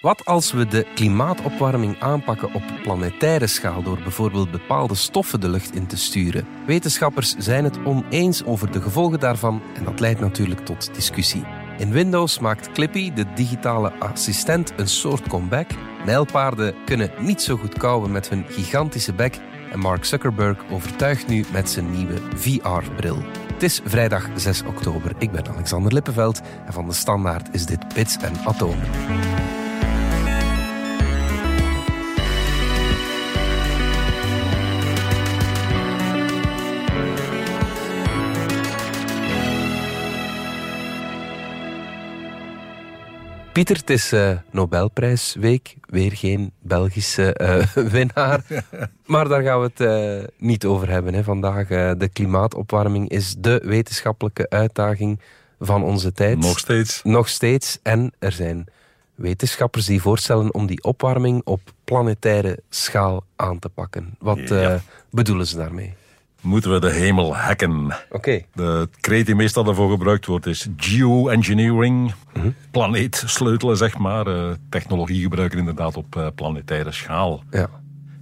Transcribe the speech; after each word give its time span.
Wat 0.00 0.24
als 0.24 0.52
we 0.52 0.66
de 0.66 0.86
klimaatopwarming 0.94 2.00
aanpakken 2.00 2.54
op 2.54 2.62
planetaire 2.82 3.46
schaal 3.46 3.82
door 3.82 3.98
bijvoorbeeld 4.02 4.50
bepaalde 4.50 4.94
stoffen 4.94 5.40
de 5.40 5.48
lucht 5.48 5.74
in 5.74 5.86
te 5.86 5.96
sturen? 5.96 6.46
Wetenschappers 6.66 7.34
zijn 7.38 7.64
het 7.64 7.84
oneens 7.84 8.44
over 8.44 8.72
de 8.72 8.80
gevolgen 8.80 9.20
daarvan 9.20 9.62
en 9.74 9.84
dat 9.84 10.00
leidt 10.00 10.20
natuurlijk 10.20 10.64
tot 10.64 10.94
discussie. 10.94 11.44
In 11.78 11.90
Windows 11.90 12.38
maakt 12.38 12.72
Clippy, 12.72 13.12
de 13.12 13.32
digitale 13.34 13.92
assistent, 13.92 14.72
een 14.76 14.88
soort 14.88 15.28
comeback. 15.28 15.70
Nijlpaarden 16.04 16.74
kunnen 16.84 17.10
niet 17.18 17.42
zo 17.42 17.56
goed 17.56 17.78
kauwen 17.78 18.10
met 18.10 18.28
hun 18.28 18.44
gigantische 18.48 19.12
bek 19.12 19.40
en 19.70 19.78
Mark 19.78 20.04
Zuckerberg 20.04 20.58
overtuigt 20.70 21.26
nu 21.26 21.44
met 21.52 21.70
zijn 21.70 21.90
nieuwe 21.90 22.20
VR-bril. 22.34 23.18
Het 23.52 23.62
is 23.62 23.80
vrijdag 23.84 24.28
6 24.34 24.62
oktober. 24.62 25.12
Ik 25.18 25.30
ben 25.30 25.48
Alexander 25.48 25.92
Lippenveld 25.92 26.40
en 26.66 26.72
van 26.72 26.86
de 26.86 26.94
Standaard 26.94 27.48
is 27.52 27.66
dit 27.66 27.94
Bits 27.94 28.16
en 28.16 28.32
Atomen. 28.44 28.88
Pieter, 43.56 43.76
het 43.76 43.90
is 43.90 44.12
uh, 44.12 44.30
Nobelprijsweek. 44.50 45.76
Weer 45.86 46.12
geen 46.12 46.52
Belgische 46.62 47.40
uh, 47.40 47.84
winnaar. 47.92 48.40
Maar 49.06 49.28
daar 49.28 49.42
gaan 49.42 49.60
we 49.60 49.70
het 49.74 49.80
uh, 49.80 50.28
niet 50.38 50.64
over 50.64 50.88
hebben 50.90 51.14
hè. 51.14 51.24
vandaag. 51.24 51.68
de 51.98 52.08
klimaatopwarming 52.12 53.08
is 53.08 53.34
de 53.38 53.62
wetenschappelijke 53.64 54.50
uitdaging 54.50 55.20
van 55.60 55.82
onze 55.82 56.12
tijd. 56.12 56.38
Nog 56.38 56.58
steeds. 56.58 57.00
Nog 57.02 57.28
steeds. 57.28 57.78
En 57.82 58.12
er 58.18 58.32
zijn 58.32 58.66
wetenschappers 59.14 59.86
die 59.86 60.00
voorstellen 60.00 60.54
om 60.54 60.66
die 60.66 60.82
opwarming 60.82 61.40
op 61.44 61.60
planetaire 61.84 62.58
schaal 62.68 63.24
aan 63.36 63.58
te 63.58 63.68
pakken. 63.68 64.16
Wat 64.18 64.48
ja. 64.48 64.80
bedoelen 65.10 65.46
ze 65.46 65.56
daarmee? 65.56 65.94
Moeten 66.46 66.72
we 66.72 66.80
de 66.80 66.90
hemel 66.90 67.36
hacken. 67.36 67.96
Oké. 68.10 68.42
De 68.54 68.88
kreet 69.00 69.26
die 69.26 69.34
meestal 69.34 69.64
daarvoor 69.64 69.90
gebruikt 69.90 70.26
wordt 70.26 70.46
is 70.46 70.68
geoengineering. 70.76 72.14
Mm 72.32 72.54
Planeet 72.70 73.22
sleutelen, 73.26 73.76
zeg 73.76 73.98
maar. 73.98 74.26
Uh, 74.28 74.50
technologie 74.68 75.22
gebruiken 75.22 75.58
inderdaad 75.58 75.96
op 75.96 76.16
uh, 76.16 76.26
planetaire 76.34 76.92
schaal. 76.92 77.42
Ja. 77.50 77.68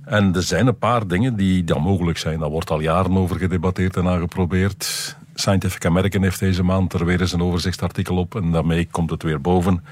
En 0.05 0.35
er 0.35 0.43
zijn 0.43 0.67
een 0.67 0.79
paar 0.79 1.07
dingen 1.07 1.37
die 1.37 1.65
dan 1.65 1.83
mogelijk 1.83 2.19
zijn. 2.19 2.39
Daar 2.39 2.51
wordt 2.51 2.71
al 2.71 2.81
jaren 2.81 3.17
over 3.17 3.37
gedebatteerd 3.37 3.97
en 3.97 4.09
aangeprobeerd. 4.09 5.17
Scientific 5.35 5.87
American 5.87 6.23
heeft 6.23 6.41
deze 6.41 6.63
maand 6.63 6.93
er 6.93 7.05
weer 7.05 7.21
eens 7.21 7.33
een 7.33 7.43
overzichtsartikel 7.43 8.17
op. 8.17 8.35
En 8.35 8.51
daarmee 8.51 8.89
komt 8.91 9.11
het 9.11 9.23
weer 9.23 9.41
boven. 9.41 9.85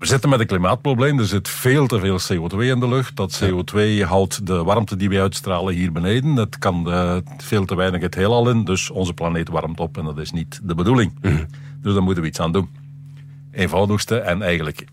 We 0.00 0.06
zitten 0.06 0.30
met 0.30 0.40
een 0.40 0.46
klimaatprobleem. 0.46 1.18
Er 1.18 1.26
zit 1.26 1.48
veel 1.48 1.86
te 1.86 1.98
veel 1.98 2.18
CO2 2.18 2.56
in 2.58 2.80
de 2.80 2.88
lucht. 2.88 3.16
Dat 3.16 3.42
CO2 3.44 4.02
houdt 4.02 4.46
de 4.46 4.62
warmte 4.64 4.96
die 4.96 5.08
wij 5.08 5.20
uitstralen 5.20 5.74
hier 5.74 5.92
beneden. 5.92 6.36
Het 6.36 6.58
kan 6.58 6.88
uh, 6.88 7.16
veel 7.38 7.64
te 7.64 7.74
weinig 7.74 8.00
het 8.00 8.14
heelal 8.14 8.50
in. 8.50 8.64
Dus 8.64 8.90
onze 8.90 9.14
planeet 9.14 9.48
warmt 9.48 9.80
op 9.80 9.98
en 9.98 10.04
dat 10.04 10.18
is 10.18 10.30
niet 10.30 10.60
de 10.62 10.74
bedoeling. 10.74 11.12
Mhm. 11.20 11.44
Dus 11.82 11.92
daar 11.92 12.02
moeten 12.02 12.22
we 12.22 12.28
iets 12.28 12.40
aan 12.40 12.52
doen. 12.52 12.68
Eenvoudigste 13.52 14.18
en 14.18 14.42
eigenlijk 14.42 14.86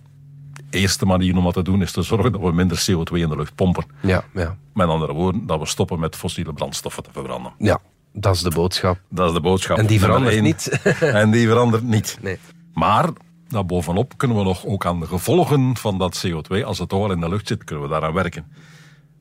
eerste 0.70 1.06
manier 1.06 1.38
om 1.38 1.44
dat 1.44 1.54
te 1.54 1.62
doen 1.62 1.82
is 1.82 1.92
te 1.92 2.02
zorgen 2.02 2.32
dat 2.32 2.42
we 2.42 2.52
minder 2.52 2.86
CO2 2.92 3.14
in 3.14 3.30
de 3.30 3.36
lucht 3.36 3.56
pompen. 3.56 3.86
Ja, 4.02 4.24
ja. 4.34 4.58
Met 4.74 4.88
andere 4.88 5.14
woorden, 5.14 5.46
dat 5.46 5.60
we 5.60 5.66
stoppen 5.66 6.00
met 6.00 6.16
fossiele 6.16 6.54
brandstoffen 6.54 7.04
te 7.04 7.10
verbranden. 7.14 7.52
Ja, 7.58 7.80
dat 8.14 8.36
is 8.36 8.42
de 8.42 8.50
boodschap. 8.50 9.00
Dat 9.10 9.28
is 9.28 9.34
de 9.34 9.42
boodschap. 9.42 9.78
En 9.78 9.86
die 9.86 10.00
verandert 10.00 10.42
niet. 10.42 10.82
en 11.02 11.32
die 11.32 11.48
verandert 11.48 11.84
niet. 11.84 12.18
Nee. 12.22 12.38
Maar 12.74 13.10
Daarbovenop 13.50 14.14
kunnen 14.18 14.38
we 14.38 14.44
nog 14.44 14.66
ook 14.66 14.86
aan 14.86 15.00
de 15.00 15.06
gevolgen 15.06 15.78
van 15.78 15.98
dat 15.98 16.28
CO2, 16.28 16.64
als 16.64 16.80
het 16.80 16.94
al 16.94 17.12
in 17.12 17.20
de 17.20 17.30
lucht 17.30 17.48
zit, 17.48 17.64
kunnen 17.64 17.84
we 17.84 17.92
daaraan 17.92 18.14
werken. 18.14 18.46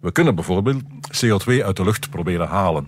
We 0.01 0.13
kunnen 0.13 0.35
bijvoorbeeld 0.35 0.83
CO2 1.25 1.65
uit 1.65 1.77
de 1.77 1.85
lucht 1.85 2.11
proberen 2.11 2.49
halen. 2.49 2.87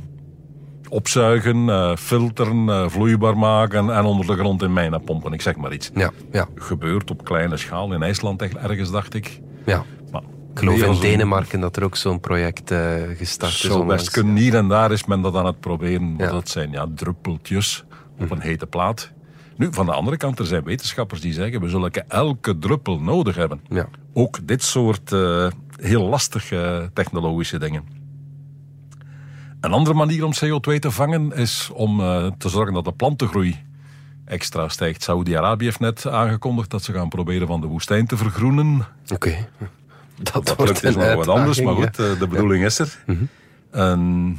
Opzuigen, 0.89 1.57
uh, 1.57 1.97
filteren, 1.97 2.67
uh, 2.67 2.89
vloeibaar 2.89 3.39
maken 3.39 3.91
en 3.91 4.05
onder 4.05 4.27
de 4.27 4.37
grond 4.37 4.63
in 4.63 4.73
mijnen 4.73 5.05
pompen. 5.05 5.33
Ik 5.33 5.41
zeg 5.41 5.57
maar 5.57 5.73
iets. 5.73 5.91
Ja, 5.95 6.11
ja. 6.33 6.49
Gebeurt 6.55 7.11
op 7.11 7.25
kleine 7.25 7.57
schaal 7.57 7.93
in 7.93 8.03
IJsland 8.03 8.43
ergens, 8.43 8.91
dacht 8.91 9.15
ik. 9.15 9.41
Ja. 9.67 9.85
Maar, 10.13 10.23
ik 10.53 10.59
geloof 10.59 10.83
in 10.83 11.01
Denemarken 11.01 11.61
dat 11.61 11.77
er 11.77 11.85
ook 11.85 11.97
zo'n 11.97 12.21
project 12.21 12.71
uh, 12.71 12.79
gestart 13.17 13.53
is. 13.53 13.61
Zo 13.61 13.85
best 13.85 14.11
kunnen. 14.11 14.37
Hier 14.37 14.55
en 14.55 14.69
daar 14.69 14.93
is 14.93 15.05
men 15.05 15.21
dat 15.21 15.35
aan 15.35 15.47
het 15.47 15.61
proberen. 15.61 16.15
Ja. 16.19 16.31
Dat 16.31 16.49
zijn 16.49 16.71
ja, 16.71 16.87
druppeltjes 16.95 17.85
op 18.19 18.31
een 18.31 18.41
hete 18.41 18.67
plaat. 18.67 19.13
Nu, 19.59 19.69
van 19.71 19.87
de 19.87 19.93
andere 19.93 20.17
kant, 20.17 20.39
er 20.39 20.47
zijn 20.47 20.65
wetenschappers 20.65 21.21
die 21.21 21.33
zeggen... 21.33 21.61
we 21.61 21.69
zullen 21.69 21.93
elke 22.09 22.59
druppel 22.59 23.01
nodig 23.01 23.37
hebben. 23.37 23.61
Ja. 23.69 23.89
Ook 24.13 24.47
dit 24.47 24.63
soort 24.63 25.13
uh, 25.13 25.49
heel 25.81 26.09
lastige 26.09 26.91
technologische 26.95 27.59
dingen. 27.59 27.83
Een 29.61 29.73
andere 29.73 29.97
manier 29.97 30.25
om 30.25 30.33
CO2 30.45 30.79
te 30.79 30.91
vangen 30.91 31.33
is 31.33 31.71
om 31.73 32.01
uh, 32.01 32.27
te 32.39 32.49
zorgen 32.49 32.75
dat 32.75 32.85
de 32.85 32.93
plantengroei 32.93 33.57
extra 34.25 34.69
stijgt. 34.69 35.03
Saudi-Arabië 35.03 35.65
heeft 35.65 35.81
net 35.81 36.07
aangekondigd 36.07 36.71
dat 36.71 36.83
ze 36.83 36.93
gaan 36.93 37.09
proberen 37.09 37.47
van 37.47 37.61
de 37.61 37.67
woestijn 37.67 38.07
te 38.07 38.17
vergroenen. 38.17 38.87
Oké. 39.03 39.15
Okay. 39.15 39.49
Dat, 40.23 40.47
dat 40.47 40.57
wordt 40.57 40.85
is 40.85 40.95
nog 40.95 41.15
wat 41.15 41.29
anders, 41.29 41.61
maar 41.61 41.75
goed, 41.75 41.99
uh, 41.99 42.19
de 42.19 42.27
bedoeling 42.29 42.61
ja. 42.61 42.67
is 42.67 42.79
er. 42.79 43.03
Mm 43.07 43.29
-hmm. 43.71 44.39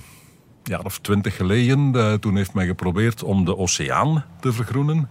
Jaar 0.70 0.86
of 0.86 1.00
twintig 1.00 1.36
geleden, 1.36 1.92
uh, 1.96 2.14
toen 2.14 2.36
heeft 2.36 2.54
men 2.54 2.66
geprobeerd 2.66 3.24
om 3.24 3.46
de 3.46 3.58
oceaan 3.58 4.24
te 4.40 4.54
vergroenen. 4.54 5.10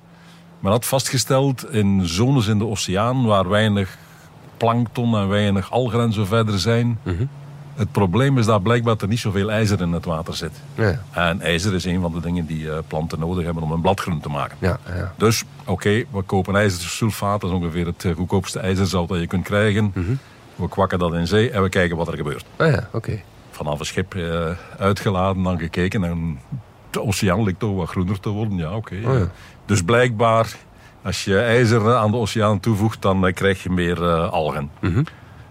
Men 0.60 0.72
had 0.72 0.86
vastgesteld 0.86 1.72
in 1.72 2.06
zones 2.06 2.46
in 2.46 2.58
de 2.58 2.66
oceaan 2.66 3.24
waar 3.24 3.48
weinig 3.48 3.98
plankton 4.56 5.16
en 5.16 5.28
weinig 5.28 5.70
algen 5.70 6.00
en 6.00 6.12
zo 6.12 6.24
verder 6.24 6.58
zijn. 6.58 6.86
Mm 6.86 7.16
-hmm. 7.16 7.28
Het 7.74 7.92
probleem 7.92 8.38
is 8.38 8.46
dat 8.46 8.62
blijkbaar 8.62 8.96
er 8.98 9.08
niet 9.08 9.18
zoveel 9.18 9.50
ijzer 9.50 9.80
in 9.80 9.92
het 9.92 10.04
water 10.04 10.34
zit. 10.34 10.52
Ja. 10.74 11.02
En 11.10 11.40
ijzer 11.40 11.74
is 11.74 11.84
een 11.84 12.00
van 12.00 12.12
de 12.12 12.20
dingen 12.20 12.46
die 12.46 12.62
uh, 12.62 12.78
planten 12.86 13.18
nodig 13.18 13.44
hebben 13.44 13.62
om 13.62 13.72
een 13.72 13.80
bladgroen 13.80 14.20
te 14.20 14.28
maken. 14.28 14.56
Ja, 14.60 14.78
ja. 14.86 15.12
Dus 15.16 15.44
oké, 15.60 15.70
okay, 15.70 16.06
we 16.10 16.22
kopen 16.22 16.56
ijzersulfaat, 16.56 17.40
dat 17.40 17.50
is 17.50 17.56
ongeveer 17.56 17.86
het 17.86 18.06
goedkoopste 18.14 18.58
ijzerzout 18.58 19.08
dat 19.08 19.20
je 19.20 19.26
kunt 19.26 19.44
krijgen. 19.44 19.84
Mm 19.84 20.04
-hmm. 20.04 20.18
We 20.56 20.68
kwakken 20.68 20.98
dat 20.98 21.14
in 21.14 21.26
zee 21.26 21.50
en 21.50 21.62
we 21.62 21.68
kijken 21.68 21.96
wat 21.96 22.08
er 22.08 22.16
gebeurt. 22.16 22.44
Ah 22.56 22.70
ja, 22.70 22.88
oké. 22.92 22.96
Okay. 22.96 23.24
Vanaf 23.58 23.78
een 23.78 23.86
schip 23.86 24.14
uh, 24.14 24.50
uitgeladen, 24.78 25.42
dan 25.42 25.58
gekeken 25.58 26.04
en 26.04 26.38
de 26.90 27.02
oceaan 27.02 27.42
lijkt 27.44 27.58
toch 27.58 27.76
wat 27.76 27.88
groener 27.88 28.20
te 28.20 28.28
worden. 28.28 28.56
Ja, 28.56 28.74
oké. 28.74 28.94
Okay. 28.94 29.14
Oh, 29.14 29.18
ja. 29.18 29.30
Dus 29.64 29.82
blijkbaar, 29.82 30.56
als 31.02 31.24
je 31.24 31.38
ijzer 31.38 31.94
aan 31.94 32.10
de 32.10 32.16
oceaan 32.16 32.60
toevoegt, 32.60 33.02
dan 33.02 33.26
uh, 33.26 33.32
krijg 33.32 33.62
je 33.62 33.70
meer 33.70 34.02
uh, 34.02 34.30
algen. 34.30 34.70
Mm 34.80 34.92
-hmm. 34.92 35.04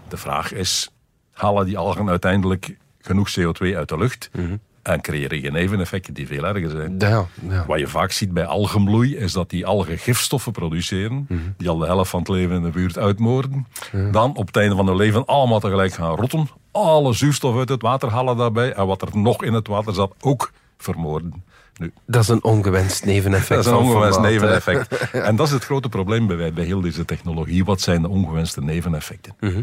De 0.08 0.18
vraag 0.18 0.54
is, 0.54 0.90
halen 1.34 1.66
die 1.66 1.78
algen 1.78 2.10
uiteindelijk 2.10 2.78
genoeg 3.02 3.30
CO2 3.40 3.76
uit 3.76 3.90
de 3.90 3.98
lucht? 3.98 4.30
Mm 4.34 4.46
-hmm. 4.46 4.60
En 4.82 5.02
creëren 5.02 5.40
geen 5.40 5.54
neveneffecten 5.54 6.14
die 6.14 6.28
veel 6.28 6.46
erger 6.46 6.70
zijn. 6.70 6.96
Ja, 6.98 7.26
ja. 7.50 7.66
Wat 7.66 7.80
je 7.80 7.88
vaak 7.88 8.12
ziet 8.12 8.34
bij 8.34 8.46
algenbloei, 8.46 9.16
is 9.16 9.32
dat 9.32 9.50
die 9.50 9.66
algen 9.66 9.98
gifstoffen 9.98 10.52
produceren, 10.52 11.16
mm 11.16 11.26
-hmm. 11.28 11.54
die 11.58 11.70
al 11.70 11.78
de 11.78 11.86
helft 11.86 12.10
van 12.10 12.20
het 12.20 12.30
leven 12.30 12.56
in 12.56 12.64
de 12.64 12.70
buurt 12.70 12.98
uitmoorden. 12.98 13.68
Dan 14.12 14.36
op 14.36 14.48
het 14.48 14.56
einde 14.56 14.76
van 14.76 14.88
hun 14.88 14.96
leven 14.96 15.26
allemaal 15.26 15.60
tegelijk 15.60 15.94
gaan 15.94 16.16
rotten, 16.16 16.50
alle 16.86 17.14
zuurstof 17.14 17.58
uit 17.58 17.70
het 17.70 17.82
water 17.82 18.10
halen 18.10 18.38
daarbij, 18.38 18.74
en 18.74 18.88
wat 18.88 19.02
er 19.02 19.18
nog 19.18 19.44
in 19.44 19.54
het 19.54 19.68
water 19.68 19.94
zat 19.94 20.14
ook 20.20 20.52
vermoorden. 20.78 21.44
Nu, 21.78 21.94
dat 22.06 22.22
is 22.22 22.28
een 22.28 22.44
ongewenst 22.44 23.06
neveneffect. 23.06 23.64
Dat 23.64 23.74
is 23.74 23.80
een 23.80 23.88
ongewenst 23.88 24.20
neveneffect. 24.20 25.10
en 25.12 25.36
dat 25.36 25.48
is 25.48 25.54
het 25.54 25.66
grote 25.66 25.90
probleem 25.90 26.28
bij, 26.28 26.54
bij 26.54 26.66
heel 26.66 26.82
deze 26.82 27.06
technologie. 27.06 27.66
Wat 27.66 27.82
zijn 27.82 28.02
de 28.02 28.10
ongewenste 28.10 28.62
neveneffecten? 28.62 29.36
Uh, 29.40 29.62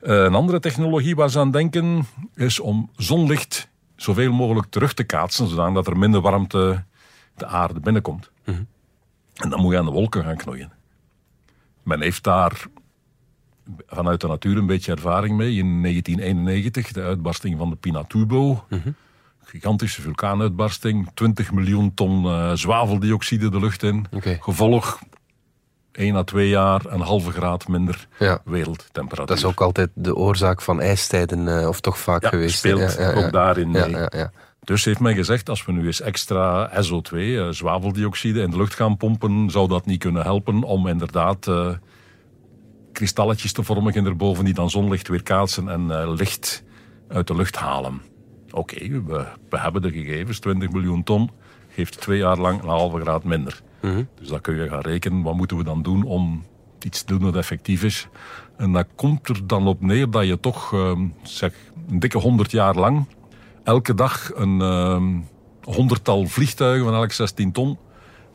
een 0.00 0.34
andere 0.34 0.60
technologie 0.60 1.16
waar 1.16 1.30
ze 1.30 1.38
aan 1.38 1.50
denken 1.50 2.06
is 2.34 2.60
om 2.60 2.90
zonlicht 2.96 3.68
zoveel 3.96 4.32
mogelijk 4.32 4.66
terug 4.70 4.94
te 4.94 5.04
kaatsen, 5.04 5.48
zodat 5.48 5.86
er 5.86 5.98
minder 5.98 6.20
warmte 6.20 6.84
de 7.34 7.46
aarde 7.46 7.80
binnenkomt. 7.80 8.30
-hmm. 8.44 8.66
En 9.34 9.50
dan 9.50 9.60
moet 9.60 9.72
je 9.72 9.78
aan 9.78 9.84
de 9.84 9.90
wolken 9.90 10.24
gaan 10.24 10.36
knoeien. 10.36 10.72
Men 11.82 12.00
heeft 12.00 12.24
daar 12.24 12.66
vanuit 13.86 14.20
de 14.20 14.26
natuur 14.26 14.56
een 14.56 14.66
beetje 14.66 14.92
ervaring 14.92 15.36
mee. 15.36 15.56
In 15.56 15.82
1991, 15.82 16.92
de 16.92 17.02
uitbarsting 17.02 17.58
van 17.58 17.70
de 17.70 17.76
Pinatubo. 17.76 18.64
-hmm 18.68 18.94
gigantische 19.48 20.02
vulkaanuitbarsting, 20.02 21.10
20 21.14 21.52
miljoen 21.52 21.94
ton 21.94 22.24
uh, 22.24 22.52
zwaveldioxide 22.52 23.50
de 23.50 23.60
lucht 23.60 23.82
in. 23.82 24.06
Okay. 24.10 24.38
Gevolg 24.40 24.98
1 25.92 26.16
à 26.16 26.22
2 26.22 26.48
jaar 26.48 26.80
een 26.86 27.00
halve 27.00 27.30
graad 27.30 27.68
minder 27.68 28.08
ja. 28.18 28.40
wereldtemperatuur. 28.44 29.26
Dat 29.26 29.36
is 29.36 29.44
ook 29.44 29.60
altijd 29.60 29.90
de 29.94 30.14
oorzaak 30.14 30.62
van 30.62 30.80
ijstijden, 30.80 31.46
uh, 31.46 31.68
of 31.68 31.80
toch 31.80 31.98
vaak 31.98 32.22
ja, 32.22 32.28
geweest. 32.28 32.58
speelt 32.58 32.96
ja, 32.98 33.12
ook 33.12 33.32
daarin 33.32 33.70
mee. 33.70 33.90
Ja, 33.90 34.30
dus 34.60 34.84
heeft 34.84 35.00
men 35.00 35.14
gezegd, 35.14 35.48
als 35.48 35.64
we 35.64 35.72
nu 35.72 35.86
eens 35.86 36.00
extra 36.00 36.70
SO2, 36.82 37.16
uh, 37.16 37.48
zwaveldioxide, 37.48 38.40
in 38.40 38.50
de 38.50 38.56
lucht 38.56 38.74
gaan 38.74 38.96
pompen, 38.96 39.50
zou 39.50 39.68
dat 39.68 39.86
niet 39.86 39.98
kunnen 39.98 40.22
helpen 40.22 40.62
om 40.62 40.86
inderdaad 40.86 41.46
uh, 41.46 41.68
kristalletjes 42.98 43.52
te 43.52 43.62
vormen 43.62 44.06
erboven 44.06 44.44
die 44.44 44.54
dan 44.54 44.70
zonlicht 44.70 45.08
weer 45.08 45.22
kaatsen 45.22 45.68
en 45.68 45.80
uh, 45.80 46.12
licht 46.16 46.64
uit 47.08 47.26
de 47.26 47.34
lucht 47.34 47.56
halen. 47.56 48.02
Oké, 48.50 48.58
okay, 48.58 49.02
we, 49.06 49.26
we, 49.48 49.58
hebben 49.58 49.82
de 49.82 49.92
gegevens, 49.92 50.38
20 50.38 50.70
miljoen 50.70 51.02
ton, 51.02 51.30
geeft 51.68 52.00
twee 52.00 52.18
jaar 52.18 52.38
lang 52.38 52.62
een 52.62 52.68
halve 52.68 53.00
graad 53.00 53.24
minder. 53.24 53.62
Mm 53.80 53.90
-hmm. 53.90 54.08
Dus 54.18 54.28
dan 54.28 54.40
kun 54.40 54.54
je 54.54 54.68
gaan 54.68 54.80
rekenen, 54.80 55.22
wat 55.22 55.34
moeten 55.34 55.56
we 55.56 55.64
dan 55.64 55.82
doen 55.82 56.02
om 56.02 56.44
iets 56.80 57.04
doen 57.04 57.20
dat 57.20 57.36
effectief 57.36 57.82
is. 57.82 58.08
En 58.56 58.72
dat 58.72 58.86
komt 58.94 59.28
er 59.28 59.46
dan 59.46 59.66
op 59.66 59.80
neer 59.80 60.10
dat 60.10 60.26
je 60.26 60.40
toch, 60.40 60.72
ehm, 60.72 61.06
zeg, 61.22 61.54
een 61.88 61.98
dikke 61.98 62.18
honderd 62.18 62.50
jaar 62.50 62.74
lang 62.74 63.06
elke 63.64 63.94
dag 63.94 64.30
een 64.34 64.60
ehm, 64.60 65.16
honderdtal 65.62 66.26
vliegtuigen 66.26 66.84
van 66.84 66.94
elk 66.94 67.12
16 67.12 67.52
ton 67.52 67.78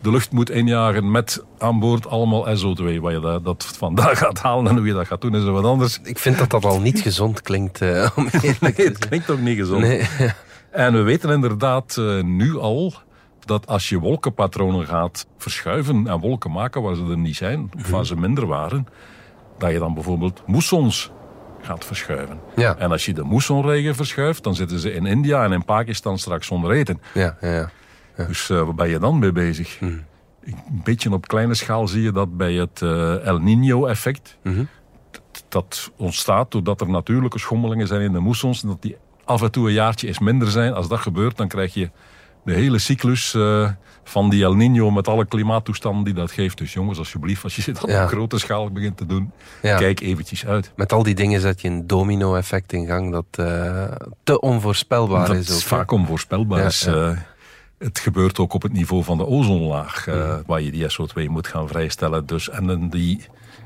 de 0.03 0.11
lucht 0.11 0.31
moet 0.31 0.49
injagen 0.49 1.11
met 1.11 1.43
aan 1.57 1.79
boord 1.79 2.07
allemaal 2.07 2.47
SO2. 2.47 2.99
Wat 2.99 3.11
je 3.11 3.19
dat, 3.21 3.45
dat 3.45 3.65
vandaag 3.77 4.17
gaat 4.17 4.39
halen 4.39 4.67
en 4.67 4.77
hoe 4.77 4.87
je 4.87 4.93
dat 4.93 5.07
gaat 5.07 5.21
doen 5.21 5.35
is 5.35 5.43
wat 5.43 5.63
anders. 5.63 5.99
Ik 6.03 6.19
vind 6.19 6.37
dat 6.37 6.49
dat 6.49 6.65
al 6.65 6.79
niet 6.79 7.01
gezond 7.07 7.41
klinkt. 7.41 7.81
Uh, 7.81 8.09
om 8.15 8.27
nee, 8.41 8.73
het 8.75 9.07
klinkt 9.07 9.29
ook 9.29 9.39
niet 9.39 9.57
gezond. 9.57 9.81
Nee. 9.81 10.07
En 10.71 10.93
we 10.93 11.01
weten 11.01 11.29
inderdaad 11.29 11.95
uh, 11.99 12.23
nu 12.23 12.57
al 12.57 12.93
dat 13.45 13.67
als 13.67 13.89
je 13.89 13.99
wolkenpatronen 13.99 14.87
gaat 14.87 15.27
verschuiven 15.37 16.07
en 16.07 16.19
wolken 16.19 16.51
maken 16.51 16.81
waar 16.81 16.95
ze 16.95 17.05
er 17.09 17.17
niet 17.17 17.35
zijn, 17.35 17.71
of 17.77 17.89
waar 17.89 18.05
ze 18.05 18.15
minder 18.15 18.47
waren, 18.47 18.87
dat 19.57 19.71
je 19.71 19.79
dan 19.79 19.93
bijvoorbeeld 19.93 20.41
moessons 20.45 21.11
gaat 21.61 21.85
verschuiven. 21.85 22.39
Ja. 22.55 22.77
En 22.77 22.91
als 22.91 23.05
je 23.05 23.13
de 23.13 23.23
moessonregen 23.23 23.95
verschuift, 23.95 24.43
dan 24.43 24.55
zitten 24.55 24.79
ze 24.79 24.93
in 24.93 25.05
India 25.05 25.43
en 25.43 25.51
in 25.51 25.65
Pakistan 25.65 26.17
straks 26.17 26.47
zonder 26.47 26.71
eten. 26.71 27.01
Ja, 27.13 27.37
ja, 27.41 27.53
ja. 27.53 27.69
Dus 28.15 28.49
uh, 28.49 28.57
waar 28.63 28.75
ben 28.75 28.89
je 28.89 28.99
dan 28.99 29.19
mee 29.19 29.31
bezig? 29.31 29.79
Mhm. 29.79 29.91
Een 30.45 30.81
beetje 30.83 31.11
op 31.13 31.27
kleine 31.27 31.53
schaal 31.53 31.87
zie 31.87 32.01
je 32.01 32.11
dat 32.11 32.37
bij 32.37 32.53
het 32.53 32.81
uh, 32.83 33.25
El 33.25 33.37
Nino-effect. 33.39 34.37
Mhm. 34.43 34.63
Dat 35.49 35.91
ontstaat 35.97 36.51
doordat 36.51 36.81
er 36.81 36.89
natuurlijke 36.89 37.39
schommelingen 37.39 37.87
zijn 37.87 38.01
in 38.01 38.11
de 38.11 38.19
moessons. 38.19 38.63
En 38.63 38.67
dat 38.69 38.81
die 38.81 38.97
af 39.25 39.41
en 39.41 39.51
toe 39.51 39.67
een 39.67 39.73
jaartje 39.73 40.07
is 40.07 40.19
minder 40.19 40.47
zijn. 40.51 40.73
Als 40.73 40.87
dat 40.87 40.99
gebeurt, 40.99 41.37
dan 41.37 41.47
krijg 41.47 41.73
je 41.73 41.89
de 42.45 42.53
hele 42.53 42.79
cyclus 42.79 43.33
uh, 43.33 43.69
van 44.03 44.29
die 44.29 44.43
El 44.43 44.53
Nino 44.55 44.91
met 44.91 45.07
alle 45.07 45.25
klimaattoestanden 45.25 46.03
die 46.03 46.13
dat 46.13 46.31
geeft. 46.31 46.57
Dus 46.57 46.73
jongens, 46.73 46.97
alsjeblieft, 46.97 47.43
als 47.43 47.55
je 47.55 47.61
dit 47.65 47.83
op 47.83 47.89
grote 47.89 48.39
schaal 48.39 48.71
begint 48.71 48.97
te 48.97 49.05
doen, 49.05 49.31
Ja. 49.61 49.77
kijk 49.77 49.99
eventjes 49.99 50.45
uit. 50.45 50.71
Met 50.75 50.93
al 50.93 51.03
die 51.03 51.15
dingen 51.15 51.41
zet 51.41 51.61
je 51.61 51.67
een 51.67 51.87
domino-effect 51.87 52.73
in 52.73 52.85
gang 52.85 53.11
dat 53.11 53.25
eh, 53.31 53.83
te 54.23 54.39
onvoorspelbaar 54.39 55.27
dat 55.27 55.35
is. 55.35 55.49
is 55.49 55.55
ook, 55.55 55.61
vaak 55.61 55.91
onvoorspelbaar. 55.91 56.59
Ja, 56.59 56.65
is, 56.65 56.81
ja. 56.83 57.25
Eh, 57.83 57.87
het 57.87 57.99
gebeurt 57.99 58.39
ook 58.39 58.53
op 58.53 58.61
het 58.61 58.73
niveau 58.73 59.03
van 59.03 59.17
de 59.17 59.25
ozonlaag, 59.25 60.07
eh, 60.07 60.35
waar 60.45 60.61
je 60.61 60.71
die 60.71 60.89
SO2 60.89 61.29
moet 61.29 61.47
gaan 61.47 61.67
vrijstellen. 61.67 62.25
Dus, 62.25 62.49
en 62.49 62.67
dan 62.67 62.89
die 62.89 63.21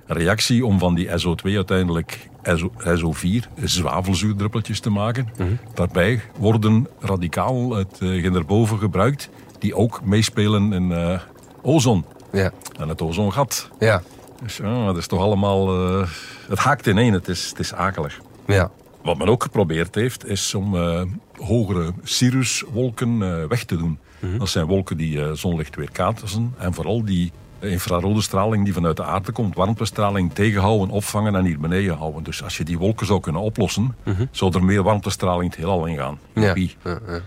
reactie 0.06 0.66
om 0.66 0.80
van 0.80 0.96
die 0.96 1.08
SO2 1.20 1.56
uiteindelijk 1.56 2.30
SO, 2.44 2.72
SO4, 2.96 3.48
zwavelzuurdruppeltjes 3.64 4.80
te 4.80 4.90
maken. 4.90 5.28
Daarbij 5.74 6.22
worden 6.38 6.88
radicaal 7.00 7.76
hetgeen 7.76 8.36
erboven 8.36 8.78
gebruikt, 8.80 9.30
die 9.60 9.76
ook 9.76 10.02
meespelen 10.04 10.74
in 10.74 10.92
eh, 10.92 11.20
ozon 11.62 12.06
Ja, 12.32 12.52
en 12.80 12.90
het 12.90 13.02
ozongat. 13.02 13.70
ja, 13.80 14.02
Dus 14.44 14.58
ja, 14.58 14.86
dat 14.86 14.98
is 14.98 15.08
toch 15.08 15.20
allemaal... 15.22 15.76
eh, 16.00 16.08
het 16.50 16.60
haakt 16.60 16.88
ineen, 16.88 17.14
het 17.14 17.28
is, 17.28 17.50
het 17.50 17.60
is 17.60 17.74
akelig. 17.74 18.20
ja. 18.48 18.72
Wat 19.04 19.18
men 19.18 19.28
ook 19.28 19.44
geprobeerd 19.44 19.96
heeft, 19.96 20.26
is 20.26 20.54
om 20.54 20.76
eh, 20.76 21.02
hogere 21.36 21.94
cirruswolken 22.04 23.22
eh, 23.22 23.48
weg 23.48 23.64
te 23.64 23.78
doen. 23.78 24.00
Dat 24.38 24.50
zijn 24.50 24.66
wolken 24.66 24.98
die 24.98 25.22
eh, 25.24 25.32
zonlicht 25.32 25.76
weerkaatsen. 25.76 26.54
En 26.58 26.74
vooral 26.74 27.06
die 27.06 27.32
infrarode 27.60 28.22
straling 28.22 28.64
die 28.64 28.74
vanuit 28.74 28.98
de 28.98 29.04
aarde 29.04 29.32
komt, 29.32 29.56
warmtestraling 29.56 30.34
tegenhouden, 30.34 30.90
opvangen 30.90 31.36
en 31.36 31.46
hier 31.46 31.60
beneden 31.60 31.98
houden. 31.98 32.24
Dus 32.24 32.44
als 32.44 32.58
je 32.58 32.64
die 32.64 32.78
wolken 32.78 33.06
zou 33.06 33.20
kunnen 33.20 33.42
oplossen, 33.42 33.96
zou 34.32 34.54
er 34.54 34.64
meer 34.64 34.84
warmtestraling 34.84 35.50
het 35.50 35.60
heelal 35.60 35.86
ingaan. 35.86 36.20
Ja. 36.34 36.42
Joepie. 36.42 36.76
Ja, 36.84 37.00
ja. 37.08 37.22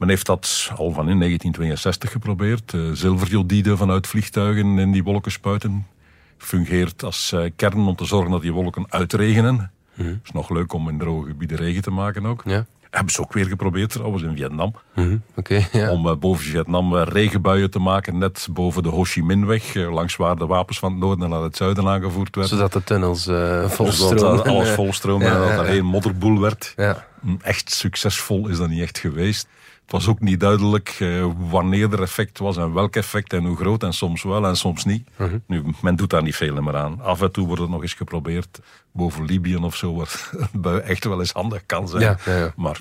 Men 0.00 0.08
heeft 0.08 0.26
dat 0.26 0.70
al 0.76 0.92
van 0.92 1.08
in 1.08 1.18
1962 1.18 2.10
geprobeerd. 2.10 2.72
Uh, 2.72 2.92
zilverjodide 2.92 3.76
vanuit 3.76 4.06
vliegtuigen 4.06 4.78
in 4.78 4.92
die 4.92 5.04
wolken 5.04 5.32
spuiten. 5.32 5.86
Fungeert 6.38 7.02
als 7.02 7.32
eh, 7.32 7.50
kern 7.56 7.86
om 7.86 7.96
te 7.96 8.04
zorgen 8.04 8.30
dat 8.30 8.42
die 8.42 8.52
wolken 8.52 8.86
uitregenen. 8.88 9.70
is 9.96 10.30
nog 10.32 10.50
leuk 10.50 10.72
om 10.72 10.88
in 10.88 10.98
droge 10.98 11.28
gebieden 11.28 11.56
regen 11.56 11.82
te 11.82 11.90
maken 11.90 12.26
ook. 12.26 12.42
Ja. 12.44 12.66
Hebben 12.90 13.12
ze 13.12 13.20
ook 13.20 13.32
weer 13.32 13.46
geprobeerd 13.46 13.90
trouwens 13.90 14.22
in 14.22 14.36
Vietnam. 14.36 14.74
Mhm, 14.94 15.16
ja. 15.72 15.90
Om 15.90 16.08
eh, 16.08 16.16
boven 16.16 16.44
Vietnam 16.44 16.96
eh, 16.96 17.02
regenbuien 17.06 17.70
te 17.70 17.78
maken. 17.78 18.18
Net 18.18 18.48
boven 18.52 18.82
de 18.82 18.88
Ho 18.88 19.04
Chi 19.04 19.22
Minh-weg. 19.22 19.74
eh, 19.74 19.92
langs 19.92 20.16
waar 20.16 20.36
de 20.36 20.46
wapens 20.46 20.78
van 20.78 20.90
het 20.92 21.00
noorden 21.00 21.28
naar 21.30 21.42
het 21.42 21.56
zuiden 21.56 21.88
aangevoerd 21.88 22.34
werden. 22.36 22.56
Zodat 22.56 22.72
de 22.72 22.84
tunnels 22.84 23.22
Zodat 23.22 23.72
volstromen. 23.72 24.44
eh, 24.44 24.50
alles 24.52 24.70
volstroomde 24.70 25.24
ja, 25.26 25.32
en 25.34 25.56
dat 25.56 25.66
er 25.66 25.72
geen 25.72 25.84
modderboel 25.84 26.40
werd. 26.40 26.72
Ja, 26.76 27.08
Mm, 27.20 27.38
Echt 27.42 27.70
succesvol 27.70 28.48
is 28.48 28.56
dat 28.58 28.68
niet 28.68 28.80
echt 28.82 28.98
geweest. 28.98 29.48
Het 29.82 29.90
was 29.92 30.08
ook 30.08 30.20
niet 30.20 30.40
duidelijk 30.40 30.98
wanneer 31.50 31.92
er 31.92 32.02
effect 32.02 32.38
was 32.38 32.56
en 32.56 32.72
welk 32.72 32.96
effect 32.96 33.32
en 33.32 33.44
hoe 33.44 33.56
groot. 33.56 33.82
En 33.82 33.92
soms 33.92 34.22
wel 34.22 34.46
en 34.46 34.56
soms 34.56 34.84
niet. 34.84 35.08
Mhm. 35.16 35.38
Nu, 35.46 35.62
men 35.82 35.96
doet 35.96 36.10
daar 36.10 36.22
niet 36.22 36.36
veel 36.36 36.62
meer 36.62 36.76
aan. 36.76 37.00
Af 37.00 37.22
en 37.22 37.32
toe 37.32 37.46
wordt 37.46 37.62
het 37.62 37.70
nog 37.70 37.82
eens 37.82 37.94
geprobeerd. 37.94 38.60
Boven 38.92 39.24
Libië 39.24 39.56
of 39.56 39.76
zo, 39.76 39.94
waar 39.94 40.30
een 40.52 40.60
bui 40.60 40.80
echt 40.80 41.04
wel 41.04 41.20
eens 41.20 41.32
handig 41.32 41.66
kan 41.66 41.88
zijn. 41.88 42.02
Ja, 42.02 42.18
ja, 42.24 42.36
ja. 42.36 42.52
Maar 42.56 42.80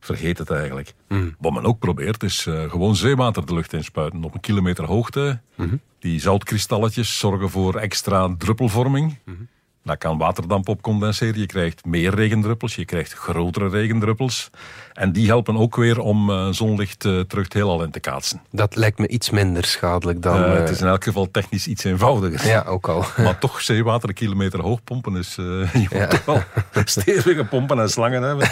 vergeet 0.00 0.38
het 0.38 0.50
eigenlijk. 0.50 0.94
Mhm. 1.08 1.28
Wat 1.38 1.52
men 1.52 1.64
ook 1.64 1.78
probeert 1.78 2.22
is 2.22 2.46
eh, 2.46 2.70
gewoon 2.70 2.96
zeewater 2.96 3.46
de 3.46 3.54
lucht 3.54 3.72
inspuiten. 3.72 4.24
Op 4.24 4.34
een 4.34 4.40
kilometer 4.40 4.84
hoogte. 4.84 5.40
Mhm. 5.56 5.76
Die 5.98 6.20
zoutkristalletjes 6.20 7.18
zorgen 7.18 7.50
voor 7.50 7.76
extra 7.76 8.34
druppelvorming. 8.38 9.18
Mhm. 9.24 9.36
Daar 9.84 9.96
kan 9.98 10.18
waterdamp 10.18 10.68
op 10.68 10.82
condenseren. 10.82 11.38
Je 11.40 11.46
krijgt 11.46 11.84
meer 11.84 12.14
regendruppels, 12.14 12.74
je 12.74 12.84
krijgt 12.84 13.12
grotere 13.12 13.68
regendruppels. 13.68 14.50
En 14.92 15.12
die 15.12 15.26
helpen 15.26 15.56
ook 15.56 15.76
weer 15.76 16.00
om 16.00 16.30
eh, 16.30 16.48
zonlicht 16.50 17.04
eh, 17.04 17.20
terug 17.20 17.44
het 17.44 17.52
heelal 17.52 17.82
in 17.82 17.90
te 17.90 18.00
kaatsen. 18.00 18.40
dat 18.50 18.76
lijkt 18.76 18.98
me 18.98 19.08
iets 19.08 19.30
minder 19.30 19.64
schadelijk 19.64 20.22
dan... 20.22 20.44
Eh, 20.44 20.52
het 20.52 20.68
is 20.70 20.80
in 20.80 20.86
elk 20.86 21.04
geval 21.04 21.30
technisch 21.30 21.66
iets 21.66 21.84
eenvoudiger. 21.84 22.48
Ja, 22.48 22.62
ook 22.62 22.88
al. 22.88 23.04
Maar 23.24 23.38
toch 23.38 23.60
zeewater 23.60 24.08
een 24.08 24.14
kilometer 24.14 24.60
hoog 24.60 24.84
pompen 24.84 25.16
is... 25.16 25.34
je 25.36 25.68
moet 25.72 25.90
Ja. 25.90 26.06
toch 26.06 26.24
wel 26.24 26.42
stevige 26.84 27.44
pompen 27.44 27.78
en 27.78 27.90
slangen 27.90 28.22
hebben. 28.22 28.48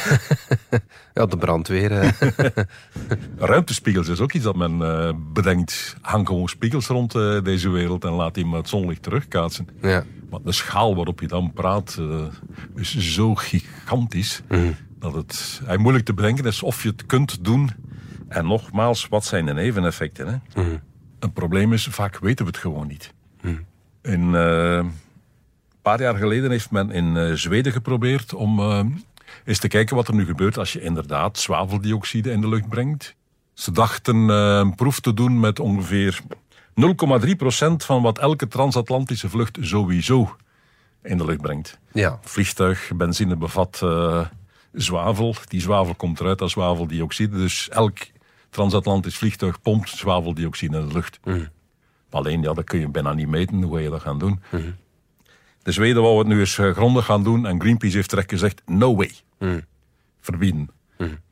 Ja, 1.15 1.27
de 1.27 1.37
brandweer. 1.37 2.15
Ruimtespiegels 3.39 4.09
is 4.09 4.21
ook 4.21 4.33
iets 4.33 4.45
dat 4.45 4.57
men 4.57 4.79
bedenkt. 5.33 5.97
Hang 6.01 6.27
gewoon 6.27 6.49
spiegels 6.49 6.87
rond 6.87 7.13
deze 7.45 7.69
wereld 7.69 8.05
en 8.05 8.11
laat 8.13 8.35
die 8.35 8.47
met 8.47 8.59
het 8.59 8.69
zonlicht 8.69 9.03
terugkaatsen. 9.03 9.69
ja. 9.83 10.05
Maar 10.31 10.41
de 10.45 10.53
schaal 10.53 10.97
waarop 10.97 11.20
je 11.21 11.27
dan 11.27 11.53
praat 11.53 11.97
eh, 11.99 12.27
is 12.75 12.97
zo 12.97 13.35
gigantisch 13.35 14.43
dat 14.99 15.15
het 15.15 15.51
eigenlijk 15.51 15.81
moeilijk 15.81 16.05
te 16.05 16.15
bedenken 16.15 16.45
is 16.45 16.63
of 16.63 16.83
je 16.83 16.89
het 16.89 17.07
kunt 17.07 17.45
doen. 17.45 17.71
En 18.29 18.47
nogmaals, 18.47 19.09
wat 19.09 19.25
zijn 19.25 19.47
de 19.47 19.53
neveneffecten? 19.53 20.27
Hè? 20.27 20.63
Een 21.19 21.33
probleem 21.33 21.73
is, 21.73 21.87
vaak 21.87 22.19
weten 22.19 22.45
we 22.45 22.51
het 22.51 22.61
gewoon 22.61 22.87
niet. 22.87 23.13
In, 24.03 24.35
eh, 24.35 24.77
een 24.77 24.93
paar 25.83 26.01
jaar 26.01 26.15
geleden 26.15 26.51
heeft 26.51 26.71
men 26.71 26.91
in 26.91 27.17
eh, 27.17 27.33
Zweden 27.33 27.73
geprobeerd 27.73 28.35
om 28.35 28.61
eens 29.45 29.59
te 29.59 29.69
kijken 29.69 29.97
wat 29.97 30.09
er 30.09 30.15
nu 30.15 30.25
gebeurt 30.25 30.59
als 30.59 30.73
je 30.73 30.83
inderdaad 30.83 31.39
zwaveldioxide 31.39 32.31
in 32.31 32.41
de 32.41 32.49
lucht 32.49 32.69
brengt. 32.69 33.15
Ze 33.55 33.73
dachten 33.73 34.17
een 34.17 34.75
proef 34.75 35.01
te 35.01 35.15
doen 35.15 35.41
met 35.41 35.61
ongeveer 35.61 36.21
0,3% 36.75 37.85
van 37.85 38.03
wat 38.03 38.19
elke 38.19 38.49
transatlantische 38.49 39.29
vlucht 39.29 39.59
sowieso 39.61 40.37
in 41.03 41.19
de 41.19 41.25
lucht 41.25 41.41
brengt. 41.41 41.79
ja. 41.93 42.19
Vliegtuig, 42.23 42.91
benzine 42.97 43.37
bevat 43.37 43.81
eh, 43.83 44.27
zwavel. 44.73 45.35
Die 45.49 45.61
zwavel 45.61 45.95
komt 45.95 46.21
eruit 46.21 46.41
als 46.41 46.53
zwaveldioxide. 46.53 47.37
Dus 47.37 47.69
elk 47.69 47.99
transatlantisch 48.51 49.19
vliegtuig 49.19 49.61
pompt 49.61 49.89
zwaveldioxide 49.89 50.79
in 50.79 50.87
de 50.89 50.93
lucht. 50.93 51.21
Alleen, 52.11 52.43
ja, 52.43 52.53
dat 52.53 52.65
kun 52.65 52.81
je 52.81 52.89
bijna 52.89 53.13
niet 53.13 53.29
meten. 53.29 53.63
Hoe 53.63 53.75
ga 53.77 53.83
je 53.83 53.91
dat 53.91 54.01
gaan 54.01 54.19
doen? 54.19 54.41
De 55.63 55.73
Zweden 55.73 56.03
wou 56.03 56.19
het 56.19 56.27
nu 56.27 56.39
eens 56.39 56.59
eh, 56.59 56.71
grondig 56.71 57.05
gaan 57.05 57.25
doen. 57.25 57.47
En 57.47 57.61
Greenpeace 57.61 57.97
heeft 57.97 58.11
direct 58.11 58.31
gezegd, 58.31 58.63
no 58.67 58.97
way. 58.97 59.13
Verbieden. 60.21 60.71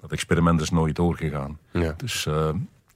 Dat 0.01 0.13
experiment 0.13 0.61
is 0.61 0.71
nooit 0.71 0.97
doorgegaan. 0.97 1.59
Ja. 1.73 1.95
Dus 1.97 2.27
eh, 2.27 2.51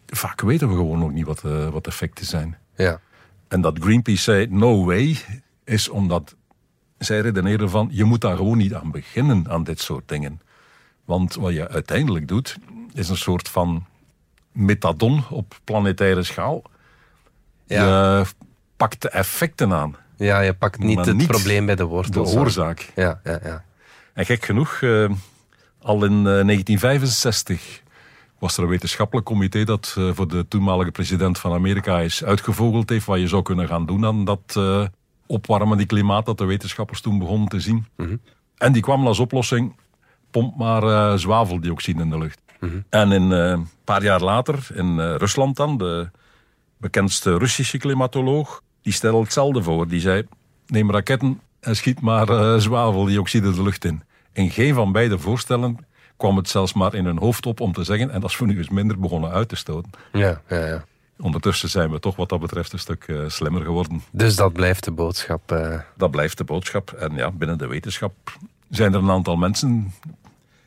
vaak 0.07 0.41
weten 0.41 0.69
we 0.69 0.75
gewoon 0.75 0.99
nog 0.99 1.13
niet 1.13 1.27
wat, 1.27 1.45
eh, 1.45 1.69
wat 1.69 1.85
de 1.85 1.91
effecten 1.91 2.27
zijn. 2.27 2.57
Ja. 2.77 3.01
En 3.49 3.61
dat 3.61 3.79
Greenpeace 3.81 4.23
zei 4.23 4.47
no 4.51 4.85
way, 4.85 5.17
is 5.65 5.89
omdat 5.89 6.37
zij 7.05 7.21
redeneren 7.21 7.71
van 7.71 7.89
je 7.91 8.05
moet 8.05 8.21
daar 8.21 8.37
gewoon 8.37 8.59
niet 8.59 8.75
aan 8.75 8.91
beginnen 8.91 9.47
aan 9.49 9.65
dit 9.65 9.81
soort 9.81 10.09
dingen. 10.09 10.41
Want 11.05 11.35
wat 11.35 11.53
je 11.53 11.69
uiteindelijk 11.69 12.29
doet, 12.29 12.57
is 12.93 13.09
een 13.09 13.17
soort 13.17 13.49
van 13.49 13.87
metadon 14.53 15.25
op 15.31 15.59
planetaire 15.65 16.23
schaal. 16.23 16.63
Ja. 17.67 17.85
Je 18.19 18.25
pakt 18.77 19.03
de 19.03 19.09
effecten 19.09 19.73
aan, 19.73 19.97
ja, 20.17 20.41
je 20.41 20.55
pakt 20.55 20.79
niet 20.79 20.97
Maar 20.97 21.07
het 21.07 21.17
niet 21.17 21.27
probleem 21.27 21.67
bij 21.67 21.75
de 21.75 21.83
de 21.83 21.89
wortel. 21.89 22.27
oorzaak. 22.27 22.93
Ja, 22.95 23.21
ja, 23.25 23.41
ja. 23.45 23.65
En 24.13 24.27
gek 24.27 24.45
genoeg, 24.45 24.83
eh, 24.83 25.11
al 25.83 26.05
in 26.05 26.13
eh, 26.27 26.45
1965 26.45 27.83
was 28.39 28.57
er 28.57 28.63
een 28.63 28.69
wetenschappelijk 28.69 29.27
comité 29.27 29.65
dat 29.65 29.95
eh, 29.99 30.11
voor 30.13 30.29
de 30.29 30.49
toenmalige 30.49 30.91
president 30.91 31.39
van 31.39 31.53
Amerika 31.53 32.01
is 32.01 32.25
uitgevogeld 32.25 32.89
heeft 32.89 33.07
wat 33.07 33.19
je 33.19 33.29
zou 33.29 33.43
kunnen 33.43 33.69
gaan 33.69 33.87
doen 33.87 34.05
aan 34.05 34.25
dat 34.25 34.55
eh, 34.57 34.85
opwarmen, 35.33 35.77
die 35.77 35.87
klimaat 35.87 36.27
dat 36.27 36.39
de 36.39 36.45
wetenschappers 36.45 37.01
toen 37.01 37.19
begonnen 37.19 37.49
te 37.49 37.61
zien. 37.61 37.87
En 38.57 38.73
die 38.73 38.83
kwam 38.83 39.07
als 39.07 39.19
oplossing, 39.19 39.75
pomp 40.31 40.57
maar 40.57 40.83
eh, 40.83 41.19
zwaveldioxide 41.19 42.03
in 42.03 42.11
de 42.11 42.19
lucht. 42.19 42.41
En 42.89 43.13
in, 43.13 43.33
eh, 43.33 43.49
een 43.51 43.69
paar 43.85 44.03
jaar 44.03 44.21
later, 44.21 44.67
in 44.75 45.01
eh, 45.01 45.15
Rusland 45.15 45.57
dan, 45.57 45.79
de 45.79 46.11
bekendste 46.77 47.39
Russische 47.39 47.79
klimatoloog, 47.79 48.63
die 48.83 48.93
stelde 48.93 49.23
hetzelfde 49.23 49.63
voor. 49.63 49.89
Die 49.89 50.01
zei, 50.01 50.27
neem 50.67 50.91
raketten 50.91 51.41
en 51.61 51.77
schiet 51.77 52.01
maar 52.01 52.61
zwaveldioxide 52.61 53.53
de 53.53 53.63
lucht 53.63 53.85
in. 53.85 54.03
In 54.33 54.51
geen 54.51 54.75
van 54.75 54.93
beide 54.93 55.19
voorstellen 55.19 55.79
kwam 56.17 56.37
het 56.37 56.49
zelfs 56.49 56.73
maar 56.73 56.95
in 56.95 57.05
hun 57.05 57.19
hoofd 57.19 57.47
op 57.47 57.61
om 57.61 57.73
te 57.73 57.85
zeggen, 57.85 58.11
en 58.11 58.21
dat 58.21 58.31
is 58.31 58.37
voor 58.37 58.47
nu 58.47 58.59
eens 58.59 58.69
minder 58.69 58.99
begonnen 58.99 59.31
uit 59.31 59.49
te 59.49 59.57
stoten. 59.57 59.91
Ja, 60.13 60.41
ja, 60.49 60.67
ja. 60.67 60.85
Ondertussen 61.23 61.69
zijn 61.69 61.91
we 61.91 61.99
toch 61.99 62.17
wat 62.17 62.29
dat 62.29 62.41
betreft 62.41 62.73
een 62.73 62.79
stuk 62.79 63.07
uh, 63.07 63.29
slimmer 63.29 63.63
geworden. 63.63 64.03
Dus 64.11 64.37
dat 64.37 64.53
blijft 64.53 64.85
de 64.85 64.91
boodschap? 64.91 65.53
Uh... 65.53 65.81
Dat 65.97 66.11
blijft 66.11 66.39
de 66.39 66.45
boodschap. 66.45 66.93
En 66.93 67.15
ja, 67.15 67.31
binnen 67.31 67.59
de 67.59 67.67
wetenschap 67.67 68.39
zijn 68.71 68.95
er 68.95 68.99
een 68.99 69.11
aantal 69.11 69.37
mensen. 69.37 69.93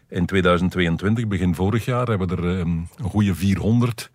In 0.10 0.26
2022, 0.26 1.28
begin 1.28 1.56
vorig 1.56 1.86
jaar, 1.86 2.08
hebben 2.08 2.30
er 2.30 2.44
um, 2.44 2.88
een 2.96 3.10
goede 3.10 3.36
400 3.36 4.12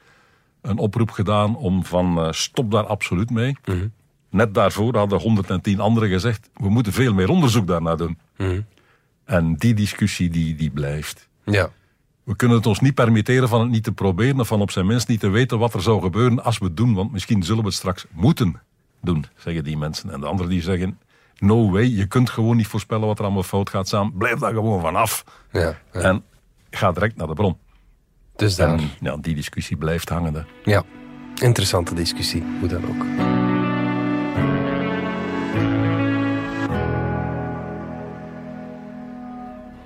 een 0.60 0.78
oproep 0.78 1.10
gedaan 1.10 1.56
om 1.56 1.84
van 1.84 2.18
uh, 2.18 2.32
stop 2.32 2.70
daar 2.70 2.86
absoluut 2.86 3.30
mee. 3.30 3.56
-hmm. 3.62 3.92
Net 4.30 4.54
daarvoor 4.54 4.96
hadden 4.96 5.20
110 5.20 5.80
anderen 5.80 6.08
gezegd, 6.08 6.50
we 6.54 6.68
moeten 6.68 6.92
veel 6.92 7.14
meer 7.14 7.28
onderzoek 7.28 7.66
daarna 7.66 7.94
doen. 7.94 8.18
-hmm. 8.36 8.66
En 9.24 9.54
die 9.54 9.74
discussie 9.74 10.30
die, 10.30 10.54
die 10.54 10.70
blijft. 10.70 11.28
Ja. 11.44 11.70
We 12.24 12.36
kunnen 12.36 12.56
het 12.56 12.66
ons 12.66 12.80
niet 12.80 12.94
permitteren 12.94 13.48
van 13.48 13.60
het 13.60 13.70
niet 13.70 13.84
te 13.84 13.92
proberen 13.92 14.40
of 14.40 14.46
van 14.46 14.60
op 14.60 14.70
zijn 14.70 14.86
minst 14.86 15.08
niet 15.08 15.20
te 15.20 15.28
weten 15.28 15.58
wat 15.58 15.74
er 15.74 15.82
zou 15.82 16.02
gebeuren 16.02 16.44
als 16.44 16.58
we 16.58 16.64
het 16.64 16.76
doen, 16.76 16.94
want 16.94 17.12
misschien 17.12 17.42
zullen 17.42 17.62
we 17.62 17.68
het 17.68 17.76
straks 17.76 18.06
moeten 18.10 18.60
doen, 19.00 19.26
zeggen 19.36 19.64
die 19.64 19.76
mensen. 19.76 20.10
En 20.10 20.20
de 20.20 20.26
anderen 20.26 20.50
die 20.50 20.62
zeggen, 20.62 20.98
no 21.38 21.70
way, 21.70 21.84
je 21.84 22.06
kunt 22.06 22.30
gewoon 22.30 22.56
niet 22.56 22.66
voorspellen 22.66 23.06
wat 23.06 23.18
er 23.18 23.24
allemaal 23.24 23.42
fout 23.42 23.70
gaat 23.70 23.88
samen, 23.88 24.12
blijf 24.16 24.38
daar 24.38 24.52
gewoon 24.52 24.80
vanaf. 24.80 25.24
Ja, 25.52 25.78
ja. 25.92 26.00
En 26.00 26.24
ga 26.70 26.92
direct 26.92 27.16
naar 27.16 27.26
de 27.26 27.34
bron. 27.34 27.56
Dus 28.36 28.56
daar... 28.56 28.78
En 28.78 28.90
ja, 29.00 29.16
die 29.16 29.34
discussie 29.34 29.76
blijft 29.76 30.08
hangende. 30.08 30.44
Ja, 30.64 30.82
interessante 31.34 31.94
discussie, 31.94 32.44
hoe 32.60 32.68
dan 32.68 32.84
ook. 32.84 33.49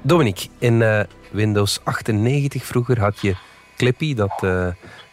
Dominique, 0.07 0.49
in 0.59 0.81
uh, 0.81 1.01
Windows 1.31 1.81
98 1.85 2.65
vroeger 2.65 3.01
had 3.01 3.21
je 3.21 3.35
Clippy, 3.77 4.15
dat 4.15 4.43
uh, 4.45 4.67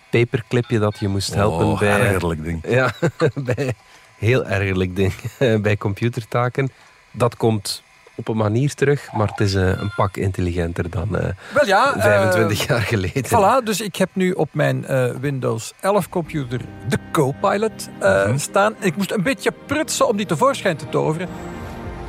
paperclipje 0.10 0.80
dat 0.80 1.00
je 1.00 1.08
moest 1.08 1.34
helpen 1.34 1.66
oh, 1.66 1.80
bij... 1.80 2.00
ergerlijk 2.00 2.44
ding. 2.44 2.64
Ja, 2.68 2.92
bij, 3.56 3.74
heel 4.18 4.46
ergerlijk 4.46 4.96
ding. 4.96 5.14
bij 5.62 5.78
computertaken. 5.78 6.72
Dat 7.12 7.36
komt 7.36 7.84
op 8.16 8.28
een 8.28 8.38
manier 8.38 8.74
terug, 8.74 9.12
maar 9.14 9.28
het 9.28 9.40
is 9.40 9.54
uh, 9.54 9.68
een 9.68 9.92
pak 9.96 10.18
intelligenter 10.18 10.90
dan 10.90 11.08
uh, 11.12 11.22
Wel 11.54 11.66
ja, 11.66 11.94
25 11.98 12.68
jaar 12.68 12.82
geleden. 12.82 13.26
Voilà, 13.26 13.64
dus 13.64 13.82
ik 13.82 13.96
heb 13.96 14.10
nu 14.14 14.32
op 14.32 14.50
mijn 14.52 14.86
Windows 15.20 15.74
11 15.80 16.10
computer 16.10 16.62
de 16.90 16.98
Copilot 17.12 17.90
mm-hmm. 18.00 18.38
staan. 18.38 18.76
Ik 18.80 18.96
moest 18.96 19.12
een 19.12 19.24
beetje 19.24 19.54
prutsen 19.66 20.08
om 20.08 20.18
die 20.18 20.26
tevoorschijn 20.26 20.78
te 20.78 20.90
toveren. 20.90 21.30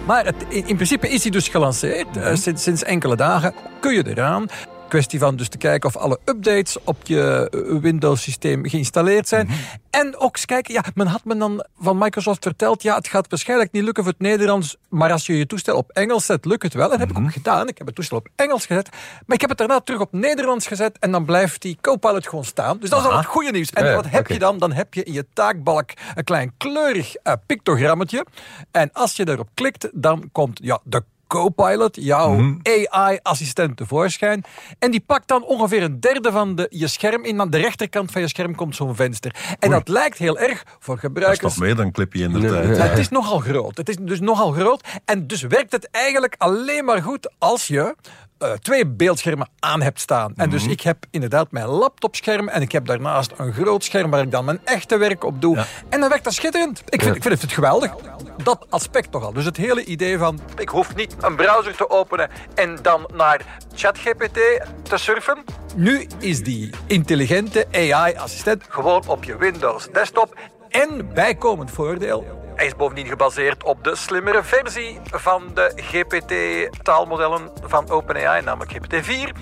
Maar 0.06 0.25
het, 0.25 0.44
in 0.49 0.75
principe 0.75 1.09
is 1.09 1.23
hij 1.23 1.30
dus 1.30 1.49
gelanceerd. 1.49 2.16
Uh, 2.16 2.35
sinds, 2.35 2.62
sinds 2.62 2.82
enkele 2.82 3.16
dagen 3.16 3.54
kun 3.80 3.94
je 3.94 4.09
eraan. 4.09 4.47
Kwestie 4.92 5.18
van 5.18 5.37
dus 5.37 5.49
te 5.49 5.58
kijken 5.58 5.88
of 5.88 5.96
alle 5.96 6.18
updates 6.25 6.76
op 6.84 6.96
je 7.06 7.49
Windows-systeem 7.82 8.68
geïnstalleerd 8.68 9.28
zijn. 9.28 9.46
Mhm. 9.46 9.56
En 9.90 10.16
ook 10.16 10.34
eens 10.37 10.44
kijken, 10.44 10.75
ja, 10.75 10.84
men 10.94 11.06
had 11.06 11.25
me 11.25 11.37
dan 11.37 11.64
van 11.78 11.99
Microsoft 11.99 12.42
verteld, 12.42 12.82
ja, 12.82 12.94
het 12.94 13.08
gaat 13.08 13.26
waarschijnlijk 13.28 13.72
niet 13.72 13.82
lukken 13.82 14.02
voor 14.04 14.12
het 14.12 14.20
Nederlands, 14.22 14.76
maar 14.88 15.12
als 15.12 15.26
je 15.26 15.38
je 15.38 15.46
toestel 15.46 15.76
op 15.76 15.90
Engels 15.90 16.26
zet, 16.26 16.44
lukt 16.44 16.62
het 16.62 16.75
wel. 16.75 16.88
Dat 16.88 16.99
heb 16.99 17.08
ik 17.11 17.16
Mhm. 17.16 17.25
ook 17.25 17.32
gedaan. 17.32 17.68
Ik 17.68 17.78
heb 17.78 17.87
het 17.87 17.96
toestel 17.96 18.16
op 18.16 18.28
Engels 18.37 18.66
gezet, 18.66 18.88
maar 19.26 19.34
ik 19.34 19.40
heb 19.40 19.49
het 19.50 19.58
daarna 19.58 19.80
terug 19.80 20.00
op 20.00 20.12
Nederlands 20.12 20.66
gezet 20.66 20.99
en 20.99 21.11
dan 21.12 21.25
blijft 21.25 21.62
die 21.62 21.78
Copilot 21.80 22.28
gewoon 22.28 22.44
staan. 22.44 22.78
Dus 22.78 22.90
dat 22.90 23.00
is 23.00 23.06
al 23.11 23.16
het 23.16 23.26
goede 23.26 23.50
nieuws. 23.50 23.70
En 23.70 23.84
Ja, 23.84 23.94
wat 23.94 24.11
heb 24.11 24.26
je 24.26 24.38
dan? 24.38 24.58
Dan 24.58 24.72
heb 24.72 24.94
je 24.94 25.02
in 25.04 25.12
je 25.12 25.26
taakbalk 25.32 25.90
een 26.14 26.25
klein 26.25 26.52
kleurig 26.56 27.14
eh, 27.14 27.32
pictogrammetje. 27.46 28.26
En 28.70 28.90
als 28.92 29.16
je 29.16 29.25
daarop 29.25 29.49
klikt, 29.54 29.88
dan 29.92 30.28
komt 30.32 30.58
ja, 30.62 30.80
de 30.84 31.02
Copilot, 31.33 31.97
jouw 32.01 32.35
Mhm. 32.35 32.55
AI-assistent 32.62 33.77
tevoorschijn. 33.77 34.45
En 34.79 34.91
die 34.91 35.01
pakt 35.07 35.29
dan 35.29 35.45
ongeveer 35.45 35.83
een 35.83 36.01
derde 36.01 36.33
van 36.33 36.55
de, 36.55 36.67
je 36.71 36.87
scherm 36.87 37.25
in. 37.25 37.41
Aan 37.41 37.51
de 37.51 37.59
rechterkant 37.59 38.11
van 38.11 38.21
je 38.21 38.29
scherm 38.29 38.55
komt 38.55 38.77
zo'n 38.77 38.95
venster. 38.97 39.35
En 39.59 39.71
dat 39.71 39.89
lijkt 39.89 40.19
heel 40.19 40.39
erg 40.39 40.62
voor 40.79 40.95
Dat 40.95 40.95
is 40.95 41.01
gebruikers. 41.01 41.41
nog 41.41 41.57
meer 41.59 41.77
dan 41.77 41.91
clipje 41.93 42.23
in 42.23 42.33
de 42.33 42.39
Nee, 42.39 42.51
tijd. 42.51 42.69
nee. 42.69 42.79
Maar 42.79 42.89
het 42.91 42.99
is 42.99 43.09
nogal 43.09 43.39
groot. 43.39 43.77
Het 43.77 43.89
is 43.89 43.97
dus 44.01 44.21
nogal 44.21 44.53
groot. 44.53 44.85
En 45.05 45.27
dus 45.27 45.43
werkt 45.43 45.73
het 45.73 45.89
eigenlijk 45.91 46.35
alleen 46.39 46.85
maar 46.85 47.03
goed 47.03 47.31
als 47.39 47.67
je 47.67 47.95
eh, 48.42 48.52
twee 48.52 48.87
beeldschermen 48.87 49.49
aan 49.58 49.82
hebt 49.82 50.00
staan. 50.00 50.32
En 50.37 50.49
Mhm. 50.49 50.50
dus 50.50 50.66
ik 50.66 50.80
heb 50.80 51.04
inderdaad 51.11 51.50
mijn 51.50 51.66
laptopscherm 51.66 52.49
en 52.49 52.62
ik 52.62 52.72
heb 52.72 52.87
daarnaast 52.87 53.32
een 53.37 53.52
groot 53.52 53.84
scherm 53.84 54.11
waar 54.11 54.20
ik 54.22 54.30
dan 54.30 54.44
mijn 54.44 54.61
echte 54.64 54.96
werk 54.96 55.25
op 55.25 55.40
doe. 55.40 55.56
Ja. 55.56 55.66
En 55.88 56.00
dan 56.00 56.08
werkt 56.08 56.25
dat 56.25 56.32
schitterend. 56.34 56.82
Ik 56.88 57.02
vind, 57.02 57.16
ik 57.16 57.22
vind 57.22 57.42
het 57.42 57.52
geweldig. 57.52 57.94
Dat 58.42 58.66
aspect 58.70 59.11
toch 59.11 59.22
al. 59.25 59.32
Dus 59.32 59.44
het 59.44 59.56
hele 59.56 59.84
idee 59.84 60.18
van 60.18 60.40
ik 60.58 60.68
hoef 60.68 60.94
niet 60.94 61.16
een 61.20 61.37
browser 61.37 61.76
te 61.76 61.90
openen 61.90 62.28
en 62.54 62.78
dan 62.82 63.11
naar 63.14 63.40
ChatGPT 63.75 64.34
te 64.82 64.96
surfen. 64.96 65.44
Nu 65.76 66.06
is 66.18 66.42
die 66.42 66.70
intelligente 66.87 67.66
AI-assistent 67.72 68.64
gewoon 68.68 69.02
op 69.06 69.25
je 69.25 69.37
Windows 69.37 69.88
desktop. 69.92 70.38
En 70.68 71.11
bijkomend 71.14 71.70
voordeel, 71.70 72.41
hij 72.54 72.66
is 72.66 72.76
bovendien 72.76 73.06
gebaseerd 73.06 73.64
op 73.64 73.85
de 73.85 73.97
slimmere 73.97 74.42
versie 74.42 74.99
van 75.04 75.42
de 75.54 75.73
GPT-taalmodellen 75.76 77.50
van 77.62 77.90
OpenAI, 77.90 78.42
namelijk 78.42 78.73
GPT-4. 78.73 79.32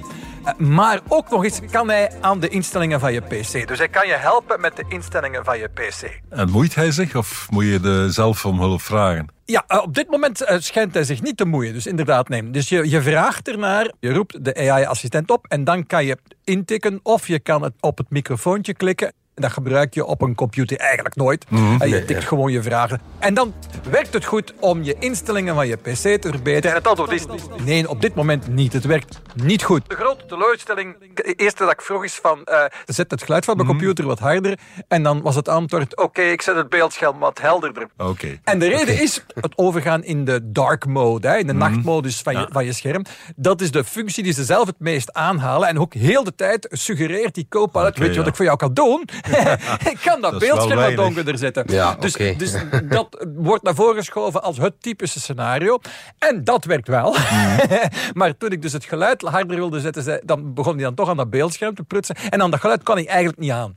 Eh, 0.44 0.54
Maar 0.56 1.00
ook 1.08 1.30
nog 1.30 1.44
eens 1.44 1.60
kan 1.70 1.88
hij 1.88 2.10
aan 2.20 2.40
de 2.40 2.48
instellingen 2.48 3.00
van 3.00 3.12
je 3.12 3.20
PC. 3.20 3.68
Dus 3.68 3.78
hij 3.78 3.88
kan 3.88 4.06
je 4.06 4.14
helpen 4.14 4.60
met 4.60 4.76
de 4.76 4.84
instellingen 4.88 5.44
van 5.44 5.58
je 5.58 5.68
PC. 5.68 6.20
En 6.28 6.50
moeit 6.50 6.74
hij 6.74 6.90
zich 6.90 7.14
of 7.16 7.46
moet 7.50 7.64
je 7.64 7.80
er 7.84 8.12
zelf 8.12 8.44
om 8.46 8.58
hulp 8.60 8.82
vragen? 8.82 9.26
Ja, 9.44 9.64
eh, 9.66 9.82
op 9.82 9.94
dit 9.94 10.10
moment 10.10 10.40
eh, 10.44 10.58
schijnt 10.58 10.94
hij 10.94 11.04
zich 11.04 11.22
niet 11.22 11.36
te 11.36 11.44
moeien. 11.44 11.72
Dus 11.72 11.86
inderdaad, 11.86 12.28
neem. 12.28 12.52
Dus 12.52 12.68
je, 12.68 12.90
je 12.90 13.02
vraagt 13.02 13.48
ernaar, 13.48 13.92
je 14.00 14.12
roept 14.12 14.44
de 14.44 14.54
AI-assistent 14.70 15.30
op 15.30 15.46
en 15.48 15.64
dan 15.64 15.86
kan 15.86 16.04
je 16.04 16.18
intikken 16.44 17.00
of 17.02 17.26
je 17.26 17.40
kan 17.40 17.62
het 17.62 17.72
op 17.80 17.98
het 17.98 18.10
microfoontje 18.10 18.74
klikken. 18.74 19.12
Dat 19.34 19.52
gebruik 19.52 19.94
je 19.94 20.04
op 20.04 20.22
een 20.22 20.34
computer 20.34 20.76
eigenlijk 20.78 21.16
nooit. 21.16 21.44
Eh, 21.78 21.88
je 21.88 22.04
tikt 22.04 22.24
gewoon 22.24 22.52
je 22.52 22.62
vragen. 22.62 23.00
En 23.18 23.34
dan 23.34 23.54
werkt 23.90 24.12
het 24.14 24.24
goed 24.24 24.54
om 24.60 24.82
je 24.82 24.96
instellingen 24.98 25.54
van 25.54 25.66
je 25.66 25.76
PC 25.76 25.94
te 25.94 26.18
verbeteren. 26.20 26.70
En 26.70 26.76
het 26.76 26.86
antwoord 26.86 27.10
is 27.12 27.24
nee, 27.64 27.88
op 27.88 28.00
dit 28.00 28.14
moment 28.14 28.48
niet. 28.48 28.72
Het 28.72 28.84
werkt 28.84 29.20
niet 29.34 29.62
goed. 29.62 29.88
De 29.88 29.94
grote 29.94 30.26
teleurstelling, 30.26 30.94
het 31.14 31.40
eerste 31.40 31.62
dat 31.62 31.72
ik 31.72 31.80
vroeg 31.82 32.04
is 32.04 32.14
van... 32.22 32.44
eh, 32.44 32.64
zet 32.86 33.10
het 33.10 33.22
geluid 33.22 33.44
van 33.44 33.56
mijn 33.56 33.68
computer 33.68 34.06
wat 34.06 34.18
harder. 34.18 34.58
En 34.88 35.02
dan 35.02 35.22
was 35.22 35.34
het 35.34 35.48
antwoord, 35.48 35.96
oké, 35.96 36.22
ik 36.22 36.42
zet 36.42 36.56
het 36.56 36.68
beeldscherm 36.68 37.18
wat 37.18 37.40
helderder. 37.40 37.86
Oké. 37.96 38.38
En 38.44 38.58
de 38.58 38.68
reden 38.68 39.00
is 39.02 39.24
het 39.34 39.52
overgaan 39.58 40.04
in 40.04 40.24
de 40.24 40.40
dark 40.52 40.86
mode, 40.86 41.28
hè, 41.28 41.36
in 41.36 41.44
Mhm. 41.46 41.58
de 41.58 41.58
nachtmodus 41.64 42.20
van 42.20 42.32
je, 42.38 42.48
van 42.50 42.64
je 42.64 42.72
scherm. 42.72 43.02
Dat 43.36 43.60
is 43.60 43.70
de 43.70 43.84
functie 43.84 44.22
die 44.22 44.32
ze 44.32 44.44
zelf 44.44 44.66
het 44.66 44.78
meest 44.80 45.12
aanhalen. 45.12 45.68
En 45.68 45.78
ook 45.78 45.94
heel 45.94 46.24
de 46.24 46.34
tijd 46.34 46.66
suggereert 46.70 47.34
die 47.34 47.46
Copilot, 47.48 47.98
weet 47.98 48.08
je 48.08 48.14
wat 48.14 48.24
ja. 48.24 48.30
ik 48.30 48.36
voor 48.36 48.44
jou 48.44 48.56
kan 48.56 48.74
doen? 48.74 49.08
ik 49.92 49.98
kan 50.04 50.20
dat, 50.20 50.38
beeldscherm 50.38 50.80
wat 50.80 50.96
donkerder 50.96 51.38
zetten. 51.38 51.64
Ja, 51.66 51.94
dus, 51.94 52.12
dus 52.12 52.54
dat 52.88 53.26
wordt 53.36 53.62
naar 53.62 53.74
voren 53.74 53.96
geschoven 53.96 54.42
als 54.42 54.58
het 54.58 54.82
typische 54.82 55.20
scenario. 55.20 55.78
En 56.18 56.44
dat 56.44 56.64
werkt 56.64 56.88
wel. 56.88 57.12
Mhm. 57.12 57.86
maar 58.18 58.36
toen 58.36 58.50
ik 58.50 58.62
dus 58.62 58.72
het 58.72 58.84
geluid 58.84 59.22
harder 59.22 59.56
wilde 59.56 59.80
zetten, 59.80 60.20
dan 60.24 60.54
begon 60.54 60.74
hij 60.74 60.82
dan 60.82 60.94
toch 60.94 61.08
aan 61.08 61.16
dat 61.16 61.30
beeldscherm 61.30 61.74
te 61.74 61.82
prutsen. 61.82 62.16
En 62.30 62.42
aan 62.42 62.50
dat 62.50 62.60
geluid 62.60 62.82
kan 62.82 62.96
hij 62.96 63.06
eigenlijk 63.06 63.38
niet 63.38 63.50
aan. 63.50 63.72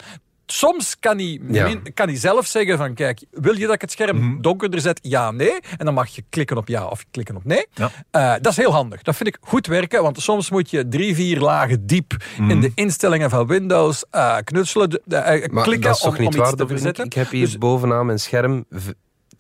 Soms 0.46 1.00
kan 1.00 1.18
hij, 1.18 1.40
Ja. 1.50 1.76
kan 1.94 2.08
hij 2.08 2.18
zelf 2.18 2.46
zeggen 2.46 2.78
van 2.78 2.94
kijk, 2.94 3.22
wil 3.32 3.54
je 3.58 3.66
dat 3.66 3.76
ik 3.76 3.82
het 3.82 3.92
scherm 3.92 4.18
Mhm. 4.18 4.42
donkerder 4.42 4.82
zet? 4.82 5.00
Ja, 5.02 5.32
nee. 5.32 5.60
En 5.78 5.86
dan 5.86 5.94
mag 5.94 6.08
je 6.10 6.24
klikken 6.30 6.58
op 6.58 6.68
ja 6.68 6.86
of 6.86 7.06
klikken 7.12 7.36
op 7.36 7.44
nee. 7.46 7.66
Ja. 7.74 7.92
Eh, 8.12 8.34
dat 8.42 8.52
is 8.52 8.58
heel 8.58 8.72
handig. 8.72 9.02
Dat 9.02 9.16
vind 9.16 9.30
ik 9.30 9.38
goed 9.42 9.68
werken, 9.68 10.02
want 10.02 10.22
soms 10.22 10.50
moet 10.50 10.70
je 10.70 10.88
drie, 10.88 11.16
vier 11.16 11.40
lagen 11.40 11.86
diep 11.86 12.16
Mhm. 12.38 12.50
in 12.50 12.62
de 12.62 12.72
instellingen 12.76 13.30
van 13.30 13.48
Windows 13.48 14.04
eh, 14.12 14.38
knutselen, 14.44 14.90
eh, 15.08 15.62
klikken 15.64 16.02
om, 16.04 16.16
om 16.16 16.22
iets 16.22 16.36
waar, 16.36 16.54
te 16.54 16.68
verzetten. 16.68 17.06
Ik 17.06 17.14
heb 17.14 17.30
hier 17.30 17.46
Dus- 17.46 17.58
bovenaan 17.58 18.06
mijn 18.06 18.20
scherm 18.20 18.66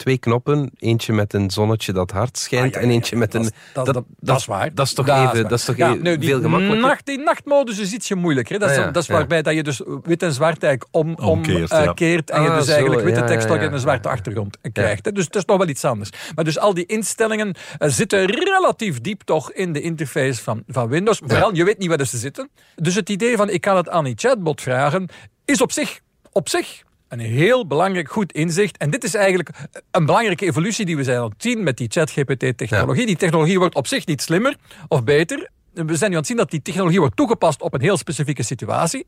twee 0.03 0.17
knoppen. 0.17 0.72
Eentje 0.79 1.13
met 1.13 1.33
een 1.33 1.51
zonnetje 1.51 1.93
dat 1.93 2.12
hard 2.12 2.38
schijnt 2.38 2.65
Ah, 2.65 2.72
ja, 2.74 2.79
ja, 2.79 2.86
en 2.86 2.93
eentje 2.93 3.15
met 3.15 3.31
dat 3.31 3.41
een... 3.41 3.48
is- 3.48 3.74
dat- 3.74 3.86
dat- 3.86 4.03
dat 4.19 4.38
is 4.38 4.45
waar. 4.45 4.74
Dat 4.74 4.86
is 4.86 4.93
toch 4.93 5.07
is 5.07 5.13
even, 5.13 5.43
dat 5.50 5.60
is 5.60 5.65
toch 5.65 5.77
even 5.77 6.22
veel 6.24 6.41
gemakkelijker? 6.41 6.81
Nacht, 6.88 7.05
die 7.05 7.17
nachtmodus 7.19 7.79
is 7.79 7.93
ietsje 7.93 8.15
moeilijker. 8.15 8.60
Dat 8.60 8.69
is, 8.69 8.77
Ah, 8.77 8.83
ja, 8.86 8.91
dat 8.91 9.01
is 9.01 9.07
ja. 9.07 9.13
waarbij 9.13 9.41
dat 9.41 9.53
je 9.53 9.63
dus 9.63 9.81
wit 10.03 10.24
en 10.24 10.33
zwart 10.33 10.63
eigenlijk 10.63 10.95
om, 10.95 11.13
om, 11.15 11.25
Omkeert, 11.25 11.72
eh, 11.72 11.93
keert 11.93 12.29
en 12.29 12.41
je 12.41 12.50
Ah, 12.50 12.55
dus 12.57 12.65
zo, 12.65 12.72
eigenlijk 12.72 13.03
witte 13.03 13.19
ja, 13.19 13.25
tekst 13.25 13.48
ja, 13.48 13.53
ook 13.53 13.60
ja. 13.60 13.65
in 13.67 13.74
een 13.74 13.79
zwarte 13.79 14.10
achtergrond 14.10 14.57
krijgt. 14.72 15.05
hè. 15.05 15.12
Dus 15.12 15.25
dat 15.25 15.36
is 15.36 15.45
nog 15.45 15.57
wel 15.57 15.67
iets 15.67 15.86
anders. 15.86 16.10
Maar 16.36 16.43
dus 16.43 16.60
al 16.60 16.74
die 16.74 16.86
instellingen 16.86 17.55
eh, 17.77 17.89
zitten 17.89 18.25
relatief 18.25 19.01
diep 19.01 19.22
toch 19.22 19.51
in 19.51 19.74
de 19.74 19.81
interface 19.81 20.43
van, 20.43 20.63
van 20.67 20.88
Windows. 20.88 21.22
Vooral, 21.25 21.55
je 21.55 21.63
weet 21.63 21.77
niet 21.77 21.89
waar 21.89 22.05
ze 22.05 22.17
zitten. 22.17 22.50
Dus 22.75 22.95
het 22.95 23.10
idee 23.10 23.38
van 23.38 23.50
ik 23.50 23.62
kan 23.62 23.77
het 23.77 23.89
aan 23.89 24.03
die 24.03 24.13
chatbot 24.17 24.62
vragen, 24.62 25.10
is 25.45 25.62
op 25.62 25.72
zich, 25.72 26.00
op 26.31 26.50
zich 26.50 26.81
een 27.13 27.20
heel 27.20 27.67
belangrijk 27.67 28.12
goed 28.12 28.32
inzicht. 28.32 28.77
En 28.77 28.89
dit 28.89 29.03
is 29.03 29.13
eigenlijk 29.13 29.50
een 29.91 30.05
belangrijke 30.05 30.46
evolutie 30.46 30.86
die 30.86 30.96
we 30.96 31.03
zijn 31.03 31.17
aan 31.17 31.29
het 31.29 31.43
zien 31.43 31.63
met 31.63 31.77
die 31.77 31.88
ChatGPT-technologie. 31.91 33.05
Die 33.05 33.15
technologie 33.15 33.60
wordt 33.60 33.75
op 33.75 33.88
zich 33.88 34.05
niet 34.05 34.22
slimmer 34.22 34.55
of 34.88 35.03
beter. 35.03 35.50
we 35.74 35.96
zijn 35.96 36.10
nu 36.10 36.15
aan 36.15 36.22
het 36.22 36.27
zien 36.27 36.38
dat 36.38 36.51
die 36.51 36.62
technologie 36.62 37.00
wordt 37.00 37.15
toegepast 37.15 37.62
op 37.62 37.74
een 37.74 37.82
heel 37.82 37.98
specifieke 37.98 38.43
situatie. 38.43 39.05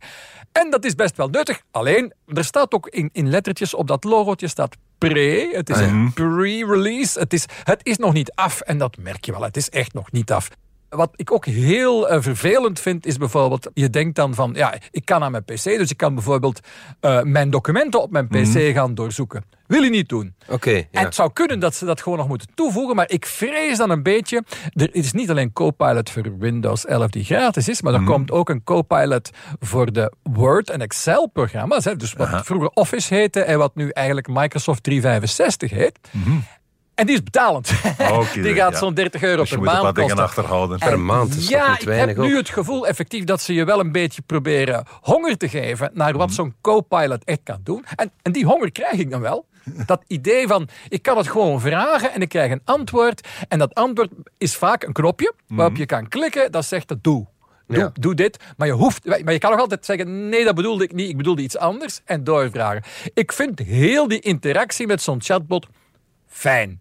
En 0.51 0.69
dat 0.69 0.85
is 0.85 0.95
best 0.95 1.17
wel 1.17 1.27
nuttig. 1.27 1.61
Alleen, 1.71 2.13
er 2.25 2.43
staat 2.43 2.73
ook 2.73 2.87
in, 2.87 3.09
in 3.11 3.29
lettertjes 3.29 3.73
op 3.73 3.87
dat 3.87 4.03
logootje 4.03 4.47
staat 4.47 4.75
pre. 4.97 5.49
Het 5.51 5.69
is 5.69 5.79
een 5.79 6.13
pre-release. 6.13 7.19
Het 7.19 7.33
is, 7.33 7.45
het 7.63 7.79
is 7.83 7.97
nog 7.97 8.13
niet 8.13 8.31
af. 8.31 8.61
En 8.61 8.77
dat 8.77 8.97
merk 8.97 9.25
je 9.25 9.31
wel. 9.31 9.41
Het 9.41 9.57
is 9.57 9.69
echt 9.69 9.93
nog 9.93 10.11
niet 10.11 10.31
af. 10.31 10.49
Wat 10.95 11.09
ik 11.15 11.31
ook 11.31 11.45
heel 11.45 12.11
uh, 12.11 12.21
vervelend 12.21 12.79
vind, 12.79 13.05
is 13.05 13.17
bijvoorbeeld, 13.17 13.69
je 13.73 13.89
denkt 13.89 14.15
dan 14.15 14.33
van, 14.33 14.53
ja, 14.53 14.73
ik 14.91 15.05
kan 15.05 15.23
aan 15.23 15.31
mijn 15.31 15.43
pc, 15.43 15.63
dus 15.63 15.91
ik 15.91 15.97
kan 15.97 16.13
bijvoorbeeld 16.13 16.59
uh, 17.01 17.21
mijn 17.21 17.49
documenten 17.49 18.01
op 18.01 18.11
mijn 18.11 18.27
pc 18.27 18.33
mm 18.33 18.53
-hmm. 18.53 18.73
gaan 18.73 18.95
doorzoeken. 18.95 19.43
Wil 19.67 19.81
je 19.83 19.89
niet 19.89 20.09
doen. 20.09 20.33
Oké. 20.43 20.53
Okay, 20.53 20.87
ja. 20.91 20.99
En 20.99 21.05
het 21.05 21.15
zou 21.15 21.33
kunnen 21.33 21.59
dat 21.59 21.75
ze 21.75 21.85
dat 21.85 22.01
gewoon 22.01 22.17
nog 22.17 22.27
moeten 22.27 22.47
toevoegen, 22.55 22.95
maar 22.95 23.09
ik 23.09 23.25
vrees 23.25 23.77
dan 23.77 23.89
een 23.89 24.03
beetje. 24.03 24.43
Er 24.73 24.95
is 24.95 25.11
niet 25.11 25.29
alleen 25.29 25.53
Copilot 25.53 26.09
voor 26.09 26.37
Windows 26.37 26.85
11 26.85 27.09
die 27.09 27.23
gratis 27.23 27.69
is, 27.69 27.81
maar 27.81 27.93
er 27.93 27.99
mm 27.99 28.05
-hmm. 28.05 28.15
komt 28.15 28.31
ook 28.31 28.49
een 28.49 28.63
Copilot 28.63 29.29
voor 29.59 29.91
de 29.91 30.13
Word- 30.23 30.69
en 30.69 30.81
Excel-programma's. 30.81 31.83
Dus 31.83 32.13
wat 32.13 32.27
Aha. 32.27 32.43
vroeger 32.43 32.69
Office 32.69 33.13
heette 33.13 33.41
en 33.41 33.57
wat 33.57 33.75
nu 33.75 33.89
eigenlijk 33.89 34.27
Microsoft 34.27 34.83
365 34.83 35.71
heet. 35.71 35.99
Mm 36.11 36.23
-hmm. 36.23 36.43
En 36.95 37.05
die 37.05 37.15
is 37.15 37.23
betalend. 37.23 37.71
Okay, 37.99 38.41
die 38.43 38.53
gaat 38.55 38.71
ja. 38.71 38.77
zo'n 38.77 38.93
30 38.93 39.21
euro 39.23 39.41
dus 39.41 39.49
per 39.49 39.57
je 39.59 39.63
moet 39.63 39.73
maand 39.73 39.97
een 39.97 40.07
paar 40.07 40.21
achterhouden. 40.21 40.79
Per 40.79 40.99
maand 40.99 41.35
is 41.35 41.47
ja, 41.47 41.69
niet 41.71 41.81
ik 41.81 41.87
weinig 41.87 42.15
heb 42.15 42.25
nu 42.25 42.35
het 42.37 42.49
gevoel 42.49 42.87
effectief 42.87 43.23
dat 43.23 43.41
ze 43.41 43.53
je 43.53 43.65
wel 43.65 43.79
een 43.79 43.91
beetje 43.91 44.21
proberen 44.21 44.85
honger 45.01 45.37
te 45.37 45.49
geven 45.49 45.89
naar 45.93 46.09
Mhm. 46.09 46.17
wat 46.17 46.31
zo'n 46.31 46.53
co-pilot 46.61 47.23
echt 47.23 47.39
kan 47.43 47.59
doen. 47.63 47.85
En, 47.95 48.11
en 48.21 48.31
die 48.31 48.45
honger 48.45 48.71
krijg 48.71 48.93
ik 48.93 49.09
dan 49.11 49.21
wel. 49.21 49.45
Dat 49.85 50.03
idee 50.07 50.47
van, 50.47 50.67
ik 50.89 51.01
kan 51.01 51.17
het 51.17 51.27
gewoon 51.27 51.61
vragen 51.61 52.11
en 52.13 52.21
ik 52.21 52.29
krijg 52.29 52.51
een 52.51 52.61
antwoord. 52.65 53.27
En 53.47 53.59
dat 53.59 53.73
antwoord 53.73 54.11
is 54.37 54.55
vaak 54.55 54.83
een 54.83 54.93
knopje 54.93 55.33
waarop 55.47 55.75
je 55.75 55.85
kan 55.85 56.07
klikken 56.07 56.51
dat 56.51 56.65
zegt 56.65 56.87
dat 56.87 57.03
doe. 57.03 57.25
Doe, 57.67 57.77
Ja. 57.77 57.91
doe 57.93 58.15
dit. 58.15 58.43
Maar 58.57 58.67
je, 58.67 58.73
hoeft, 58.73 59.05
maar 59.23 59.33
je 59.33 59.39
kan 59.39 59.51
nog 59.51 59.59
altijd 59.59 59.85
zeggen: 59.85 60.29
nee, 60.29 60.43
dat 60.43 60.55
bedoelde 60.55 60.83
ik 60.83 60.93
niet. 60.93 61.09
Ik 61.09 61.17
bedoelde 61.17 61.41
iets 61.41 61.57
anders. 61.57 62.01
En 62.05 62.23
doorvragen. 62.23 62.83
Ik 63.13 63.31
vind 63.31 63.59
heel 63.59 64.07
die 64.07 64.19
interactie 64.19 64.87
met 64.87 65.01
zo'n 65.01 65.21
chatbot 65.21 65.67
fijn. 66.35 66.79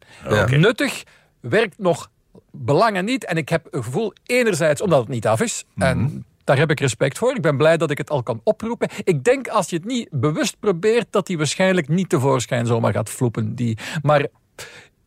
Nuttig, 0.51 1.03
werkt 1.41 1.79
nog 1.79 2.11
belangen 2.51 3.05
niet. 3.05 3.25
En 3.25 3.37
ik 3.37 3.49
heb 3.49 3.67
een 3.71 3.83
gevoel, 3.83 4.13
enerzijds 4.27 4.81
omdat 4.81 5.01
het 5.01 5.09
niet 5.09 5.27
af 5.27 5.41
is. 5.41 5.65
En 5.77 6.25
daar 6.45 6.59
heb 6.59 6.71
ik 6.71 6.81
respect 6.81 7.19
voor. 7.19 7.35
Ik 7.35 7.43
ben 7.43 7.57
blij 7.57 7.77
dat 7.77 7.91
ik 7.91 7.99
het 7.99 8.11
al 8.11 8.23
kan 8.23 8.41
oproepen. 8.45 8.89
Ik 9.05 9.25
denk 9.25 9.49
als 9.49 9.71
je 9.71 9.77
het 9.77 9.85
niet 9.85 10.09
bewust 10.11 10.59
probeert, 10.61 11.07
dat 11.11 11.27
die 11.27 11.37
waarschijnlijk 11.37 11.89
niet 11.89 12.09
tevoorschijn 12.09 12.67
zomaar 12.67 12.93
gaat 12.93 13.09
floepen. 13.09 13.55
Die, 13.55 13.79
maar 14.03 14.27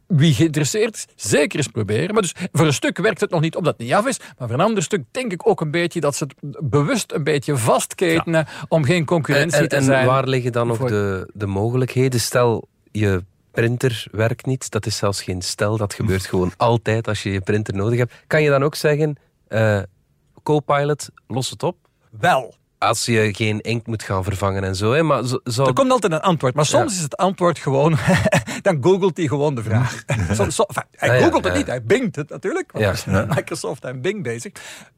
wie 0.08 0.34
geïnteresseerd 0.34 0.96
is, 0.96 1.08
zeker 1.16 1.58
eens 1.58 1.68
proberen. 1.68 2.14
Maar 2.14 2.22
dus 2.22 2.36
voor 2.52 2.66
een 2.66 2.74
stuk 2.74 2.98
werkt 2.98 3.22
het 3.22 3.30
nog 3.30 3.42
niet 3.42 3.56
omdat 3.56 3.74
het 3.78 3.82
niet 3.82 3.94
af 3.94 4.08
is. 4.08 4.20
Maar 4.38 4.48
voor 4.48 4.58
een 4.58 4.66
ander 4.66 4.84
stuk 4.84 5.04
denk 5.12 5.32
ik 5.32 5.48
ook 5.48 5.62
een 5.62 5.72
beetje 5.72 6.00
dat 6.00 6.16
ze 6.16 6.24
het 6.24 6.70
bewust 6.70 7.12
een 7.12 7.24
beetje 7.24 7.58
vastketenen 7.58 8.48
om 8.68 8.84
geen 8.84 8.98
En, 8.98 9.06
concurrentie 9.06 9.62
en, 9.62 9.68
te 9.68 9.76
en 9.76 9.84
zijn. 9.84 10.06
waar 10.06 10.28
liggen 10.28 10.52
dan 10.52 10.68
nog 10.68 10.78
de, 10.78 11.30
de 11.34 11.46
mogelijkheden? 11.46 12.20
Stel, 12.20 12.68
je 12.92 13.24
printer 13.58 14.08
werkt 14.12 14.46
niet. 14.46 14.72
Dat 14.72 14.86
is 14.86 14.98
zelfs 14.98 15.22
geen 15.22 15.42
stel. 15.42 15.78
Dat 15.78 15.94
gebeurt 15.94 16.26
gewoon 16.32 16.52
altijd 16.58 17.08
als 17.08 17.24
je 17.24 17.32
je 17.32 17.42
printer 17.42 17.76
nodig 17.76 18.00
hebt. 18.00 18.14
Kan 18.28 18.42
je 18.42 18.50
dan 18.50 18.64
ook 18.64 18.76
zeggen, 18.76 19.16
eh 19.48 19.82
Copilot, 20.44 21.10
los 21.28 21.50
het 21.50 21.64
op? 21.64 21.78
Wel. 22.10 22.56
Als 22.80 23.06
je 23.06 23.34
geen 23.34 23.62
inkt 23.62 23.88
moet 23.88 24.04
gaan 24.04 24.24
vervangen 24.24 24.64
en 24.64 24.76
zo. 24.76 24.92
Hè? 24.92 25.04
Maar 25.04 25.24
zo, 25.46 25.64
Er 25.66 25.74
komt 25.74 25.92
altijd 25.92 26.12
een 26.14 26.22
antwoord, 26.22 26.54
maar 26.56 26.66
soms 26.66 26.96
is 26.96 27.02
het 27.02 27.18
antwoord 27.18 27.60
gewoon... 27.60 27.98
dan 28.62 28.78
googelt 28.82 29.18
hij 29.18 29.28
gewoon 29.28 29.56
de 29.56 29.64
vraag. 29.64 30.04
Zo, 30.36 30.50
zo, 30.60 30.62
enfin, 30.64 30.84
hij 30.92 31.10
Ah, 31.10 31.16
ja, 31.18 31.24
googelt 31.24 31.44
het 31.44 31.54
ja. 31.54 31.58
niet, 31.60 31.68
hij 31.68 31.84
bingt 31.84 32.16
het 32.16 32.30
natuurlijk. 32.30 32.72
Want 32.72 32.86
Ja. 32.86 32.92
we 32.92 32.98
zijn 32.98 33.16
met 33.28 33.36
Microsoft 33.36 33.84
en 33.84 34.02
Bing 34.02 34.24
bezig. 34.24 34.52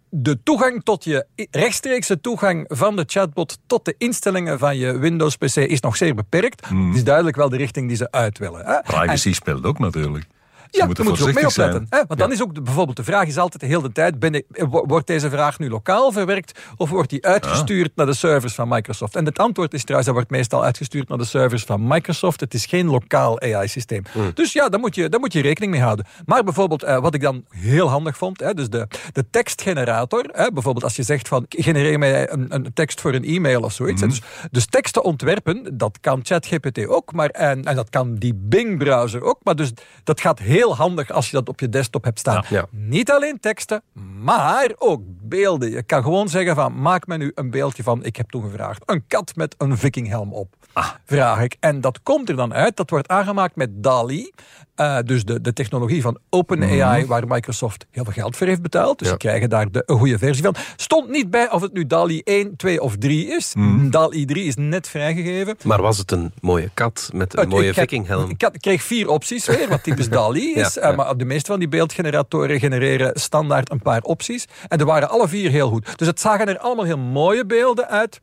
De 0.09 0.43
toegang 0.43 0.83
tot 0.83 1.03
je... 1.03 1.25
rechtstreekse 1.51 2.21
toegang 2.21 2.65
van 2.67 2.95
de 2.95 3.03
chatbot 3.07 3.57
tot 3.67 3.85
de 3.85 3.95
instellingen 3.97 4.59
van 4.59 4.77
je 4.77 4.97
Windows-PC 4.97 5.55
is 5.55 5.79
nog 5.79 5.97
zeer 5.97 6.15
beperkt. 6.15 6.67
Het 6.69 6.95
is 6.95 7.03
duidelijk 7.03 7.35
wel 7.35 7.49
de 7.49 7.57
richting 7.57 7.87
die 7.87 7.97
ze 7.97 8.11
uit 8.11 8.37
willen. 8.37 8.65
Hè? 8.65 8.73
En- 8.73 8.83
Privacy 8.83 9.33
speelt 9.33 9.65
ook 9.65 9.79
natuurlijk. 9.79 10.25
Ja, 10.71 10.85
moeten 10.85 11.03
daar 11.03 11.13
moet 11.13 11.21
je 11.23 11.27
ook 11.29 11.35
mee 11.35 11.47
opletten. 11.47 11.85
Hè? 11.89 12.03
Want 12.07 12.19
dan 12.19 12.31
is 12.31 12.41
ook 12.41 12.55
de, 12.55 12.61
bijvoorbeeld 12.61 12.97
de 12.97 13.03
vraag 13.03 13.27
is 13.27 13.37
altijd 13.37 13.61
de 13.61 13.67
hele 13.67 13.91
tijd: 13.91 14.19
ben 14.19 14.33
ik, 14.33 14.45
wo- 14.49 14.85
wordt 14.87 15.07
deze 15.07 15.29
vraag 15.29 15.59
nu 15.59 15.69
lokaal 15.69 16.11
verwerkt 16.11 16.59
of 16.77 16.89
wordt 16.89 17.09
die 17.09 17.25
uitgestuurd 17.25 17.91
naar 17.95 18.05
de 18.05 18.13
servers 18.13 18.53
van 18.55 18.67
Microsoft? 18.67 19.15
En 19.15 19.25
het 19.25 19.39
antwoord 19.39 19.73
is 19.73 19.79
trouwens: 19.81 20.05
dat 20.05 20.15
wordt 20.15 20.29
meestal 20.31 20.63
uitgestuurd 20.63 21.07
naar 21.09 21.17
de 21.17 21.25
servers 21.25 21.63
van 21.63 21.87
Microsoft. 21.87 22.39
Het 22.39 22.53
is 22.53 22.65
geen 22.65 22.85
lokaal 22.87 23.41
AI-systeem. 23.41 24.03
Dus 24.33 24.53
ja, 24.53 24.69
daar 24.69 24.79
moet, 24.79 24.95
je, 24.95 25.09
daar 25.09 25.19
moet 25.19 25.33
je 25.33 25.41
rekening 25.41 25.71
mee 25.71 25.81
houden. 25.81 26.05
Maar 26.25 26.43
bijvoorbeeld, 26.43 26.83
eh, 26.83 26.99
wat 26.99 27.13
ik 27.13 27.21
dan 27.21 27.45
heel 27.49 27.89
handig 27.89 28.17
vond, 28.17 28.39
hè, 28.39 28.53
dus 28.53 28.69
de, 28.69 28.87
de 29.13 29.25
tekstgenerator. 29.29 30.29
Hè, 30.31 30.51
bijvoorbeeld 30.51 30.83
als 30.83 30.95
je 30.95 31.03
zegt 31.03 31.27
van 31.27 31.45
genereer 31.49 31.99
mij 31.99 32.31
een, 32.31 32.45
een 32.49 32.73
tekst 32.73 33.01
voor 33.01 33.13
een 33.13 33.23
e-mail 33.25 33.61
of 33.61 33.73
zoiets. 33.73 34.01
hè. 34.01 34.07
Dus, 34.07 34.21
dus 34.51 34.65
teksten 34.65 35.03
ontwerpen, 35.03 35.77
dat 35.77 35.97
kan 36.01 36.19
ChatGPT 36.23 36.87
ook. 36.87 37.13
Maar, 37.13 37.29
en, 37.29 37.63
en 37.63 37.75
dat 37.75 37.89
kan 37.89 38.15
die 38.15 38.33
Bing-browser 38.35 39.21
ook. 39.21 39.39
Maar 39.43 39.55
dus 39.55 39.71
dat 40.03 40.21
gaat 40.21 40.39
heel 40.39 40.58
handig 40.67 41.11
als 41.11 41.29
je 41.29 41.35
dat 41.35 41.49
op 41.49 41.59
je 41.59 41.69
desktop 41.69 42.03
hebt 42.03 42.19
staan. 42.19 42.43
Ja. 42.49 42.65
Niet 42.69 43.11
alleen 43.11 43.39
teksten, 43.39 43.81
maar 44.21 44.71
ook 44.77 45.01
beelden. 45.05 45.71
Je 45.71 45.83
kan 45.83 46.03
gewoon 46.03 46.29
zeggen 46.29 46.55
van, 46.55 46.81
maak 46.81 47.07
me 47.07 47.17
nu 47.17 47.31
een 47.35 47.49
beeldje 47.49 47.83
van, 47.83 48.03
ik 48.03 48.15
heb 48.15 48.29
toen 48.29 48.43
gevraagd, 48.43 48.83
een 48.85 49.03
kat 49.07 49.35
met 49.35 49.55
een 49.57 49.77
vikinghelm 49.77 50.33
op. 50.33 50.55
Vraag 51.05 51.41
ik. 51.41 51.55
En 51.59 51.81
dat 51.81 51.99
komt 52.03 52.29
er 52.29 52.35
dan 52.35 52.53
uit. 52.53 52.77
Dat 52.77 52.89
wordt 52.89 53.07
aangemaakt 53.07 53.55
met 53.55 53.69
DALI. 53.83 54.31
eh, 54.75 54.97
dus 55.05 55.23
de, 55.25 55.41
de 55.41 55.53
technologie 55.53 56.01
van 56.01 56.17
OpenAI, 56.29 57.05
waar 57.05 57.27
Microsoft 57.27 57.85
heel 57.91 58.03
veel 58.03 58.13
geld 58.13 58.37
voor 58.37 58.47
heeft 58.47 58.61
betaald. 58.61 58.97
Dus 58.99 59.07
Ja. 59.07 59.13
ze 59.13 59.19
krijgen 59.19 59.49
daar 59.49 59.71
de, 59.71 59.83
een 59.85 59.97
goede 59.97 60.17
versie 60.17 60.43
van. 60.43 60.55
Stond 60.75 61.09
niet 61.09 61.29
bij 61.29 61.51
of 61.51 61.61
het 61.61 61.73
nu 61.73 61.85
DALI 61.87 62.21
1, 62.23 62.55
2 62.55 62.81
of 62.81 62.95
3 62.97 63.27
is. 63.27 63.53
DALI 63.89 64.25
3 64.25 64.43
is 64.45 64.55
net 64.55 64.87
vrijgegeven. 64.87 65.55
Maar 65.63 65.81
was 65.81 65.97
het 65.97 66.11
een 66.11 66.31
mooie 66.41 66.69
kat 66.73 67.09
met 67.13 67.37
een 67.37 67.47
mooie 67.47 67.73
vikinghelm? 67.73 68.29
Ik, 68.29 68.43
ik 68.51 68.61
kreeg 68.61 68.81
vier 68.83 69.09
opties 69.09 69.45
weer, 69.45 69.67
wat 69.69 69.83
typisch 69.83 70.09
DALI 70.19 70.53
is. 70.53 70.73
Ja, 70.73 70.81
Eh, 70.81 70.95
maar 70.97 71.17
de 71.17 71.25
meeste 71.25 71.51
van 71.51 71.59
die 71.59 71.69
beeldgeneratoren 71.69 72.59
genereren 72.59 73.19
standaard 73.19 73.71
een 73.71 73.81
paar 73.81 74.01
opties. 74.01 74.47
En 74.67 74.79
er 74.79 74.85
waren 74.85 75.09
alle 75.09 75.27
vier 75.27 75.51
heel 75.51 75.69
goed. 75.69 75.97
Dus 75.97 76.07
het 76.07 76.19
zagen 76.19 76.47
er 76.47 76.57
allemaal 76.59 76.85
heel 76.85 76.97
mooie 76.97 77.45
beelden 77.45 77.87
uit. 77.87 78.19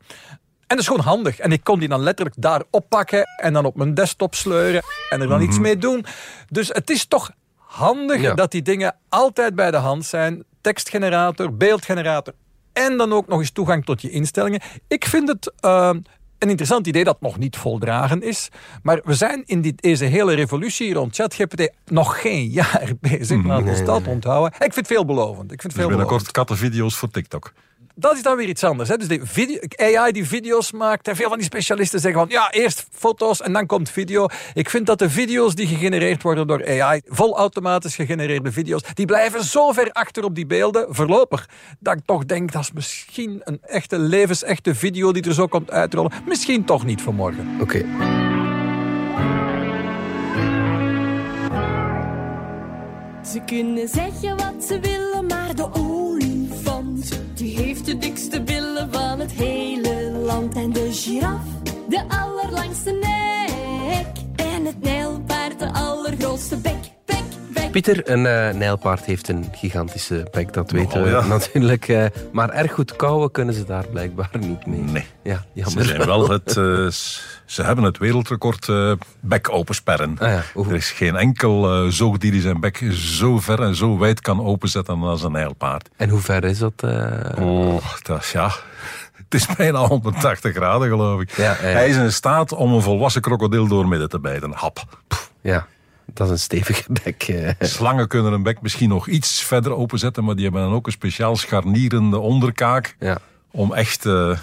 En 0.67 0.75
dat 0.75 0.79
is 0.79 0.87
gewoon 0.87 1.03
handig. 1.05 1.39
En 1.39 1.51
ik 1.51 1.63
kon 1.63 1.79
die 1.79 1.87
dan 1.87 1.99
letterlijk 2.01 2.35
daar 2.39 2.63
oppakken 2.71 3.23
en 3.41 3.53
dan 3.53 3.65
op 3.65 3.75
mijn 3.75 3.93
desktop 3.93 4.35
sleuren 4.35 4.81
en 5.09 5.21
er 5.21 5.27
dan 5.27 5.41
iets 5.41 5.59
mee 5.59 5.77
doen. 5.77 6.05
Dus 6.49 6.67
het 6.67 6.89
is 6.89 7.05
toch 7.05 7.31
handig 7.55 8.21
Ja. 8.21 8.33
dat 8.33 8.51
die 8.51 8.61
dingen 8.61 8.95
altijd 9.09 9.55
bij 9.55 9.71
de 9.71 9.77
hand 9.77 10.05
zijn. 10.05 10.43
Tekstgenerator, 10.61 11.55
beeldgenerator 11.57 12.33
en 12.73 12.97
dan 12.97 13.13
ook 13.13 13.27
nog 13.27 13.39
eens 13.39 13.51
toegang 13.51 13.85
tot 13.85 14.01
je 14.01 14.09
instellingen. 14.09 14.61
Ik 14.87 15.05
vind 15.05 15.27
het 15.27 15.53
eh, 15.59 15.89
een 16.39 16.49
interessant 16.49 16.87
idee 16.87 17.03
dat 17.03 17.21
nog 17.21 17.37
niet 17.37 17.57
voldragen 17.57 18.21
is. 18.21 18.49
Maar 18.83 19.01
we 19.03 19.13
zijn 19.13 19.43
in 19.45 19.61
die, 19.61 19.73
deze 19.75 20.05
hele 20.05 20.33
revolutie 20.33 20.93
rond 20.93 21.15
ChatGPT 21.15 21.69
nog 21.85 22.21
geen 22.21 22.47
jaar 22.47 22.91
bezig. 23.01 23.43
Laten 23.45 23.65
we 23.73 23.83
dat 23.83 24.07
onthouden. 24.07 24.51
Ik 24.53 24.59
vind 24.59 24.75
het 24.75 24.87
veelbelovend. 24.87 25.51
Ik 25.51 25.61
vind 25.61 25.61
het 25.61 25.71
Dus 25.71 25.73
veelbelovend. 25.73 26.07
binnenkort 26.09 26.31
kattenvideo's 26.31 26.95
voor 26.97 27.09
TikTok. 27.09 27.53
Dat 27.99 28.15
is 28.15 28.21
dan 28.21 28.37
weer 28.37 28.47
iets 28.47 28.63
anders. 28.63 28.89
Hè? 28.89 28.97
Dus 28.97 29.07
de 29.07 29.19
video, 29.23 29.59
AI 29.75 30.11
die 30.11 30.27
video's 30.27 30.71
maakt. 30.71 31.07
En 31.07 31.15
veel 31.15 31.27
van 31.27 31.37
die 31.37 31.45
specialisten 31.45 31.99
zeggen 31.99 32.19
van 32.19 32.29
ja, 32.29 32.51
eerst 32.51 32.85
foto's 32.91 33.41
en 33.41 33.53
dan 33.53 33.65
komt 33.65 33.89
video. 33.89 34.27
Ik 34.53 34.69
vind 34.69 34.85
dat 34.85 34.99
de 34.99 35.09
video's 35.09 35.55
die 35.55 35.67
gegenereerd 35.67 36.23
worden 36.23 36.47
door 36.47 36.81
AI, 36.81 37.01
vol 37.05 37.37
automatisch 37.37 37.95
gegenereerde 37.95 38.51
video's, 38.51 38.81
die 38.93 39.05
blijven 39.05 39.43
zo 39.43 39.71
ver 39.71 39.91
achter 39.91 40.23
op 40.23 40.35
die 40.35 40.45
beelden, 40.45 40.85
voorlopig, 40.89 41.49
dat 41.79 41.97
ik 41.97 42.01
toch 42.05 42.25
denk 42.25 42.51
dat 42.51 42.61
is 42.61 42.71
misschien 42.71 43.41
een 43.43 43.59
echte 43.61 43.99
levensechte 43.99 44.75
video 44.75 45.11
die 45.11 45.23
er 45.23 45.33
zo 45.33 45.47
komt 45.47 45.71
uitrollen. 45.71 46.11
Misschien 46.25 46.65
toch 46.65 46.85
niet 46.85 47.01
voor 47.01 47.13
morgen. 47.13 47.57
Oké. 47.61 47.85
Ze 53.31 53.41
kunnen 53.45 53.87
zeggen 53.87 54.37
wat 54.37 54.65
ze 54.67 54.79
willen, 54.79 55.25
maar 55.25 55.55
de 55.55 55.63
olifant 55.73 56.06
land. 60.39 60.55
En 60.55 60.71
de 60.73 60.87
giraf, 60.93 61.41
de 61.89 62.03
allerlangste 62.07 62.91
nek. 62.91 64.05
En 64.35 64.65
het 64.65 64.81
nijlpaard, 64.81 65.59
de 65.59 65.73
allergrootste 65.73 66.57
bek, 66.57 66.75
bek, 67.05 67.23
bek. 67.53 67.71
Pieter, 67.71 68.09
een 68.09 68.25
eh 68.25 68.53
nijlpaard 68.55 69.05
heeft 69.05 69.27
een 69.29 69.45
gigantische 69.51 70.27
bek, 70.31 70.53
dat 70.53 70.71
weten 70.71 71.03
we 71.03 71.09
ja. 71.09 71.25
natuurlijk. 71.37 71.87
eh, 71.87 72.05
maar 72.31 72.49
erg 72.49 72.71
goed 72.71 72.95
kouwen 72.95 73.31
kunnen 73.31 73.53
ze 73.53 73.65
daar 73.65 73.87
blijkbaar 73.87 74.29
niet 74.39 74.65
mee. 74.65 74.79
Nee. 74.79 75.05
Ja, 75.23 75.35
Ze, 75.35 75.43
jammer. 75.61 75.85
zijn 75.85 76.05
wel 76.05 76.29
het, 76.29 76.47
eh, 76.57 76.87
ze 77.45 77.63
hebben 77.63 77.83
het 77.83 77.97
wereldrecord 77.97 78.69
eh, 78.69 78.91
bek 79.19 79.49
opensperren. 79.51 80.15
Ah 80.19 80.27
ja, 80.29 80.61
Er 80.69 80.75
is 80.75 80.91
geen 80.91 81.15
enkel 81.15 81.91
zoogdier 81.91 82.31
die 82.31 82.41
zijn 82.41 82.59
bek 82.59 82.85
zo 82.91 83.39
ver 83.39 83.61
en 83.61 83.75
zo 83.75 83.97
wijd 83.97 84.21
kan 84.21 84.45
openzetten 84.45 85.01
als 85.01 85.23
een 85.23 85.31
nijlpaard. 85.31 85.89
En 85.95 86.09
hoe 86.09 86.19
ver 86.21 86.43
is 86.43 86.59
dat? 86.59 86.73
eh? 86.75 87.45
Oh, 87.45 87.83
dat 88.03 88.19
is 88.21 88.31
ja. 88.31 88.51
Het 89.29 89.33
is 89.41 89.55
bijna 89.55 89.79
180 89.87 90.55
graden, 90.55 90.87
geloof 90.87 91.21
ik. 91.21 91.31
Ja. 91.37 91.53
Hij 91.53 91.89
is 91.89 91.95
in 91.95 92.11
staat 92.11 92.53
om 92.53 92.73
een 92.73 92.81
volwassen 92.81 93.21
krokodil 93.21 93.67
doormidden 93.67 94.09
te 94.09 94.19
bijten. 94.19 94.51
Hap. 94.51 94.83
Pff, 95.07 95.31
Ja. 95.41 95.67
Dat 96.13 96.27
is 96.27 96.33
een 96.33 96.39
stevige 96.39 96.83
bek. 97.03 97.23
eh. 97.23 97.49
Slangen 97.59 98.07
kunnen 98.07 98.31
hun 98.31 98.43
bek 98.43 98.61
misschien 98.61 98.89
nog 98.89 99.07
iets 99.07 99.43
verder 99.43 99.71
openzetten, 99.71 100.23
maar 100.23 100.35
die 100.35 100.43
hebben 100.43 100.61
dan 100.61 100.73
ook 100.73 100.85
een 100.85 100.91
speciaal 100.91 101.35
scharnierende 101.35 102.17
onderkaak 102.19 102.95
Ja. 102.99 103.17
om 103.51 103.73
echt 103.73 104.05
eh, 104.05 104.37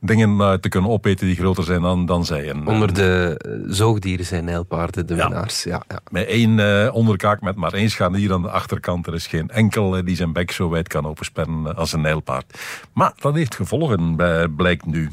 dingen 0.00 0.40
eh, 0.40 0.52
te 0.52 0.68
kunnen 0.68 0.90
opeten 0.90 1.26
die 1.26 1.36
groter 1.36 1.64
zijn 1.64 1.82
dan, 1.82 2.06
dan 2.06 2.24
zij. 2.24 2.48
En, 2.50 2.66
Onder 2.66 2.94
de 2.94 3.34
eh, 3.38 3.72
zoogdieren 3.74 4.26
zijn 4.26 4.44
nijlpaarden 4.44 5.06
de 5.06 5.14
Ja. 5.14 5.28
winnaars. 5.28 5.62
Ja, 5.62 5.82
ja. 5.88 6.00
Met 6.10 6.26
één 6.26 6.60
eh, 6.84 6.94
onderkaak 6.94 7.40
met 7.40 7.56
maar 7.56 7.72
één 7.72 7.90
scharnier 7.90 8.32
aan 8.32 8.42
de 8.42 8.50
achterkant. 8.50 9.06
Er 9.06 9.14
is 9.14 9.26
geen 9.26 9.48
enkel 9.50 9.96
eh, 9.96 10.04
die 10.04 10.16
zijn 10.16 10.32
bek 10.32 10.50
zo 10.50 10.68
wijd 10.70 10.88
kan 10.88 11.06
opensperren 11.06 11.66
eh, 11.66 11.74
als 11.74 11.92
een 11.92 12.00
nijlpaard. 12.00 12.58
Maar 12.92 13.12
dat 13.20 13.34
heeft 13.34 13.54
gevolgen, 13.54 14.16
blijkt 14.56 14.86
nu. 14.86 15.10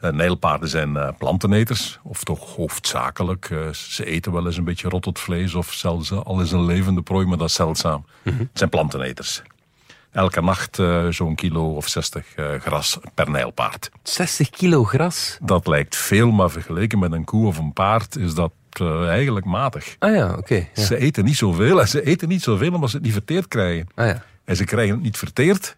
Eh, 0.00 0.10
nijlpaarden 0.10 0.68
zijn 0.68 0.96
eh, 0.96 1.08
planteneters, 1.18 1.98
of 2.02 2.24
toch 2.24 2.56
hoofdzakelijk. 2.56 3.48
Eh, 3.50 3.72
ze 3.72 4.04
eten 4.04 4.32
wel 4.32 4.46
eens 4.46 4.56
een 4.56 4.64
beetje 4.64 4.88
rottend 4.88 5.18
vlees, 5.18 5.54
of 5.54 5.72
zelfs 5.72 6.10
eh, 6.10 6.20
al 6.22 6.40
is 6.40 6.52
een 6.52 6.64
levende 6.64 7.02
prooi, 7.02 7.26
maar 7.26 7.38
dat 7.38 7.48
is 7.48 7.54
zeldzaam. 7.54 8.04
Het 8.22 8.48
zijn 8.52 8.70
planteneters. 8.70 9.42
Elke 10.16 10.42
nacht 10.42 10.78
eh, 10.78 11.06
zo'n 11.08 11.34
kilo 11.34 11.74
of 11.74 11.88
60 11.88 12.34
eh, 12.34 12.54
gras 12.60 12.98
per 13.14 13.30
nijlpaard. 13.30 13.90
60 14.02 14.50
kilo 14.50 14.84
gras. 14.84 15.38
Dat 15.42 15.66
lijkt 15.66 15.96
veel, 15.96 16.30
maar 16.30 16.50
vergeleken 16.50 16.98
met 16.98 17.12
een 17.12 17.24
koe 17.24 17.46
of 17.46 17.58
een 17.58 17.72
paard 17.72 18.16
is 18.16 18.34
dat 18.34 18.52
eh, 18.70 19.08
eigenlijk 19.08 19.46
matig. 19.46 19.96
Ah 19.98 20.14
ja, 20.14 20.34
oké. 20.34 20.66
ja. 20.74 20.82
Ze 20.82 20.96
eten 20.96 21.24
niet 21.24 21.36
zoveel 21.36 21.80
en 21.80 21.88
ze 21.88 22.04
eten 22.04 22.28
niet 22.28 22.42
zoveel 22.42 22.72
omdat 22.72 22.90
ze 22.90 22.96
het 22.96 23.04
niet 23.04 23.14
verteerd 23.14 23.48
krijgen. 23.48 23.86
Ah 23.94 24.06
ja. 24.06 24.22
En 24.44 24.56
ze 24.56 24.64
krijgen 24.64 24.94
het 24.94 25.02
niet 25.02 25.18
verteerd 25.18 25.76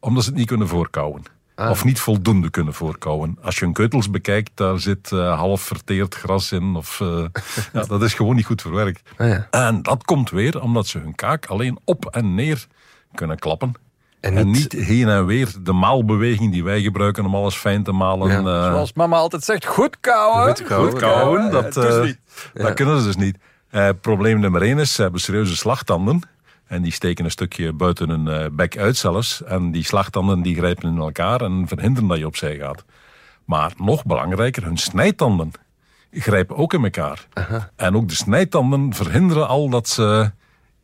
omdat 0.00 0.22
ze 0.22 0.28
het 0.28 0.38
niet 0.38 0.48
kunnen 0.48 0.68
voorkouwen. 0.68 1.22
Ah. 1.54 1.70
Of 1.70 1.84
niet 1.84 2.00
voldoende 2.00 2.50
kunnen 2.50 2.74
voorkouwen. 2.74 3.38
Als 3.42 3.58
je 3.58 3.64
een 3.66 3.72
keutels 3.72 4.10
bekijkt, 4.10 4.50
daar 4.54 4.78
zit 4.78 5.10
half 5.10 5.60
verteerd 5.60 6.14
gras 6.14 6.52
in. 6.52 6.76
Of, 6.76 6.98
ja, 7.72 7.84
dat 7.88 8.02
is 8.02 8.14
gewoon 8.14 8.36
niet 8.36 8.46
goed 8.46 8.62
verwerkt. 8.62 9.10
Ah 9.16 9.28
ja. 9.28 9.48
En 9.50 9.82
dat 9.82 10.04
komt 10.04 10.30
weer 10.30 10.60
omdat 10.60 10.86
ze 10.86 10.98
hun 10.98 11.14
kaak 11.14 11.46
alleen 11.46 11.78
op 11.84 12.06
en 12.06 12.34
neer 12.34 12.66
kunnen 13.14 13.38
klappen. 13.38 13.72
En 14.20 14.36
En 14.36 14.50
niet- 14.50 14.72
heen 14.72 15.08
en 15.08 15.26
weer 15.26 15.52
de 15.62 15.72
maalbeweging 15.72 16.52
die 16.52 16.64
wij 16.64 16.82
gebruiken 16.82 17.24
om 17.24 17.34
alles 17.34 17.54
fijn 17.54 17.82
te 17.82 17.92
malen. 17.92 18.28
Ja. 18.30 18.38
eh, 18.38 18.72
Zoals 18.72 18.92
mama 18.92 19.16
altijd 19.16 19.44
zegt, 19.44 19.66
goed 19.66 19.96
kouwen. 20.00 20.46
Goed 20.56 20.62
kouwen. 20.62 20.90
Goed 20.90 21.00
kouwen, 21.00 21.42
Ja, 21.44 21.48
dat, 21.50 21.76
eh, 21.76 22.10
dat 22.54 22.74
kunnen 22.74 22.98
ze 23.00 23.06
dus 23.06 23.16
niet. 23.16 23.38
Eh, 23.70 23.88
probleem 24.00 24.40
nummer 24.40 24.62
één 24.62 24.78
is, 24.78 24.94
ze 24.94 25.02
hebben 25.02 25.20
serieuze 25.20 25.56
slagtanden. 25.56 26.20
En 26.66 26.82
die 26.82 26.92
steken 26.92 27.24
een 27.24 27.30
stukje 27.30 27.72
buiten 27.72 28.08
hun 28.08 28.28
eh, 28.28 28.46
bek 28.52 28.78
uit 28.78 28.96
zelfs. 28.96 29.42
En 29.42 29.70
die 29.70 29.84
slagtanden 29.84 30.42
die 30.42 30.54
grijpen 30.56 30.88
in 30.88 30.98
elkaar 30.98 31.40
en 31.40 31.64
verhinderen 31.68 32.08
dat 32.08 32.18
je 32.18 32.26
opzij 32.26 32.56
gaat. 32.56 32.84
Maar 33.44 33.72
nog 33.76 34.04
belangrijker, 34.04 34.64
hun 34.64 34.76
snijtanden 34.76 35.50
grijpen 36.10 36.56
ook 36.56 36.72
in 36.74 36.84
elkaar. 36.84 37.26
En 37.76 37.96
ook 37.96 38.08
de 38.08 38.14
snijtanden 38.14 38.94
verhinderen 38.94 39.48
al 39.48 39.68
dat 39.68 39.88
ze 39.88 40.30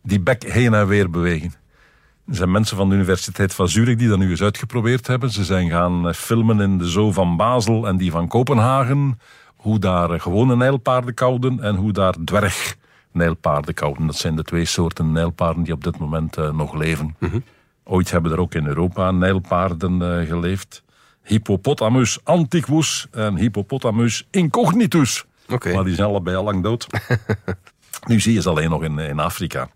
die 0.03 0.21
bek 0.21 0.43
heen 0.53 0.75
en 0.75 0.87
weer 0.87 1.11
bewegen. 1.11 1.53
Er 2.31 2.37
zijn 2.37 2.51
mensen 2.51 2.77
van 2.77 2.89
de 2.89 2.95
Universiteit 2.95 3.55
van 3.55 3.69
Zurich 3.69 3.97
die 3.97 4.09
dat 4.09 4.19
nu 4.19 4.31
eens 4.31 4.43
uitgeprobeerd 4.43 5.07
hebben. 5.07 5.31
Ze 5.31 5.45
zijn 5.45 5.71
gaan 5.71 6.09
eh, 6.09 6.15
filmen 6.15 6.61
in 6.61 6.79
de 6.79 6.89
zoo 6.89 7.13
van 7.13 7.37
Basel 7.37 7.87
en 7.87 7.97
die 7.97 8.11
van 8.11 8.29
Kopenhagen. 8.29 9.21
Hoe 9.57 9.79
daar 9.79 10.11
eh, 10.11 10.21
gewone 10.21 10.57
nijlpaarden 10.57 11.15
kouden 11.15 11.61
en 11.61 11.75
hoe 11.75 11.93
daar 11.93 12.15
dwerg 12.25 12.77
nijlpaarden 13.13 13.75
kouden. 13.75 14.07
Dat 14.07 14.17
zijn 14.17 14.37
de 14.37 14.43
twee 14.43 14.65
soorten 14.65 15.13
nijlpaarden 15.13 15.63
die 15.63 15.73
op 15.73 15.85
dit 15.85 15.99
moment 15.99 16.37
eh, 16.37 16.53
nog 16.53 16.75
leven. 16.75 17.17
Ooit 17.85 18.11
hebben 18.11 18.33
er 18.33 18.41
ook 18.41 18.55
in 18.55 18.67
Europa 18.67 19.11
nijlpaarden 19.11 20.27
geleefd. 20.27 20.83
Hippopotamus 21.23 22.19
antiquus 22.25 23.07
en 23.11 23.37
Hippopotamus 23.37 24.27
incognitus. 24.31 25.25
Maar 25.47 25.85
die 25.85 25.95
zijn 25.95 26.09
allebei 26.09 26.37
al 26.37 26.45
lang 26.45 26.63
dood. 26.63 26.87
nu 28.09 28.21
zie 28.21 28.35
je 28.35 28.43
ze 28.43 28.49
alleen 28.49 28.71
nog 28.71 28.83
in, 28.83 28.99
in 28.99 29.19
Afrika. 29.19 29.69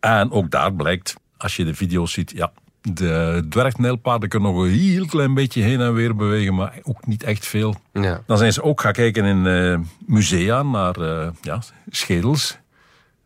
En 0.00 0.30
ook 0.30 0.50
daar 0.50 0.72
blijkt, 0.74 1.14
als 1.42 1.56
je 1.56 1.64
de 1.64 1.74
video's 1.74 2.12
ziet, 2.12 2.32
ja, 2.34 2.52
de 2.82 3.46
dwergnijlpaarden 3.48 4.28
kunnen 4.28 4.52
nog 4.52 4.62
een 4.62 4.70
heel 4.70 5.06
klein 5.06 5.34
beetje 5.34 5.62
heen 5.62 5.80
en 5.80 5.94
weer 5.94 6.16
bewegen, 6.16 6.54
maar 6.54 6.78
ook 6.82 7.06
niet 7.06 7.22
echt 7.22 7.46
veel. 7.46 7.74
Ja. 7.92 8.22
Dan 8.26 8.38
zijn 8.38 8.52
ze 8.52 8.62
ook 8.62 8.80
gaan 8.80 8.92
kijken 8.92 9.24
in 9.24 9.46
eh, 9.46 9.78
musea 10.06 10.62
naar 10.62 10.96
eh, 10.96 11.28
ja, 11.40 11.62
schedels. 11.90 12.58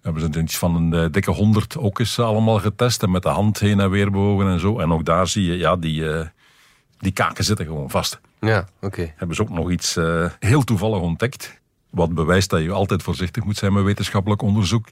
Hebben 0.03 0.23
ze 0.23 0.41
iets 0.41 0.59
van 0.59 0.77
een 0.77 0.95
eh, 0.95 1.11
dikke 1.11 1.31
honderd 1.31 1.79
ook 1.79 1.99
eens 1.99 2.19
allemaal 2.19 2.59
getest 2.59 3.03
en 3.03 3.11
met 3.11 3.23
de 3.23 3.29
hand 3.29 3.59
heen 3.59 3.81
en 3.81 3.91
weer 3.91 4.11
bewogen 4.11 4.49
en 4.49 4.61
zo. 4.61 4.79
En 4.79 4.93
ook 4.93 5.05
daar 5.05 5.27
zie 5.27 5.45
je, 5.45 5.57
ja, 5.57 5.77
die, 5.77 6.05
die 6.99 7.13
kaken 7.13 7.45
zitten 7.45 7.67
gewoon 7.67 7.91
vast. 7.91 8.21
Ja, 8.41 8.69
oké. 8.81 9.13
Hebben 9.17 9.37
ze 9.37 9.43
ook 9.43 9.51
nog 9.51 9.71
iets 9.71 9.99
heel 10.39 10.65
toevallig 10.65 11.01
ontdekt. 11.01 11.61
Wat 11.91 12.15
bewijst 12.15 12.51
dat 12.51 12.63
je 12.63 12.71
altijd 12.71 13.03
voorzichtig 13.03 13.45
moet 13.45 13.57
zijn 13.57 13.73
met 13.73 13.85
wetenschappelijk 13.85 14.43
onderzoek. 14.43 14.89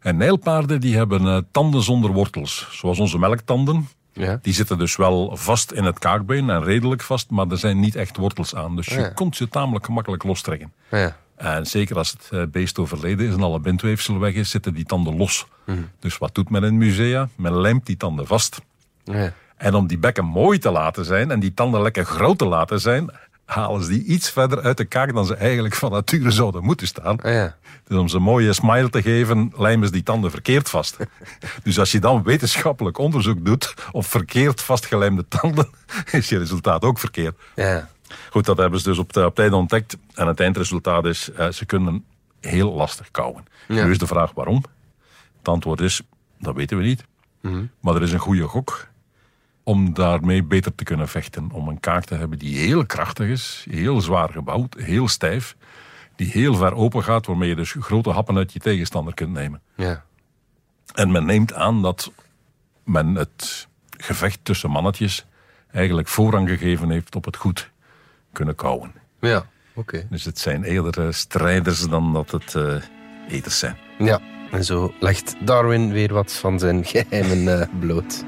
En 0.00 0.16
nijlpaarden 0.16 0.80
die 0.80 0.96
hebben 0.96 1.26
eh, 1.26 1.38
tanden 1.50 1.82
zonder 1.82 2.10
wortels, 2.12 2.68
zoals 2.70 2.98
onze 2.98 3.18
melktanden. 3.18 3.88
Ja. 4.12 4.38
Die 4.42 4.52
zitten 4.52 4.78
dus 4.78 4.96
wel 4.96 5.36
vast 5.36 5.72
in 5.72 5.84
het 5.84 5.98
kaakbeen 5.98 6.50
en 6.50 6.62
redelijk 6.64 7.02
vast, 7.02 7.30
maar 7.30 7.46
er 7.48 7.58
zijn 7.58 7.80
niet 7.80 7.96
echt 7.96 8.16
wortels 8.16 8.54
aan. 8.54 8.76
Dus 8.76 8.86
je 8.86 9.00
Ja. 9.00 9.08
kunt 9.08 9.36
ze 9.36 9.48
tamelijk 9.48 9.84
gemakkelijk 9.84 10.22
lostrekken. 10.24 10.72
Ah 10.90 10.98
ja. 11.00 11.16
En 11.36 11.66
zeker 11.66 11.96
als 11.96 12.10
het 12.10 12.28
eh, 12.30 12.42
beest 12.48 12.78
overleden 12.78 13.26
is 13.28 13.34
en 13.34 13.42
alle 13.42 13.60
bindweefsel 13.60 14.18
weg 14.18 14.34
is, 14.34 14.50
zitten 14.50 14.74
die 14.74 14.84
tanden 14.84 15.16
los. 15.16 15.46
Dus 16.00 16.18
wat 16.18 16.34
doet 16.34 16.50
men 16.50 16.64
in 16.64 16.78
musea? 16.78 17.28
Men 17.36 17.60
lijmt 17.60 17.86
die 17.86 17.96
tanden 17.96 18.26
vast. 18.26 18.60
Ah 19.06 19.14
ja. 19.14 19.32
En 19.56 19.74
om 19.74 19.86
die 19.86 19.98
bekken 19.98 20.24
mooi 20.24 20.58
te 20.58 20.70
laten 20.70 21.04
zijn 21.04 21.30
en 21.30 21.40
die 21.40 21.54
tanden 21.54 21.82
lekker 21.82 22.04
groot 22.04 22.38
te 22.38 22.46
laten 22.46 22.80
zijn, 22.80 23.10
halen 23.50 23.82
ze 23.82 23.90
die 23.90 24.04
iets 24.04 24.30
verder 24.30 24.62
uit 24.62 24.76
de 24.76 24.84
kaak 24.84 25.14
dan 25.14 25.26
ze 25.26 25.34
eigenlijk 25.34 25.74
van 25.74 25.90
nature 25.90 26.30
zouden 26.30 26.64
moeten 26.64 26.86
staan. 26.86 27.20
Ah 27.20 27.32
ja. 27.32 27.56
Dus 27.84 27.98
om 27.98 28.08
ze 28.08 28.16
een 28.16 28.22
mooie 28.22 28.52
smile 28.52 28.90
te 28.90 29.02
geven, 29.02 29.52
lijmen 29.56 29.86
ze 29.86 29.92
die 29.92 30.02
tanden 30.02 30.30
verkeerd 30.30 30.68
vast. 30.68 30.96
Dus 31.62 31.78
als 31.78 31.92
je 31.92 31.98
dan 31.98 32.22
wetenschappelijk 32.22 32.98
onderzoek 32.98 33.44
doet 33.44 33.74
op 33.92 34.06
verkeerd 34.06 34.60
vastgelijmde 34.60 35.28
tanden, 35.28 35.68
is 36.10 36.28
je 36.28 36.38
resultaat 36.38 36.82
ook 36.82 36.98
verkeerd. 36.98 37.36
Ja. 37.54 37.88
Goed, 38.30 38.44
dat 38.44 38.56
hebben 38.56 38.80
ze 38.80 38.88
dus 38.88 38.98
op, 38.98 39.12
de, 39.12 39.24
op 39.24 39.34
tijd 39.34 39.52
ontdekt. 39.52 39.96
En 40.14 40.26
het 40.26 40.40
eindresultaat 40.40 41.04
is, 41.04 41.30
eh, 41.30 41.48
ze 41.48 41.66
kunnen 41.66 42.04
heel 42.40 42.72
lastig 42.72 43.10
kauwen. 43.10 43.44
Ja. 43.68 43.84
Nu 43.84 43.90
is 43.90 43.98
de 43.98 44.06
vraag 44.06 44.32
waarom. 44.34 44.64
Het 45.38 45.48
antwoord 45.48 45.80
is, 45.80 46.00
dat 46.38 46.54
weten 46.54 46.76
we 46.76 46.82
niet. 46.82 47.04
Maar 47.80 47.94
er 47.94 48.02
is 48.02 48.12
een 48.12 48.18
goede 48.18 48.46
gok 48.46 48.89
om 49.62 49.94
daarmee 49.94 50.42
beter 50.42 50.74
te 50.74 50.84
kunnen 50.84 51.08
vechten. 51.08 51.50
Om 51.52 51.68
een 51.68 51.80
kaak 51.80 52.04
te 52.04 52.14
hebben 52.14 52.38
die 52.38 52.58
heel 52.58 52.86
krachtig 52.86 53.28
is, 53.28 53.66
heel 53.70 54.00
zwaar 54.00 54.28
gebouwd, 54.28 54.74
heel 54.78 55.08
stijf. 55.08 55.56
Die 56.16 56.30
heel 56.30 56.54
ver 56.54 56.74
open 56.74 57.02
gaat, 57.02 57.26
waarmee 57.26 57.48
je 57.48 57.56
dus 57.56 57.76
grote 57.78 58.10
happen 58.10 58.36
uit 58.36 58.52
je 58.52 58.58
tegenstander 58.58 59.14
kunt 59.14 59.32
nemen. 59.32 59.60
Ja. 59.76 60.04
En 60.94 61.10
men 61.10 61.24
neemt 61.24 61.54
aan 61.54 61.82
dat 61.82 62.12
men 62.84 63.14
het 63.14 63.68
gevecht 63.90 64.38
tussen 64.42 64.70
mannetjes 64.70 65.26
eigenlijk 65.72 66.08
voorrang 66.08 66.48
gegeven 66.48 66.90
heeft 66.90 67.16
op 67.16 67.24
het 67.24 67.36
goed 67.36 67.70
kunnen 68.32 68.54
kauwen. 68.54 68.92
Ja. 69.20 69.46
Oké. 69.74 70.06
Dus 70.10 70.24
het 70.24 70.38
zijn 70.38 70.64
eerder 70.64 71.14
strijders 71.14 71.88
dan 71.88 72.12
dat 72.12 72.30
het 72.30 72.56
eters 73.28 73.58
zijn. 73.58 73.76
Ja. 73.98 74.20
En 74.50 74.64
zo 74.64 74.94
legt 75.00 75.36
Darwin 75.40 75.92
weer 75.92 76.12
wat 76.12 76.32
van 76.32 76.58
zijn 76.58 76.84
geheimen 76.92 77.60
eh, 77.60 77.66
bloot. 77.80 78.24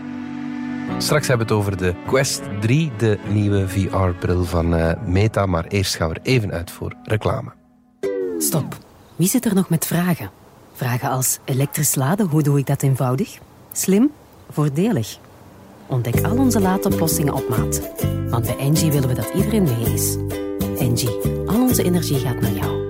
Straks 0.98 1.26
hebben 1.26 1.46
we 1.46 1.52
het 1.52 1.62
over 1.62 1.76
de 1.76 1.94
Quest 2.06 2.42
3, 2.60 2.92
de 2.98 3.18
nieuwe 3.28 3.68
VR-bril 3.68 4.44
van 4.44 4.74
eh, 4.74 5.02
Meta. 5.06 5.46
Maar 5.46 5.64
eerst 5.66 5.94
gaan 5.94 6.08
we 6.08 6.14
er 6.14 6.20
even 6.22 6.52
uit 6.52 6.70
voor 6.70 6.94
reclame. 7.02 7.52
Stop. 8.38 8.76
Wie 9.16 9.28
zit 9.28 9.44
er 9.44 9.54
nog 9.54 9.68
met 9.68 9.86
vragen? 9.86 10.30
Vragen 10.72 11.10
als 11.10 11.38
elektrisch 11.44 11.94
laden, 11.94 12.26
hoe 12.26 12.42
doe 12.42 12.58
ik 12.58 12.66
dat 12.66 12.82
eenvoudig? 12.82 13.38
Slim? 13.72 14.10
Voordelig? 14.50 15.18
Ontdek 15.86 16.24
al 16.24 16.36
onze 16.36 16.60
laadoplossingen 16.60 17.34
op 17.34 17.48
maat. 17.48 17.80
Want 18.28 18.46
bij 18.46 18.56
Engie 18.56 18.92
willen 18.92 19.08
we 19.08 19.14
dat 19.14 19.30
iedereen 19.34 19.62
mee 19.62 19.92
is. 19.94 20.16
Engie, 20.78 21.18
al 21.46 21.60
onze 21.60 21.82
energie 21.82 22.18
gaat 22.18 22.40
naar 22.40 22.52
jou. 22.52 22.81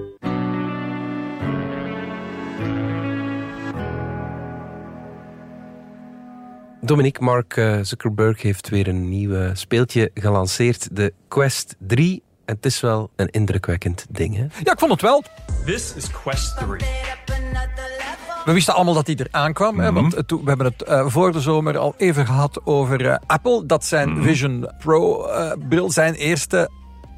Dominique, 6.92 7.22
Mark 7.24 7.56
eh, 7.56 7.78
Zuckerberg 7.82 8.42
heeft 8.42 8.68
weer 8.68 8.88
een 8.88 9.08
nieuw 9.08 9.54
speeltje 9.54 10.10
gelanceerd. 10.14 10.88
De 10.96 11.12
Quest 11.28 11.76
3. 11.78 12.22
En 12.44 12.54
het 12.54 12.64
is 12.66 12.80
wel 12.80 13.10
een 13.16 13.28
indrukwekkend 13.30 14.06
ding, 14.08 14.36
hè? 14.36 14.42
Ja, 14.64 14.72
ik 14.72 14.78
vond 14.78 14.90
het 14.92 15.00
wel. 15.02 15.24
This 15.64 15.94
is 15.94 16.10
Quest 16.10 16.56
3. 16.58 16.66
We 18.44 18.52
wisten 18.52 18.74
allemaal 18.74 18.94
dat 18.94 19.06
die 19.06 19.16
er 19.16 19.28
aankwam. 19.30 19.78
hè, 19.78 19.92
want 19.92 20.22
toen- 20.28 20.42
we 20.42 20.48
hebben 20.48 20.66
het 20.66 20.82
eh, 20.82 21.06
voor 21.06 21.32
de 21.32 21.40
zomer 21.40 21.78
al 21.78 21.94
even 21.96 22.26
gehad 22.26 22.60
over 22.64 23.06
eh, 23.08 23.16
Apple. 23.26 23.66
Dat 23.66 23.84
zijn 23.84 24.22
Vision 24.22 24.70
Pro 24.78 25.26
eh, 25.26 25.52
bril, 25.68 25.90
zijn 25.90 26.14
eerste 26.14 26.70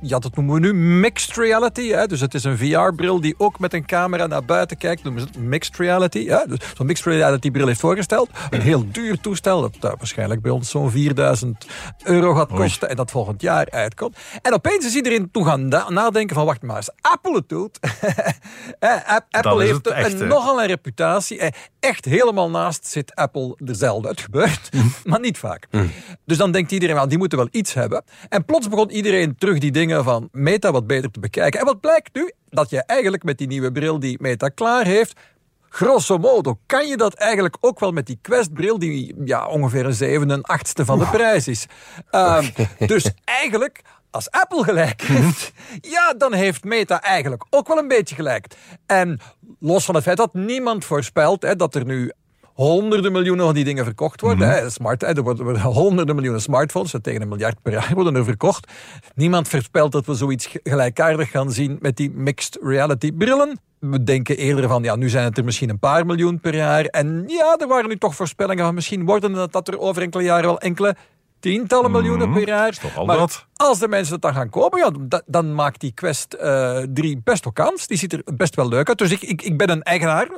ja, 0.07 0.19
dat 0.19 0.37
noemen 0.37 0.55
we 0.55 0.61
nu 0.61 0.75
mixed 0.75 1.37
reality. 1.37 1.88
Hè? 1.88 2.07
Dus 2.07 2.21
het 2.21 2.35
is 2.35 2.45
een 2.45 2.59
VR-bril 2.59 3.21
die 3.21 3.35
ook 3.38 3.59
met 3.59 3.75
een 3.75 3.87
camera 3.87 4.27
naar 4.27 4.45
buiten 4.45 4.77
kijkt. 4.77 5.03
Noemen 5.03 5.23
ze 5.23 5.29
het 5.29 5.38
mixed 5.38 5.77
reality. 5.77 6.27
Hè? 6.27 6.38
Dus 6.47 6.59
zo'n 6.77 6.87
mixed 6.87 7.07
reality-bril 7.07 7.67
heeft 7.67 7.81
voorgesteld. 7.81 8.31
Een 8.51 8.61
heel 8.61 8.85
duur 8.93 9.21
toestel 9.21 9.61
dat 9.61 9.75
uh, 9.77 9.81
waarschijnlijk 9.81 10.43
bij 10.43 10.51
ons 10.51 10.71
zo'n 10.71 10.90
4000 10.90 11.67
euro 12.05 12.35
gaat 12.35 12.49
kosten. 12.49 12.88
En 12.88 12.97
dat 12.97 13.11
volgend 13.11 13.40
jaar 13.43 13.71
uitkomt. 13.71 14.17
En 14.43 14.53
opeens 14.53 14.87
is 14.87 14.95
iedereen 14.95 15.31
toe 15.31 15.45
gaan 15.45 15.69
nadenken 15.69 16.37
van 16.37 16.45
wacht 16.45 16.62
maar 16.62 16.77
eens. 16.77 16.90
Apple 17.01 17.35
het 17.35 17.49
doet. 17.49 17.79
Apple 19.31 19.62
heeft 19.64 20.21
een, 20.21 20.29
nogal 20.29 20.61
een 20.61 20.67
reputatie. 20.67 21.40
Echt 21.81 22.05
helemaal 22.05 22.51
naast 22.51 22.87
zit 22.87 23.14
Apple 23.14 23.57
dezelfde. 23.59 24.09
Het 24.09 24.21
gebeurt, 24.21 24.69
mm. 24.73 24.93
maar 25.11 25.21
niet 25.21 25.38
vaak. 25.38 25.67
Mm. 25.71 25.90
Dus 26.25 26.37
dan 26.37 26.53
denkt 26.53 26.73
iedereen, 26.73 26.95
wel, 26.95 27.09
die 27.09 27.19
moeten 27.19 27.38
wel 27.38 27.49
iets 27.51 27.75
hebben. 27.75 28.05
En 28.29 28.45
plots 28.45 28.69
begon 28.69 28.90
iedereen 28.90 29.37
terug 29.38 29.59
die 29.59 29.71
dingen 29.71 29.94
van 30.03 30.29
Meta 30.33 30.73
wat 30.73 30.87
beter 30.87 31.11
te 31.11 31.21
bekijken. 31.21 31.61
En 31.61 31.67
wat 31.67 31.81
blijkt 31.81 32.15
nu? 32.15 32.33
Dat 32.49 32.71
je 32.71 32.83
eigenlijk 32.85 33.23
met 33.23 33.39
die 33.39 33.47
nieuwe 33.47 33.73
bril 33.73 33.99
die 33.99 34.17
Meta 34.21 34.49
klaar 34.49 34.85
heeft, 34.85 35.21
grosso 35.69 36.19
modo, 36.19 36.59
kan 36.67 36.87
je 36.87 36.97
dat 36.97 37.15
eigenlijk 37.15 37.57
ook 37.61 37.81
wel 37.81 37.93
met 37.93 38.07
die 38.07 38.19
Quest-bril, 38.23 38.79
die 38.79 39.15
ja, 39.25 39.47
ongeveer 39.47 39.87
een 39.87 39.95
zevende, 39.95 40.35
een 40.35 40.43
achtste 40.43 40.85
van 40.85 40.99
de 40.99 41.07
prijs 41.07 41.49
is. 41.49 41.67
Um, 42.11 42.53
dus 42.87 43.11
eigenlijk, 43.25 43.83
als 44.11 44.31
Apple 44.31 44.65
gelijk 44.65 45.03
heeft, 45.03 45.53
ja, 45.81 46.15
dan 46.19 46.33
heeft 46.33 46.65
Meta 46.65 47.03
eigenlijk 47.03 47.45
ook 47.51 47.69
wel 47.69 47.79
een 47.79 47.89
beetje 47.89 48.15
gelijk. 48.15 48.47
En 48.87 49.21
los 49.61 49.85
van 49.85 49.95
het 49.95 50.05
feit 50.05 50.17
dat 50.17 50.35
niemand 50.35 50.85
voorspelt 50.85 51.43
hè, 51.43 51.57
dat 51.57 51.75
er 51.75 51.85
nu 51.85 52.13
honderden 52.55 53.12
miljoenen 53.12 53.45
van 53.45 53.55
die 53.55 53.64
dingen 53.64 53.85
verkocht 53.85 54.21
worden. 54.21 54.62
Mm 54.62 54.71
Smart, 54.71 55.01
hè, 55.01 55.07
er, 55.07 55.23
worden, 55.23 55.61
honderden 55.61 56.14
miljoenen 56.14 56.43
smartphones, 56.43 56.95
tegen 57.03 57.23
een 57.23 57.29
miljard 57.29 57.62
per 57.62 57.73
jaar 57.73 57.90
worden 57.95 58.17
er 58.17 58.25
verkocht. 58.25 58.73
Niemand 59.14 59.49
voorspelt 59.49 59.93
dat 59.93 60.07
we 60.07 60.14
zoiets 60.14 60.49
gelijkaardig 60.62 61.31
gaan 61.31 61.53
zien 61.53 61.79
met 61.81 61.97
die 61.97 62.11
mixed 62.11 62.59
reality 62.62 63.12
brillen. 63.12 63.59
We 63.79 64.03
denken 64.03 64.37
eerder 64.37 64.69
van, 64.69 64.83
ja, 64.83 64.97
nu 64.97 65.09
zijn 65.09 65.25
het 65.25 65.38
er 65.38 65.45
misschien 65.45 65.71
een 65.71 65.79
paar 65.79 66.07
miljoen 66.07 66.40
per 66.40 66.55
jaar. 66.55 66.85
En 66.85 67.25
ja, 67.27 67.57
er 67.59 67.69
waren 67.69 67.88
nu 67.88 67.97
toch 67.97 68.14
voorspellingen 68.14 68.64
van 68.64 68.75
misschien 68.75 69.05
worden 69.05 69.33
het 69.33 69.53
dat 69.53 69.69
er 69.69 69.79
over 69.79 70.03
enkele 70.03 70.23
jaren 70.23 70.45
wel 70.45 70.61
enkele 70.61 70.97
tientallen 71.40 71.90
mhm. 71.90 72.01
miljoenen 72.01 72.33
per 72.33 72.47
jaar. 72.47 72.79
maar 73.07 73.47
als 73.55 73.79
de 73.79 73.88
mensen 73.88 74.12
het 74.12 74.23
dan 74.23 74.35
gaan 74.35 74.51
kopen, 74.51 74.79
ja, 74.79 75.21
dan 75.27 75.55
maakt 75.55 75.81
die 75.81 75.93
Quest 75.93 76.37
uh, 76.40 76.83
eh, 76.83 76.88
3 76.93 77.21
best 77.25 77.45
wel 77.45 77.53
kans. 77.53 77.87
Die 77.87 77.99
ziet 77.99 78.12
er 78.12 78.23
best 78.37 78.55
wel 78.55 78.69
leuk 78.69 78.88
uit. 78.88 78.99
Dus 78.99 79.11
ik, 79.11 79.23
ik, 79.23 79.43
ik 79.43 79.57
ben 79.59 79.71
een 79.71 79.83
eigenaar, 79.83 80.29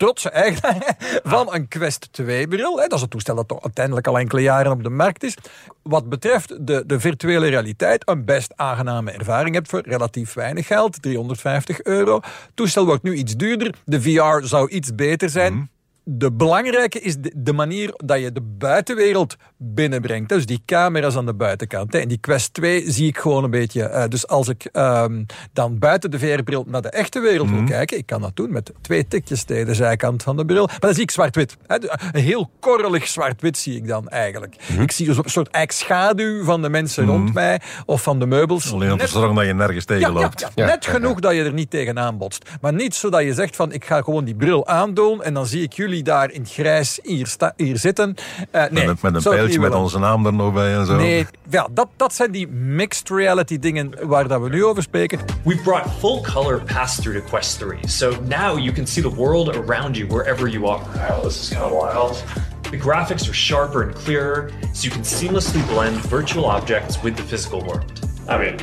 trotse 0.00 0.30
eigenaar 0.30 0.96
van 1.22 1.54
een 1.54 1.68
Quest 1.68 2.08
2-bril. 2.22 2.76
Dat 2.76 2.92
is 2.92 3.02
een 3.02 3.08
toestel 3.08 3.34
dat 3.34 3.48
toch 3.48 3.62
uiteindelijk 3.62 4.06
al 4.06 4.18
enkele 4.18 4.42
jaren 4.42 4.72
op 4.72 4.82
de 4.82 4.90
markt 4.90 5.22
is. 5.22 5.34
Wat 5.82 6.08
betreft 6.08 6.66
de, 6.66 6.82
de 6.86 7.00
virtuele 7.00 7.48
realiteit, 7.48 8.08
een 8.08 8.24
best 8.24 8.52
aangename 8.56 9.10
ervaring 9.10 9.54
hebt 9.54 9.68
voor 9.68 9.82
relatief 9.84 10.32
weinig 10.32 10.66
geld, 10.66 11.02
350 11.02 11.82
euro. 11.82 12.14
Het 12.14 12.50
toestel 12.54 12.84
wordt 12.84 13.02
nu 13.02 13.14
iets 13.14 13.36
duurder. 13.36 13.74
De 13.84 14.02
VR 14.02 14.46
zou 14.46 14.70
iets 14.70 14.94
beter 14.94 15.30
zijn. 15.30 15.52
Mhm 15.52 15.64
de 16.12 16.32
belangrijke 16.32 17.00
is 17.00 17.16
de, 17.34 17.52
manier 17.52 17.92
dat 17.96 18.20
je 18.20 18.32
de 18.32 18.40
buitenwereld 18.40 19.36
binnenbrengt. 19.56 20.28
Dus 20.28 20.46
die 20.46 20.62
camera's 20.66 21.16
aan 21.16 21.26
de 21.26 21.34
buitenkant. 21.34 21.94
En 21.94 22.08
die 22.08 22.18
Quest 22.18 22.54
2 22.54 22.90
zie 22.90 23.06
ik 23.06 23.18
gewoon 23.18 23.44
een 23.44 23.50
beetje. 23.50 23.90
Uh, 23.90 24.04
dus 24.08 24.26
als 24.26 24.48
ik 24.48 24.68
um, 24.72 25.26
dan 25.52 25.78
buiten 25.78 26.10
de 26.10 26.18
VR-bril 26.18 26.64
naar 26.66 26.82
de 26.82 26.90
echte 26.90 27.20
wereld 27.20 27.48
wil 27.50 27.58
mhm. 27.58 27.68
kijken, 27.70 27.98
ik 27.98 28.06
kan 28.06 28.20
dat 28.20 28.36
doen 28.36 28.52
met 28.52 28.72
twee 28.80 29.08
tikjes 29.08 29.42
tegen 29.42 29.66
de 29.66 29.74
zijkant 29.74 30.22
van 30.22 30.36
de 30.36 30.44
bril. 30.44 30.66
Maar 30.66 30.80
dan 30.80 30.94
zie 30.94 31.02
ik 31.02 31.10
zwart-wit. 31.10 31.56
Een 31.66 32.20
heel 32.20 32.50
korrelig 32.60 33.06
zwart-wit 33.06 33.58
zie 33.58 33.76
ik 33.76 33.86
dan 33.86 34.08
eigenlijk. 34.08 34.56
Mhm. 34.70 34.82
Ik 34.82 34.92
zie 34.92 35.06
dus 35.06 35.16
een 35.16 35.30
soort 35.30 35.58
schaduw 35.66 36.44
van 36.44 36.62
de 36.62 36.68
mensen 36.68 37.06
rond 37.06 37.24
mhm. 37.24 37.34
mij 37.34 37.60
of 37.86 38.02
van 38.02 38.18
de 38.18 38.26
meubels. 38.26 38.72
Alleen 38.72 38.92
om 38.92 38.98
te 38.98 39.06
zorgen 39.08 39.34
dat 39.34 39.46
je 39.46 39.54
nergens 39.54 39.84
tegen 39.84 40.12
loopt. 40.12 40.50
Ja, 40.54 40.66
net 40.66 40.86
genoeg 40.86 41.20
dat 41.20 41.34
je 41.34 41.42
er 41.42 41.52
niet 41.52 41.70
tegenaan 41.70 42.18
botst. 42.18 42.48
Maar 42.60 42.72
niet 42.72 42.94
zodat 42.94 43.22
je 43.22 43.34
zegt 43.34 43.56
van 43.56 43.72
ik 43.72 43.84
ga 43.84 44.02
gewoon 44.02 44.24
die 44.24 44.34
bril 44.34 44.66
aandoen 44.66 45.22
en 45.22 45.34
dan 45.34 45.46
zie 45.46 45.62
ik 45.62 45.72
jullie 45.72 45.99
daar 46.02 46.30
in 46.30 46.40
het 46.40 46.52
grijs 46.52 46.98
hier, 47.02 47.26
sta, 47.26 47.52
hier 47.56 47.78
zitten. 47.78 48.14
Uh, 48.52 48.64
nee, 48.70 48.86
met, 48.86 49.02
met 49.02 49.14
een 49.14 49.22
pijltje 49.22 49.60
met 49.60 49.74
onze 49.74 49.98
naam 49.98 50.26
er 50.26 50.32
nog 50.32 50.52
bij 50.52 50.74
en 50.74 50.86
zo. 50.86 50.96
Nee, 50.96 51.26
ja, 51.48 51.68
dat, 51.70 51.88
dat 51.96 52.14
zijn 52.14 52.30
die 52.30 52.48
mixed 52.48 53.08
reality 53.08 53.58
dingen 53.58 53.94
waar 54.02 54.28
dat 54.28 54.40
we 54.40 54.48
nu 54.48 54.64
over 54.64 54.82
spreken. 54.82 55.18
We 55.44 55.60
brought 55.64 55.90
full 55.98 56.20
color 56.20 56.62
pass-through 56.74 57.18
to 57.18 57.24
Quest 57.28 57.58
3. 57.58 57.88
So 57.88 58.12
now 58.28 58.58
you 58.58 58.72
can 58.72 58.86
see 58.86 59.02
the 59.02 59.14
world 59.14 59.56
around 59.56 59.96
you 59.96 60.08
wherever 60.08 60.48
you 60.48 60.66
are. 60.66 60.80
Wow, 61.08 61.22
this 61.22 61.42
is 61.42 61.48
kind 61.48 61.62
of 61.62 61.70
wild. 61.70 62.24
The 62.70 62.78
graphics 62.78 63.28
are 63.28 63.34
sharper 63.34 63.82
and 63.82 63.94
clearer, 63.94 64.50
so 64.72 64.84
you 64.84 64.90
can 64.90 65.04
seamlessly 65.04 65.62
blend 65.66 65.96
virtual 65.96 66.44
objects 66.44 67.00
with 67.02 67.16
the 67.16 67.22
physical 67.22 67.64
world. 67.64 68.08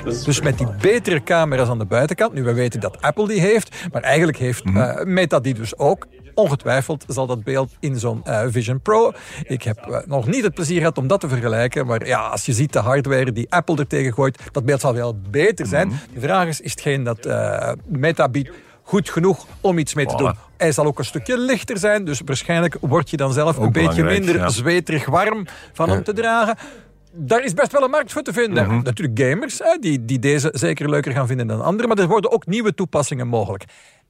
dus 0.04 0.41
met 0.41 0.58
die 0.58 0.67
betere 0.82 1.23
camera's 1.23 1.69
aan 1.69 1.80
de 1.80 1.86
buitenkant, 1.86 2.34
nu 2.34 2.43
we 2.43 2.54
weten 2.54 2.80
dat 2.80 3.02
Apple 3.02 3.28
die 3.28 3.39
heeft, 3.39 3.76
maar 3.91 4.02
eigenlijk 4.02 4.38
heeft 4.38 4.65
uh, 4.65 5.04
Meta 5.04 5.39
die 5.39 5.54
dus 5.54 5.78
ook. 5.78 6.08
Ongetwijfeld 6.38 7.06
zal 7.08 7.28
dat 7.28 7.43
beeld 7.43 7.71
in 7.80 8.00
zo'n 8.00 8.21
uh, 8.28 8.41
Vision 8.47 8.82
Pro. 8.82 9.12
Ik 9.43 9.63
heb 9.63 9.86
uh, 9.89 9.97
nog 10.06 10.28
niet 10.28 10.43
het 10.43 10.54
plezier 10.54 10.78
gehad 10.78 10.97
om 10.97 11.08
dat 11.08 11.19
te 11.19 11.28
vergelijken. 11.28 11.86
Maar 11.86 12.08
ja, 12.08 12.28
als 12.28 12.45
je 12.45 12.54
ziet 12.54 12.73
de 12.73 12.80
hardware 12.80 13.32
die 13.32 13.45
Apple 13.50 13.78
er 13.78 13.88
tegen 13.88 14.13
gooit, 14.13 14.39
dat 14.52 14.65
beeld 14.65 14.82
zal 14.82 14.93
wel 14.93 15.19
beter 15.30 15.65
zijn. 15.65 15.88
Mhm. 15.88 15.97
De 16.13 16.19
vraag 16.19 16.47
is, 16.47 16.62
is 16.62 16.71
hetgeen 16.71 17.04
dat 17.04 17.26
uh, 17.26 17.71
Meta 17.86 18.30
biedt 18.30 18.52
goed 18.84 19.10
genoeg 19.10 19.45
om 19.62 19.78
iets 19.78 19.93
mee 19.93 20.06
te 20.06 20.15
doen. 20.15 20.34
Hij 20.58 20.71
zal 20.71 20.86
ook 20.86 21.00
een 21.00 21.06
stukje 21.06 21.38
lichter 21.38 21.78
zijn, 21.78 22.06
dus 22.06 22.21
waarschijnlijk 22.26 22.78
word 22.82 23.10
je 23.10 23.17
dan 23.17 23.34
zelf 23.34 23.58
een 23.58 23.71
beetje 23.71 24.04
minder 24.04 24.36
ja. 24.36 24.50
zweterig 24.50 25.06
warm 25.06 25.45
van 25.73 25.89
hem 25.89 26.04
te 26.04 26.13
dragen 26.13 26.58
daar 27.19 27.43
is 27.43 27.54
best 27.54 27.71
wel 27.71 27.84
een 27.84 27.89
markt 27.89 28.12
voor 28.12 28.21
te 28.21 28.34
vinden. 28.34 28.67
Mhm. 28.67 28.84
Natuurlijk 28.84 29.19
gamers, 29.19 29.60
hè, 29.60 29.78
die, 29.80 30.06
die 30.06 30.19
deze 30.19 30.50
zeker 30.52 30.89
leuker 30.89 31.12
gaan 31.12 31.28
vinden 31.28 31.47
dan 31.47 31.62
anderen. 31.62 31.88
Maar 31.88 31.97
er 31.97 32.08
worden 32.08 32.32
ook 32.32 32.45
nieuwe 32.45 32.73
toepassingen 32.73 33.28
mogelijk. 33.28 33.65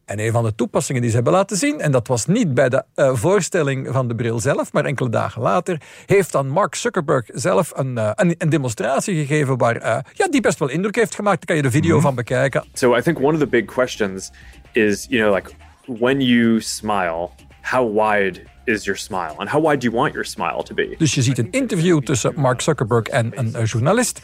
En 0.08 0.20
een 0.20 0.32
van 0.32 0.44
de 0.44 0.56
toepassingen 0.56 1.02
die 1.02 1.10
ze 1.10 1.16
hebben 1.16 1.34
laten 1.34 1.58
zien, 1.58 1.82
en 1.82 1.92
dat 1.92 2.08
was 2.08 2.26
niet 2.26 2.54
bij 2.54 2.70
de 2.70 2.84
uh, 2.96 3.16
voorstelling 3.16 3.88
van 3.92 4.08
de 4.08 4.16
bril 4.16 4.40
zelf, 4.40 4.74
maar 4.74 4.86
enkele 4.86 5.10
dagen 5.10 5.42
later, 5.42 5.82
heeft 6.06 6.32
dan 6.32 6.48
Mark 6.48 6.76
Zuckerberg 6.76 7.30
zelf 7.34 7.72
een, 7.76 7.98
uh, 7.98 8.12
een, 8.16 8.36
een, 8.38 8.50
demonstratie 8.50 9.16
gegeven 9.16 9.58
waar, 9.58 9.76
uh, 9.76 9.98
ja, 10.14 10.28
die 10.28 10.42
best 10.42 10.60
wel 10.60 10.70
indruk 10.70 10.96
heeft 10.96 11.16
gemaakt. 11.16 11.38
Daar 11.38 11.46
kan 11.46 11.56
je 11.56 11.62
de 11.62 11.72
video 11.72 11.90
mm 11.90 11.96
-hmm. 11.96 12.06
van 12.06 12.16
bekijken. 12.16 12.66
So 12.74 12.96
I 12.96 13.02
think 13.02 13.18
one 13.20 13.34
of 13.34 13.40
the 13.40 13.48
big 13.48 13.66
questions 13.66 14.32
is, 14.72 15.06
you 15.10 15.22
know, 15.22 15.36
like 15.36 15.52
when 16.00 16.22
you 16.22 16.60
smile, 16.60 17.30
how 17.62 17.98
wide 17.98 18.42
is 18.68 18.84
your 18.84 19.00
smile? 19.00 19.34
And 19.38 19.50
how 19.50 19.68
wide 19.68 19.78
do 19.78 19.88
you 19.88 20.02
want 20.02 20.14
your 20.14 20.26
smile 20.26 20.64
to 20.64 20.74
be? 20.74 20.96
Dus 20.98 21.16
je 21.16 21.22
ziet 21.22 21.38
een 21.38 21.52
interview 21.52 22.02
tussen 22.02 22.34
Mark 22.36 22.62
Zuckerberg 22.62 23.08
en 23.08 23.32
een 23.36 23.64
journalist. 23.64 24.22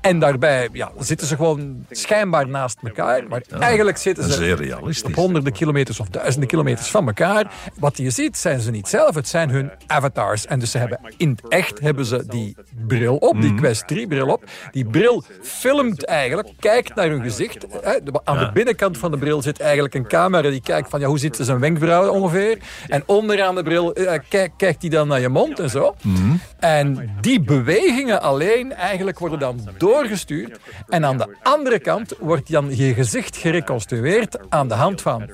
En 0.00 0.18
daarbij 0.18 0.68
ja, 0.72 0.92
zitten 0.98 1.26
ze 1.26 1.36
gewoon 1.36 1.86
schijnbaar 1.90 2.48
naast 2.48 2.78
elkaar. 2.82 3.28
Maar 3.28 3.42
eigenlijk 3.58 3.96
zitten 3.96 4.24
ze 4.32 5.02
op 5.04 5.14
honderden 5.14 5.52
kilometers 5.52 6.00
of 6.00 6.08
duizenden 6.08 6.48
kilometers 6.48 6.88
van 6.88 7.06
elkaar. 7.06 7.52
Wat 7.78 7.96
je 7.96 8.10
ziet 8.10 8.36
zijn 8.36 8.60
ze 8.60 8.70
niet 8.70 8.88
zelf, 8.88 9.14
het 9.14 9.28
zijn 9.28 9.50
hun 9.50 9.70
avatars. 9.86 10.46
En 10.46 10.58
dus 10.58 10.70
ze 10.70 10.78
hebben 10.78 11.00
in 11.16 11.30
het 11.30 11.48
echt 11.48 11.80
hebben 11.80 12.04
ze 12.04 12.24
die 12.26 12.56
bril 12.86 13.16
op, 13.16 13.40
die 13.40 13.50
mhm. 13.50 13.58
Quest 13.58 13.86
3 13.86 14.06
bril 14.06 14.26
op. 14.26 14.44
Die 14.70 14.84
bril 14.84 15.24
filmt 15.42 16.04
eigenlijk, 16.04 16.48
kijkt 16.58 16.94
naar 16.94 17.08
hun 17.08 17.22
gezicht. 17.22 17.84
Aan 18.24 18.38
de 18.38 18.50
binnenkant 18.52 18.98
van 18.98 19.10
de 19.10 19.18
bril 19.18 19.42
zit 19.42 19.60
eigenlijk 19.60 19.94
een 19.94 20.06
camera 20.06 20.50
die 20.50 20.60
kijkt 20.60 20.88
van 20.88 21.00
ja, 21.00 21.06
hoe 21.06 21.18
zitten 21.18 21.44
zijn 21.44 21.58
wenkbrauwen 21.58 22.12
ongeveer. 22.12 22.58
En 22.88 23.02
onderaan 23.06 23.54
de 23.54 23.62
bril 23.62 23.85
eh, 23.92 24.20
kijkt 24.56 24.80
hij 24.80 24.90
dan 24.90 25.08
naar 25.08 25.20
je 25.20 25.28
mond 25.28 25.58
en 25.58 25.70
zo. 25.70 25.94
Mhm. 26.02 26.36
En 26.58 27.10
die 27.20 27.40
bewegingen 27.40 28.22
alleen 28.22 28.72
eigenlijk 28.72 29.18
worden 29.18 29.38
dan 29.38 29.60
door 29.64 29.74
doorgestuurd. 29.78 30.58
En 30.88 31.04
aan 31.04 31.16
de 31.16 31.36
andere 31.42 31.78
kant 31.78 32.14
wordt 32.18 32.50
dan 32.50 32.76
je 32.76 32.94
gezicht 32.94 33.36
gereconstrueerd 33.36 34.38
aan 34.48 34.68
de 34.68 34.74
hand 34.74 35.02
van 35.02 35.30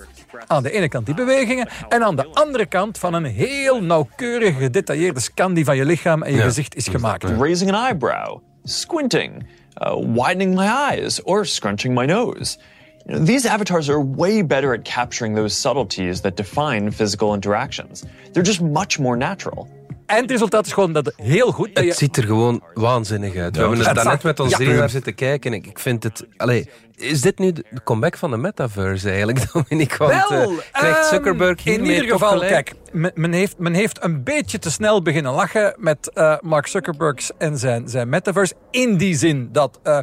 aan 0.46 0.62
de 0.62 0.70
ene 0.70 0.88
kant 0.88 1.06
die 1.06 1.14
bewegingen 1.14 1.68
en 1.88 2.04
aan 2.04 2.16
de 2.16 2.26
andere 2.32 2.66
kant 2.66 2.98
van 2.98 3.14
een 3.14 3.24
heel 3.24 3.82
nauwkeurig 3.82 4.58
gedetailleerde 4.58 5.20
scan 5.20 5.54
die 5.54 5.64
van 5.64 5.76
je 5.76 5.84
lichaam 5.84 6.22
en 6.22 6.34
je 6.34 6.40
gezicht 6.40 6.74
is 6.74 6.88
gemaakt. 6.88 7.24
Raising 7.24 7.72
an 7.72 7.84
eyebrow, 7.84 8.38
squinting, 8.64 9.46
uh, 9.78 9.94
widening 9.94 10.54
my 10.54 10.66
eyes 10.66 11.22
or 11.22 11.46
scrunching 11.46 11.94
my 11.94 12.04
nose. 12.04 12.58
These 13.06 13.46
avatars 13.46 13.88
are 13.88 14.00
way 14.00 14.46
better 14.46 14.72
at 14.72 14.84
capturing 14.84 15.34
those 15.34 15.54
subtleties 15.54 16.20
that 16.20 16.36
define 16.36 16.90
physical 16.92 17.34
interactions. 17.34 18.04
They're 18.32 18.46
just 18.46 18.60
much 18.60 18.98
more 18.98 19.16
natural 19.16 19.68
eindresultaat 20.12 20.66
is 20.66 20.72
gewoon 20.72 20.92
dat 20.92 21.12
heel 21.16 21.52
goed... 21.52 21.70
Het 21.72 21.96
ziet 21.96 22.16
er 22.16 22.24
gewoon 22.24 22.62
waanzinnig 22.74 23.36
uit. 23.36 23.56
We 23.56 23.62
hebben 23.62 23.86
er 23.86 23.94
daarnet 23.94 24.22
met 24.22 24.40
ons 24.40 24.52
drie 24.52 24.74
naar 24.74 24.90
zitten 24.90 25.14
kijken. 25.14 25.52
Ik, 25.52 25.66
ik 25.66 25.78
vind 25.78 26.02
het... 26.02 26.26
Allee, 26.36 26.68
is 26.96 27.20
dit 27.20 27.38
nu 27.38 27.52
de 27.52 27.64
comeback 27.84 28.16
van 28.16 28.30
de 28.30 28.36
metaverse 28.36 29.08
eigenlijk, 29.08 29.38
Dominique? 29.52 29.98
Want, 29.98 30.28
Wel, 30.28 30.52
uh, 30.52 30.58
krijgt 30.72 31.06
Zuckerberg 31.06 31.66
um, 31.66 31.72
In 31.72 31.84
ieder 31.84 32.08
geval, 32.08 32.38
kijk, 32.38 32.72
men, 32.92 33.32
heeft, 33.32 33.58
men 33.58 33.74
heeft 33.74 34.04
een 34.04 34.24
beetje 34.24 34.58
te 34.58 34.70
snel 34.70 35.02
beginnen 35.02 35.32
lachen 35.32 35.74
met 35.78 36.10
uh, 36.14 36.34
Mark 36.40 36.66
Zuckerberg 36.66 37.30
en 37.38 37.58
zijn, 37.58 37.88
zijn 37.88 38.08
metaverse. 38.08 38.54
In 38.70 38.96
die 38.96 39.16
zin 39.16 39.48
dat... 39.52 39.80
Uh, 39.84 39.98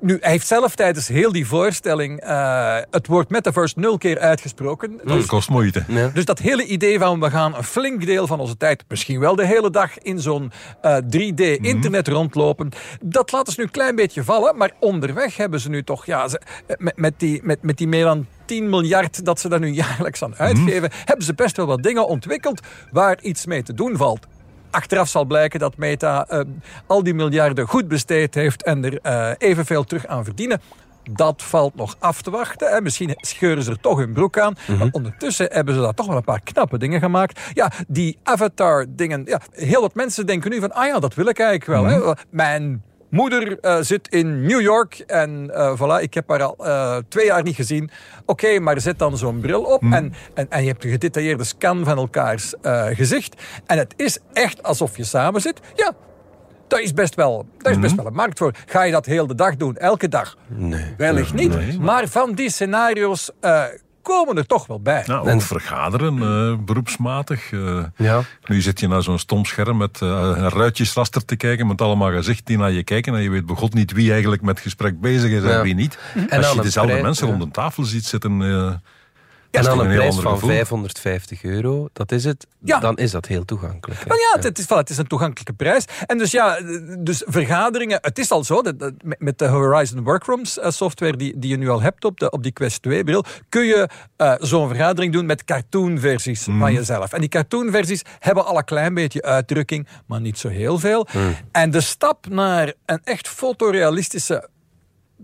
Nu, 0.00 0.18
hij 0.20 0.30
heeft 0.30 0.46
zelf 0.46 0.74
tijdens 0.74 1.08
heel 1.08 1.32
die 1.32 1.46
voorstelling 1.46 2.24
uh, 2.24 2.76
het 2.90 3.06
woord 3.06 3.28
metaverse 3.28 3.78
nul 3.78 3.98
keer 3.98 4.18
uitgesproken. 4.18 5.00
Dat 5.04 5.16
dus, 5.16 5.26
kost 5.26 5.48
moeite. 5.48 5.84
Ja. 5.88 6.08
Dus 6.08 6.24
dat 6.24 6.38
hele 6.38 6.64
idee 6.64 6.98
van 6.98 7.20
we 7.20 7.30
gaan 7.30 7.54
een 7.54 7.64
flink 7.64 8.06
deel 8.06 8.26
van 8.26 8.40
onze 8.40 8.56
tijd, 8.56 8.84
misschien 8.88 9.20
wel 9.20 9.36
de 9.36 9.46
hele 9.46 9.70
dag, 9.70 9.98
in 9.98 10.20
zo'n 10.20 10.52
uh, 10.82 10.96
3D-internet 10.96 12.06
mm. 12.06 12.14
rondlopen, 12.14 12.68
dat 13.02 13.32
laten 13.32 13.52
ze 13.52 13.60
nu 13.60 13.64
een 13.64 13.72
klein 13.72 13.94
beetje 13.94 14.24
vallen. 14.24 14.56
Maar 14.56 14.72
onderweg 14.80 15.36
hebben 15.36 15.60
ze 15.60 15.68
nu 15.68 15.84
toch, 15.84 16.06
ja, 16.06 16.28
ze, 16.28 16.40
met, 16.78 16.96
met, 16.96 17.14
die, 17.16 17.40
met, 17.42 17.62
met 17.62 17.76
die 17.76 17.88
meer 17.88 18.04
dan 18.04 18.26
10 18.44 18.68
miljard 18.68 19.24
dat 19.24 19.40
ze 19.40 19.48
daar 19.48 19.60
nu 19.60 19.68
jaarlijks 19.84 20.22
aan 20.22 20.36
uitgeven, 20.36 20.90
mm. 20.92 20.98
hebben 21.04 21.24
ze 21.24 21.34
best 21.34 21.56
wel 21.56 21.66
wat 21.66 21.82
dingen 21.82 22.06
ontwikkeld 22.06 22.60
waar 22.90 23.22
iets 23.22 23.46
mee 23.46 23.62
te 23.62 23.74
doen 23.74 23.96
valt 23.96 24.26
achteraf 24.70 25.08
zal 25.08 25.24
blijken 25.24 25.60
dat 25.60 25.76
Meta 25.76 26.26
uh, 26.30 26.40
al 26.86 27.02
die 27.02 27.14
miljarden 27.14 27.66
goed 27.66 27.88
besteed 27.88 28.34
heeft 28.34 28.62
en 28.62 28.84
er 28.84 28.98
uh, 29.02 29.30
evenveel 29.38 29.84
terug 29.84 30.06
aan 30.06 30.24
verdienen. 30.24 30.60
Dat 31.10 31.42
valt 31.42 31.74
nog 31.74 31.96
af 31.98 32.22
te 32.22 32.30
wachten. 32.30 32.70
En 32.70 32.82
misschien 32.82 33.14
scheuren 33.16 33.62
ze 33.62 33.70
er 33.70 33.80
toch 33.80 33.98
hun 33.98 34.12
broek 34.12 34.38
aan. 34.38 34.52
Mm 34.52 34.58
-hmm. 34.66 34.78
Maar 34.78 34.88
ondertussen 34.92 35.48
hebben 35.50 35.74
ze 35.74 35.80
daar 35.80 35.94
toch 35.94 36.06
wel 36.06 36.16
een 36.16 36.24
paar 36.24 36.40
knappe 36.40 36.78
dingen 36.78 37.00
gemaakt. 37.00 37.40
Ja, 37.52 37.72
die 37.88 38.18
avatar-dingen. 38.22 39.22
Ja, 39.24 39.40
heel 39.52 39.80
wat 39.80 39.94
mensen 39.94 40.26
denken 40.26 40.50
nu 40.50 40.60
van... 40.60 40.72
Ah 40.72 40.86
ja, 40.86 40.98
dat 40.98 41.14
wil 41.14 41.26
ik 41.26 41.38
eigenlijk 41.38 41.70
wel. 41.70 41.82
Mm 41.82 42.02
-hmm. 42.02 42.08
hè. 42.08 42.22
Mijn 42.30 42.82
moeder 43.10 43.58
uh, 43.62 43.76
zit 43.80 44.08
in 44.08 44.42
New 44.42 44.60
York 44.60 44.98
en 45.06 45.50
uh, 45.50 45.80
voilà, 45.80 46.02
ik 46.02 46.14
heb 46.14 46.28
haar 46.28 46.42
al 46.42 46.56
uh, 46.60 46.96
twee 47.08 47.26
jaar 47.26 47.42
niet 47.42 47.54
gezien. 47.54 47.90
Oké, 48.20 48.44
okay, 48.44 48.58
maar 48.58 48.80
zet 48.80 48.98
dan 48.98 49.16
zo'n 49.16 49.40
bril 49.40 49.62
op 49.62 49.82
mm. 49.82 49.92
en, 49.92 50.12
en, 50.34 50.50
en, 50.50 50.62
je 50.62 50.68
hebt 50.68 50.84
een 50.84 50.90
gedetailleerde 50.90 51.44
scan 51.44 51.84
van 51.84 51.96
elkaars 51.96 52.54
gezicht. 52.92 53.42
En 53.66 53.78
het 53.78 53.94
is 53.96 54.18
echt 54.32 54.62
alsof 54.62 54.96
je 54.96 55.04
samen 55.04 55.40
zit. 55.40 55.60
Ja, 55.74 55.94
daar 56.68 56.80
is 56.80 56.94
best 56.94 57.14
wel, 57.14 57.46
daar 57.58 57.72
is 57.72 57.78
best 57.78 57.94
wel 57.94 58.06
een 58.06 58.12
markt 58.12 58.38
voor. 58.38 58.54
Ga 58.66 58.82
je 58.82 58.92
dat 58.92 59.06
heel 59.06 59.26
de 59.26 59.34
dag 59.34 59.56
doen, 59.56 59.76
elke 59.76 60.08
dag? 60.08 60.36
Nee. 60.46 60.94
Wellicht 60.96 61.34
niet. 61.34 61.54
Nee. 61.54 61.78
Maar 61.78 62.08
van 62.08 62.32
die 62.32 62.50
scenario's 62.50 63.30
komen 64.08 64.36
er 64.36 64.46
toch 64.46 64.66
wel 64.66 64.80
bij. 64.80 65.02
Nou, 65.06 65.28
en 65.28 65.40
vergaderen, 65.40 66.16
uh, 66.16 66.64
beroepsmatig. 66.64 67.50
Uh, 67.50 67.84
ja. 67.96 68.22
Nu 68.44 68.60
zit 68.60 68.80
je 68.80 68.88
naar 68.88 69.02
zo'n 69.02 69.18
stom 69.18 69.44
scherm 69.44 69.76
met 69.76 70.00
uh, 70.00 70.08
een 70.08 70.48
ruitjesraster 70.48 71.24
te 71.24 71.36
kijken 71.36 71.66
met 71.66 71.80
allemaal 71.80 72.10
gezichten 72.10 72.44
die 72.44 72.58
naar 72.58 72.72
je 72.72 72.82
kijken 72.82 73.14
en 73.14 73.22
je 73.22 73.30
weet 73.30 73.46
begot 73.46 73.74
niet 73.74 73.92
wie 73.92 74.12
eigenlijk 74.12 74.42
met 74.42 74.60
gesprek 74.60 75.00
bezig 75.00 75.30
is 75.30 75.42
en 75.42 75.62
wie 75.62 75.74
niet. 75.74 75.98
En 76.28 76.38
Als 76.38 76.52
je 76.52 76.60
dezelfde 76.60 77.02
mensen 77.02 77.26
rond 77.26 77.42
een 77.42 77.50
tafel 77.50 77.84
ziet 77.84 78.04
zitten 78.04 78.40
en 79.58 79.64
dan 79.64 79.86
een, 79.86 79.96
prijs 79.96 80.16
van 80.16 80.38
550 80.38 81.42
euro, 81.42 81.88
dat 81.92 82.12
is 82.12 82.24
het, 82.24 82.46
ja. 82.58 82.78
dan 82.78 82.96
is 82.96 83.10
dat 83.10 83.26
heel 83.26 83.44
toegankelijk. 83.44 84.06
Maar 84.06 84.16
ja, 84.16 84.40
het 84.40 84.58
is, 84.58 84.68
het 84.68 84.90
is 84.90 84.98
een 84.98 85.06
toegankelijke 85.06 85.52
prijs. 85.52 85.84
En 86.06 86.18
dus 86.18 86.30
ja, 86.30 86.60
dus 86.98 87.22
vergaderingen, 87.26 87.98
het 88.00 88.18
is 88.18 88.30
al 88.30 88.44
zo, 88.44 88.62
dat, 88.62 88.92
met 89.18 89.38
de 89.38 89.46
Horizon 89.46 90.02
Workrooms 90.02 90.58
eh, 90.58 90.70
software 90.70 91.16
die, 91.16 91.38
die 91.38 91.50
je 91.50 91.56
nu 91.56 91.68
al 91.68 91.80
hebt 91.80 92.04
op, 92.04 92.20
de, 92.20 92.30
op 92.30 92.42
die 92.42 92.52
Quest 92.52 92.82
2 92.82 93.04
bril, 93.04 93.24
kun 93.48 93.64
je 93.64 93.88
uh, 94.16 94.34
zo'n 94.38 94.68
vergadering 94.68 95.12
doen 95.12 95.26
met 95.26 95.44
cartoonversies 95.44 96.46
mm. 96.46 96.58
van 96.58 96.72
jezelf. 96.72 97.12
En 97.12 97.20
die 97.20 97.28
cartoonversies 97.28 98.02
hebben 98.18 98.44
al 98.44 98.58
een 98.58 98.64
klein 98.64 98.94
beetje 98.94 99.22
uitdrukking, 99.22 99.86
maar 100.06 100.20
niet 100.20 100.38
zo 100.38 100.48
heel 100.48 100.78
veel. 100.78 101.06
Mm. 101.12 101.36
En 101.52 101.70
de 101.70 101.80
stap 101.80 102.26
naar 102.28 102.72
een 102.86 103.00
echt 103.04 103.28
fotorealistische 103.28 104.48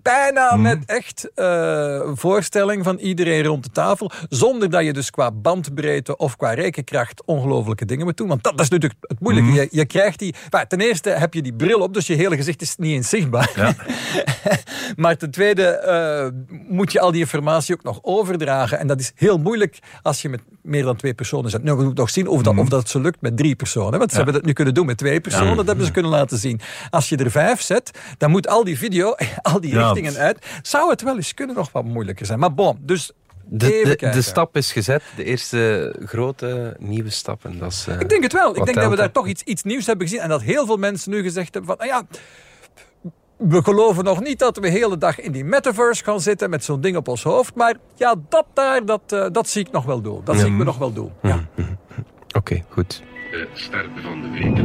bijna 0.03 0.57
mm. 0.57 0.63
met 0.63 0.85
echt 0.87 1.31
uh, 1.37 2.01
voorstelling 2.15 2.85
van 2.85 2.97
iedereen 2.99 3.45
rond 3.45 3.65
de 3.65 3.71
tafel. 3.71 4.11
Zonder 4.29 4.71
dat 4.71 4.85
je 4.85 4.93
dus 4.93 5.11
qua 5.11 5.31
bandbreedte 5.31 6.17
of 6.17 6.37
qua 6.37 6.53
rekenkracht 6.53 7.23
ongelofelijke 7.25 7.85
dingen 7.85 8.05
moet 8.05 8.17
doen. 8.17 8.29
Want 8.29 8.43
dat, 8.43 8.53
dat 8.53 8.65
is 8.65 8.69
natuurlijk 8.71 9.01
het 9.01 9.21
moeilijke. 9.21 9.51
Mm. 9.51 9.57
Je, 9.57 9.69
je, 9.71 9.85
krijgt 9.85 10.19
die... 10.19 10.35
Maar 10.51 10.67
ten 10.67 10.81
eerste 10.81 11.11
heb 11.11 11.35
je 11.35 11.43
die 11.43 11.55
bril 11.55 11.81
op, 11.81 11.95
dus 11.95 12.07
je 12.07 12.15
hele 12.15 12.37
gezicht 12.37 12.63
is 12.63 12.77
niet 12.77 12.93
eens 12.93 13.09
zichtbaar. 13.09 13.53
Ja. 13.57 13.75
maar 15.03 15.17
ten 15.17 15.31
tweede 15.31 15.83
uh, 15.87 16.57
moet 16.69 16.93
je 16.93 17.01
al 17.01 17.11
die 17.11 17.21
informatie 17.21 17.75
ook 17.75 17.83
nog 17.83 17.99
overdragen. 18.03 18.79
En 18.79 18.87
dat 18.87 19.01
is 19.01 19.13
heel 19.15 19.39
moeilijk 19.39 19.79
als 20.03 20.23
je 20.23 20.29
met 20.29 20.41
meer 20.63 20.83
dan 20.83 20.97
twee 20.97 21.15
personen 21.15 21.51
zit. 21.51 21.63
Nu, 21.63 21.71
we 21.71 21.77
moeten 21.77 21.95
nog 21.95 22.11
zien 22.11 22.29
of 22.29 22.43
dat, 22.43 22.53
mm. 22.53 22.59
of 22.59 22.69
dat 22.69 22.89
zo 22.89 23.01
lukt 23.01 23.21
met 23.21 23.37
drie 23.37 23.57
personen. 23.57 23.99
Want 23.99 24.11
ze 24.11 24.19
ja. 24.19 24.23
hebben 24.23 24.35
dat 24.35 24.45
nu 24.45 24.53
kunnen 24.53 24.75
doen 24.75 24.87
met 24.87 24.97
twee 24.97 25.21
personen. 25.21 25.49
Ja. 25.49 25.55
Dat 25.55 25.67
hebben 25.67 25.87
ze 25.87 25.93
kunnen 25.93 26.11
laten 26.11 26.39
zien. 26.39 26.61
Als 26.91 27.09
je 27.09 27.17
er 27.17 27.31
vijf 27.31 27.61
zet, 27.61 27.91
dan 28.19 28.31
moet 28.31 28.49
al 28.49 28.65
die 28.65 28.79
video, 28.79 29.15
al 29.43 29.61
die 29.61 29.75
richtingen 29.85 30.17
uit. 30.17 30.47
Zou 30.63 30.91
het 30.91 31.03
wel 31.03 31.17
eens 31.17 31.35
kunnen 31.35 31.57
nog 31.57 31.73
wat 31.73 31.85
moeilijker 31.85 32.27
zijn. 32.27 32.39
Maar 32.39 32.55
bon, 32.55 32.79
dus 32.81 33.13
de, 33.47 33.97
de, 33.99 34.11
de, 34.11 34.23
stap 34.23 34.57
is 34.57 34.73
gezet, 34.73 35.03
de 35.17 35.25
eerste 35.25 35.95
grote 36.05 36.77
nieuwe 36.79 37.11
stap. 37.11 37.45
En 37.45 37.59
dat 37.59 37.73
is, 37.73 37.87
uh, 37.89 38.01
ik 38.01 38.09
denk 38.09 38.23
het 38.23 38.33
wel. 38.33 38.57
Ik 38.57 38.65
denk 38.65 38.77
dat 38.77 38.91
we 38.91 38.97
daar 38.97 39.13
toch 39.13 39.27
iets, 39.27 39.43
iets 39.43 39.63
nieuws 39.63 39.87
hebben 39.87 40.07
gezien. 40.07 40.23
En 40.23 40.29
dat 40.29 40.43
heel 40.43 40.67
veel 40.67 40.77
mensen 40.77 41.11
nu 41.11 41.23
gezegd 41.23 41.55
hebben 41.55 41.77
van, 41.77 41.87
nou 41.87 42.01
ja, 42.01 42.19
we 43.37 43.63
geloven 43.63 44.05
nog 44.05 44.23
niet 44.23 44.39
dat 44.39 44.57
we 44.57 44.63
de 44.63 44.69
hele 44.69 44.99
dag 44.99 45.21
in 45.21 45.33
die 45.33 45.45
metaverse 45.45 46.05
gaan 46.05 46.21
zitten 46.21 46.51
met 46.51 46.65
zo'n 46.65 46.81
ding 46.81 46.97
op 46.97 47.09
ons 47.09 47.23
hoofd. 47.23 47.55
Maar 47.55 47.75
ja, 47.95 48.15
dat 48.29 48.47
daar, 48.53 48.85
dat, 48.85 49.13
uh, 49.13 49.27
dat 49.33 49.49
zie 49.49 49.67
ik 49.67 49.73
nog 49.73 49.85
wel 49.85 50.01
doen. 50.01 50.21
Dat 50.25 50.37
zie 50.37 50.47
ik 50.47 50.53
me 50.53 50.65
nog 50.65 50.79
wel 50.79 50.93
doen. 50.93 51.13
Ja. 51.23 51.45
Oké, 51.57 51.73
okay, 52.37 52.65
goed. 52.69 53.03
De 53.31 53.49
ster 53.53 53.89
van 54.03 54.23
de 54.23 54.29
week. 54.29 54.57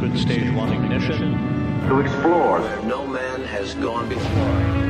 Good 0.00 0.18
stage 0.18 0.52
one 0.56 0.72
ignition. 0.72 1.65
To 1.88 2.00
explore. 2.00 2.60
No 2.86 3.06
man 3.06 3.44
has 3.44 3.74
gone 3.74 4.08
before. 4.08 4.84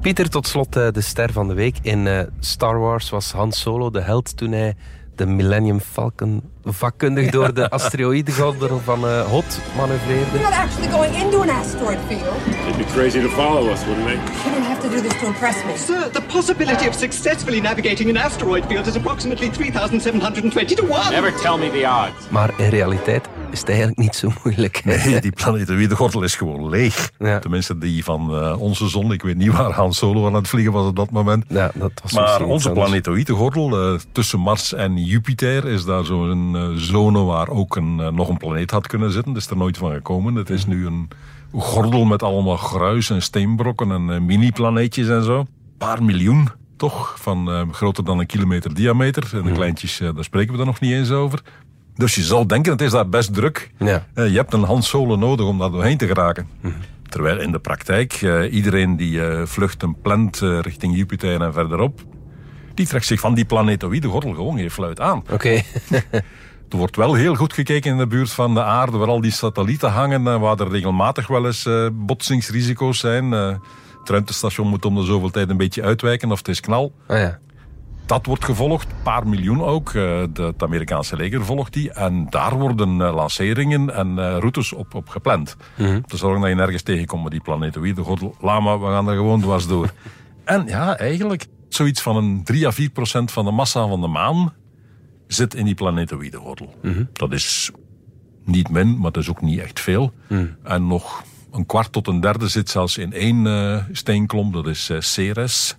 Pieter, 0.00 0.28
tot 0.28 0.46
slot 0.46 0.76
uh, 0.76 0.90
de 0.90 1.00
ster 1.00 1.32
van 1.32 1.48
de 1.48 1.54
week. 1.54 1.76
In 1.82 2.06
uh, 2.06 2.20
Star 2.40 2.78
Wars 2.78 3.10
was 3.10 3.32
Han 3.32 3.52
Solo 3.52 3.90
de 3.90 4.00
held 4.00 4.36
toen 4.36 4.52
hij 4.52 4.76
de 5.18 5.26
Millennium 5.26 5.80
Falcon 5.80 6.42
vakkundig 6.64 7.30
door 7.30 7.54
de 7.54 7.70
asteroïdengordel 7.78 8.80
van 8.84 9.04
uh, 9.04 9.20
Hot 9.20 9.60
manoeuvreerde. 9.76 10.30
We're 10.32 10.42
not 10.42 10.52
actually 10.52 10.88
going 10.88 11.14
into 11.14 11.40
an 11.40 11.50
asteroid 11.50 11.98
field. 12.08 12.36
They'd 12.64 12.76
be 12.76 12.84
crazy 12.84 13.20
to 13.20 13.28
follow 13.28 13.70
us, 13.72 13.84
wouldn't 13.86 14.06
they? 14.06 14.18
You 14.44 14.52
don't 14.54 14.66
have 14.66 14.80
to 14.80 14.88
do 14.88 15.00
this 15.00 15.18
to 15.20 15.26
impress 15.26 15.64
me. 15.64 15.76
Sir, 15.76 16.10
the 16.12 16.22
possibility 16.22 16.86
of 16.88 16.94
successfully 16.94 17.60
navigating 17.60 18.08
an 18.08 18.16
asteroid 18.16 18.64
field 18.66 18.86
is 18.86 18.96
approximately 18.96 19.50
3,720 19.50 20.74
to 20.74 20.82
1. 20.82 21.10
Never 21.10 21.32
tell 21.42 21.58
me 21.58 21.70
the 21.70 21.86
odds. 21.86 22.28
Maar 22.30 22.50
in 22.56 22.68
realiteit 22.68 23.28
is 23.50 23.58
het 23.58 23.68
eigenlijk 23.68 23.98
niet 23.98 24.14
zo 24.16 24.30
moeilijk. 24.44 24.84
Nee, 24.84 25.20
die 25.20 25.32
planetoïdegordel 25.32 26.22
is 26.22 26.36
gewoon 26.36 26.68
leeg. 26.68 27.10
Ja. 27.18 27.38
Tenminste, 27.38 27.78
die 27.78 28.04
van 28.04 28.44
uh, 28.44 28.60
onze 28.60 28.88
zon. 28.88 29.12
Ik 29.12 29.22
weet 29.22 29.36
niet 29.36 29.52
waar 29.52 29.72
Han 29.72 29.92
Solo 29.92 30.26
aan 30.26 30.34
het 30.34 30.48
vliegen 30.48 30.72
was 30.72 30.86
op 30.86 30.96
dat 30.96 31.10
moment. 31.10 31.44
Ja, 31.48 31.70
dat 31.74 31.92
was 32.02 32.12
maar 32.12 32.42
onze 32.42 32.70
planetoïdegordel, 32.70 33.92
uh, 33.92 33.98
tussen 34.12 34.40
Mars 34.40 34.74
en 34.74 34.96
Jupiter, 34.96 35.66
is 35.66 35.84
daar 35.84 36.04
zo'n 36.04 36.54
uh, 36.54 36.68
zone 36.76 37.22
waar 37.22 37.48
ook 37.48 37.76
een, 37.76 38.14
nog 38.14 38.28
een 38.28 38.36
planeet 38.36 38.70
had 38.70 38.86
kunnen 38.86 39.12
zitten. 39.12 39.32
Dat 39.32 39.42
is 39.42 39.48
er 39.48 39.56
nooit 39.56 39.76
van 39.76 39.92
gekomen. 39.92 40.34
Het 40.34 40.50
is 40.50 40.66
nu 40.66 40.86
een 40.86 41.08
gordel 41.52 42.04
met 42.04 42.22
allemaal 42.22 42.56
gruis 42.56 43.10
en 43.10 43.22
steenbrokken 43.22 43.90
en 43.90 44.26
mini-planeetjes 44.26 45.08
en 45.08 45.24
zo. 45.24 45.38
Een 45.38 45.48
paar 45.78 46.02
miljoen 46.02 46.48
toch? 46.76 47.14
Van 47.20 47.68
groter 47.74 48.04
dan 48.04 48.18
een 48.18 48.26
kilometer 48.26 48.74
diameter. 48.74 49.30
En 49.32 49.42
de 49.42 49.52
kleintjes, 49.52 49.98
daar 49.98 50.24
spreken 50.24 50.50
we 50.52 50.56
dan 50.56 50.66
nog 50.66 50.80
niet 50.80 50.92
eens 50.92 51.10
over. 51.10 51.42
Dus 51.98 52.14
je 52.14 52.22
zal 52.22 52.46
denken, 52.46 52.72
het 52.72 52.80
is 52.80 52.90
daar 52.90 53.08
best 53.08 53.34
druk. 53.34 53.70
Ja. 53.78 54.06
Uh, 54.14 54.28
je 54.28 54.36
hebt 54.36 54.52
een 54.52 54.62
Hans 54.62 54.88
Solo 54.88 55.16
nodig 55.16 55.46
om 55.46 55.58
daar 55.58 55.70
doorheen 55.70 55.96
te 55.96 56.06
geraken. 56.06 56.48
Mm 56.60 56.70
-hmm. 56.70 56.80
Terwijl 57.08 57.40
in 57.40 57.52
de 57.52 57.58
praktijk 57.58 58.20
uh, 58.20 58.52
iedereen 58.52 58.96
die 58.96 59.18
uh, 59.18 59.42
vluchten 59.44 60.00
plant 60.02 60.38
richting 60.40 60.96
Jupiter 60.96 61.40
en 61.40 61.52
verderop, 61.52 62.00
die 62.74 62.86
trekt 62.86 63.06
zich 63.06 63.20
van 63.20 63.34
die 63.34 63.44
planetoïde 63.44 64.08
gordel 64.08 64.34
gewoon 64.34 64.56
geen 64.56 64.70
fluit 64.70 65.00
aan. 65.00 65.18
Oké. 65.18 65.32
Okay. 65.32 65.64
er 66.70 66.76
wordt 66.76 66.96
wel 66.96 67.14
heel 67.14 67.34
goed 67.34 67.52
gekeken 67.52 67.90
in 67.90 67.98
de 67.98 68.06
buurt 68.06 68.30
van 68.30 68.54
de 68.54 68.62
aarde, 68.62 68.96
waar 68.96 69.08
al 69.08 69.20
die 69.20 69.32
satellieten 69.32 69.90
hangen, 69.90 70.40
waar 70.40 70.60
er 70.60 70.70
regelmatig 70.70 71.26
wel 71.26 71.46
eens 71.46 71.68
botsingsrisico's 71.92 72.98
zijn. 72.98 73.30
het 73.30 73.60
ruimtestation 74.04 74.68
moet 74.68 74.84
om 74.84 74.94
de 74.94 75.04
zoveel 75.04 75.30
tijd 75.30 75.50
een 75.50 75.56
beetje 75.56 75.82
uitwijken 75.82 76.32
of 76.32 76.38
het 76.38 76.48
is 76.48 76.60
knal. 76.60 76.92
Oh 77.08 77.16
ja. 77.16 77.38
Dat 78.08 78.26
wordt 78.26 78.44
gevolgd, 78.44 78.90
een 78.90 79.02
paar 79.02 79.28
miljoen 79.28 79.62
ook. 79.62 79.88
Eh, 79.88 79.92
de, 80.32 80.42
het 80.42 80.62
Amerikaanse 80.62 81.16
leger 81.16 81.44
volgt 81.44 81.72
die. 81.72 81.92
En 81.92 82.26
daar 82.30 82.58
worden 82.58 83.00
eh, 83.00 83.14
lanceringen 83.14 83.94
en 83.94 84.18
eh, 84.18 84.36
routes 84.38 84.72
op, 84.72 84.94
op 84.94 85.08
gepland. 85.08 85.56
Mm 85.76 85.86
-hmm. 85.86 86.06
Te 86.06 86.16
zorgen 86.16 86.40
dat 86.40 86.48
je 86.48 86.56
nergens 86.56 86.82
tegenkomt 86.82 87.22
met 87.22 87.32
die 87.32 87.40
planetoïde. 87.40 88.02
God, 88.02 88.20
lama, 88.40 88.78
we 88.78 88.86
gaan 88.86 89.08
er 89.08 89.16
gewoon 89.16 89.40
dwars 89.40 89.66
door. 89.66 89.92
en 90.44 90.66
ja, 90.66 90.96
eigenlijk 90.98 91.46
zoiets 91.68 92.02
van 92.02 92.16
een 92.16 92.44
3 92.44 92.66
à 92.66 92.70
4 92.70 92.90
procent 92.90 93.30
van 93.30 93.44
de 93.44 93.50
massa 93.50 93.86
van 93.86 94.00
de 94.00 94.06
maan 94.06 94.52
zit 95.26 95.54
in 95.54 95.64
die 95.64 95.74
planetoïde 95.74 96.36
gordel. 96.36 96.74
Mm 96.82 96.92
-hmm. 96.92 97.08
Dat 97.12 97.32
is 97.32 97.70
niet 98.44 98.68
min, 98.68 98.98
maar 98.98 99.12
dat 99.12 99.22
is 99.22 99.28
ook 99.28 99.40
niet 99.40 99.58
echt 99.58 99.80
veel. 99.80 100.12
Mm. 100.26 100.56
En 100.62 100.86
nog 100.86 101.22
een 101.52 101.66
kwart 101.66 101.92
tot 101.92 102.06
een 102.06 102.20
derde 102.20 102.48
zit 102.48 102.70
zelfs 102.70 102.98
in 102.98 103.12
één 103.12 103.44
uh, 103.44 103.84
steenklomp, 103.92 104.52
dat 104.52 104.66
is 104.66 104.90
uh, 104.90 105.00
Ceres. 105.00 105.76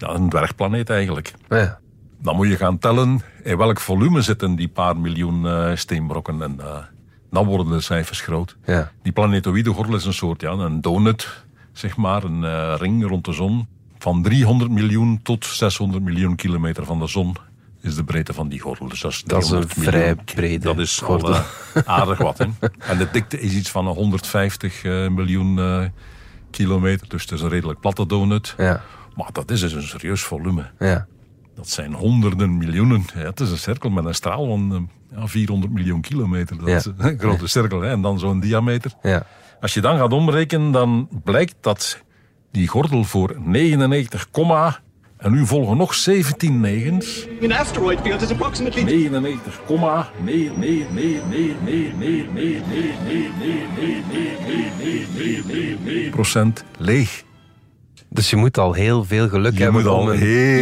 Ja, 0.00 0.14
een 0.14 0.28
dwergplaneet 0.28 0.90
eigenlijk. 0.90 1.32
Ja. 1.48 1.78
Dan 2.22 2.36
moet 2.36 2.48
je 2.48 2.56
gaan 2.56 2.78
tellen 2.78 3.20
in 3.42 3.56
welk 3.56 3.80
volume 3.80 4.20
zitten 4.20 4.56
die 4.56 4.68
paar 4.68 4.96
miljoen 4.96 5.44
uh, 5.44 5.70
steenbrokken. 5.74 6.42
En 6.42 6.56
uh, 6.60 6.76
dan 7.30 7.46
worden 7.46 7.68
de 7.68 7.80
cijfers 7.80 8.20
groot. 8.20 8.56
Ja. 8.64 8.92
Die 9.02 9.12
planetoïde 9.12 9.72
gordel 9.72 9.94
is 9.94 10.04
een 10.04 10.12
soort 10.12 10.40
ja, 10.40 10.50
een 10.50 10.80
donut, 10.80 11.44
zeg 11.72 11.96
maar, 11.96 12.24
een 12.24 12.42
uh, 12.42 12.74
ring 12.78 13.06
rond 13.06 13.24
de 13.24 13.32
zon. 13.32 13.68
Van 13.98 14.22
300 14.22 14.70
miljoen 14.70 15.20
tot 15.22 15.44
600 15.44 16.04
miljoen 16.04 16.36
kilometer 16.36 16.84
van 16.84 16.98
de 16.98 17.06
zon 17.06 17.36
is 17.82 17.94
de 17.94 18.04
breedte 18.04 18.32
van 18.32 18.48
die 18.48 18.60
gordel. 18.60 18.88
Dus 18.88 19.00
dat 19.00 19.12
is, 19.12 19.22
Dat 19.22 19.42
is 19.42 19.50
een 19.50 19.66
300 19.66 19.76
miljoen. 19.76 20.14
vrij 20.24 20.34
brede 20.34 20.64
Dat 20.64 20.78
is 20.78 21.02
al, 21.02 21.30
eh, 21.30 21.44
aardig 21.84 22.18
wat. 22.18 22.38
Hè? 22.38 22.46
En 22.78 22.98
de 22.98 23.08
dikte 23.12 23.40
is 23.40 23.54
iets 23.54 23.70
van 23.70 23.86
150 23.86 24.84
eh, 24.84 25.08
miljoen 25.08 25.58
eh, 25.58 25.84
kilometer. 26.50 27.08
Dus 27.08 27.22
het 27.22 27.32
is 27.32 27.40
een 27.40 27.48
redelijk 27.48 27.80
platte 27.80 28.06
donut. 28.06 28.54
Ja. 28.56 28.82
Maar 29.14 29.28
dat 29.32 29.50
is 29.50 29.60
dus 29.60 29.72
een 29.72 29.82
serieus 29.82 30.22
volume. 30.22 30.70
Ja. 30.78 31.06
Dat 31.54 31.68
zijn 31.68 31.92
honderden 31.94 32.56
miljoenen. 32.58 33.04
Ja, 33.14 33.20
het 33.20 33.40
is 33.40 33.50
een 33.50 33.58
cirkel 33.58 33.90
met 33.90 34.04
een 34.04 34.14
straal 34.14 34.46
van 34.46 34.88
eh, 35.12 35.18
ja, 35.18 35.26
400 35.26 35.72
miljoen 35.72 36.00
kilometer. 36.00 36.58
Dat 36.58 36.68
Ja. 36.68 36.76
is 36.76 36.86
een 36.96 37.18
grote 37.18 37.46
cirkel. 37.46 37.80
Hè? 37.80 37.90
En 37.90 38.02
dan 38.02 38.18
zo'n 38.18 38.40
diameter. 38.40 38.92
Ja. 39.02 39.26
Als 39.60 39.74
je 39.74 39.80
dan 39.80 39.98
gaat 39.98 40.12
omrekenen, 40.12 40.70
dan 40.72 41.08
blijkt 41.24 41.54
dat 41.60 42.02
die 42.50 42.68
gordel 42.68 43.04
voor 43.04 43.36
99, 43.44 44.28
en 45.16 45.32
nu 45.32 45.46
volgen 45.46 45.76
nog 45.76 45.94
17 45.94 46.60
negens. 46.60 47.26
An 47.42 47.52
asteroid 47.52 48.00
field 48.00 48.20
is 48.22 48.30
approximately 48.30 48.82
99, 48.82 49.60
nee, 50.24 50.50
nee, 50.56 50.86
nee, 50.92 51.20
nee, 51.30 51.54
nee, 51.64 51.64
nee, 51.64 51.92
nee, 51.98 52.24
nee, 52.32 52.32
nee, 52.32 52.60
nee, 52.66 53.30
nee, 53.38 53.62
nee, 53.78 54.02
nee, 54.08 54.70
nee, 54.78 55.06
nee, 55.16 55.42
nee, 55.46 55.76
nee, 55.84 56.10
procent 56.10 56.64
leeg. 56.78 57.24
Dus 58.12 58.30
je 58.30 58.36
moet 58.36 58.58
al 58.58 58.72
heel 58.72 59.04
veel 59.04 59.28
geluk 59.28 59.52
Je 59.56 59.62
hebben 59.62 59.80
moet 59.82 59.90
al 59.90 59.98
om 59.98 60.08
een- 60.08 60.14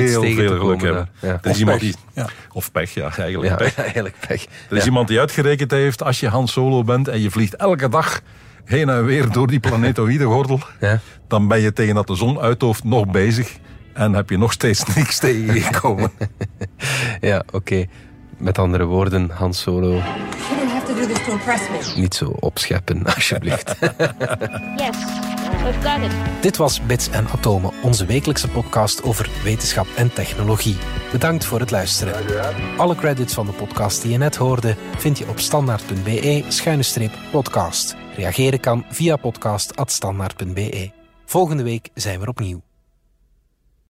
iets 0.02 0.12
heel 0.12 0.22
veel 0.22 0.58
geluk 0.58 0.80
hebben. 0.82 1.08
Ja. 1.20 1.28
Er 1.28 1.38
is 1.42 1.50
Of 1.50 1.58
iemand 1.58 1.78
pech. 1.78 1.88
die, 1.90 1.98
ja, 2.14 2.26
of 2.52 2.72
pech, 2.72 2.94
ja, 2.94 3.16
eigenlijk 3.16 3.48
Ja, 3.48 3.54
pech. 3.56 3.74
eigenlijk 3.84 4.14
pech. 4.28 4.42
Er 4.44 4.76
is 4.76 4.78
Ja. 4.82 4.84
iemand 4.88 5.08
die 5.08 5.18
uitgerekend 5.20 5.70
heeft, 5.70 6.02
als 6.02 6.20
je 6.20 6.28
Han 6.28 6.48
Solo 6.48 6.84
bent 6.84 7.08
en 7.08 7.20
je 7.20 7.30
vliegt 7.30 7.56
elke 7.56 7.88
dag 7.88 8.20
heen 8.64 8.88
en 8.88 9.04
weer 9.04 9.32
door 9.32 9.46
die 9.46 9.60
planetoïde 9.60 10.24
gordel, 10.24 10.60
Ja. 10.80 11.00
dan 11.28 11.48
ben 11.48 11.60
je 11.60 11.72
tegen 11.72 11.94
dat 11.94 12.06
de 12.06 12.14
zon 12.14 12.38
uithoofd 12.40 12.84
nog 12.84 13.06
bezig 13.10 13.56
en 13.92 14.12
heb 14.12 14.30
je 14.30 14.38
nog 14.38 14.52
steeds 14.52 14.84
niks 14.96 15.18
tegengekomen. 15.18 16.10
Ja, 17.20 17.42
oké. 17.52 17.84
Met 18.38 18.58
andere 18.58 18.84
woorden, 18.84 19.30
Han 19.30 19.54
Solo, 19.54 20.00
to 21.28 21.34
impress 21.34 21.68
me. 21.68 21.92
niet 22.00 22.14
zo 22.14 22.24
opscheppen, 22.40 23.04
alsjeblieft. 23.14 23.74
Yes, 24.76 24.96
we've 25.62 25.80
got 25.82 26.02
it. 26.02 26.10
Dit 26.40 26.56
was 26.56 26.86
Bits 26.86 27.10
en 27.10 27.28
Atomen, 27.28 27.72
onze 27.82 28.06
wekelijkse 28.06 28.48
podcast 28.48 29.02
over 29.02 29.30
wetenschap 29.42 29.86
en 29.96 30.12
technologie. 30.12 30.76
Bedankt 31.12 31.44
voor 31.44 31.60
het 31.60 31.70
luisteren. 31.70 32.14
Alle 32.76 32.94
credits 32.94 33.34
van 33.34 33.46
de 33.46 33.52
podcast 33.52 34.02
die 34.02 34.10
je 34.12 34.18
net 34.18 34.36
hoorde 34.36 34.74
vind 34.96 35.18
je 35.18 35.28
op 35.28 35.38
standaard.be-podcast. 35.38 37.96
Reageren 38.16 38.60
kan 38.60 38.84
via 38.90 39.16
podcast.standaard.be. 39.16 40.90
Volgende 41.24 41.62
week 41.62 41.88
zijn 41.94 42.16
we 42.16 42.22
er 42.22 42.28
opnieuw. 42.28 42.62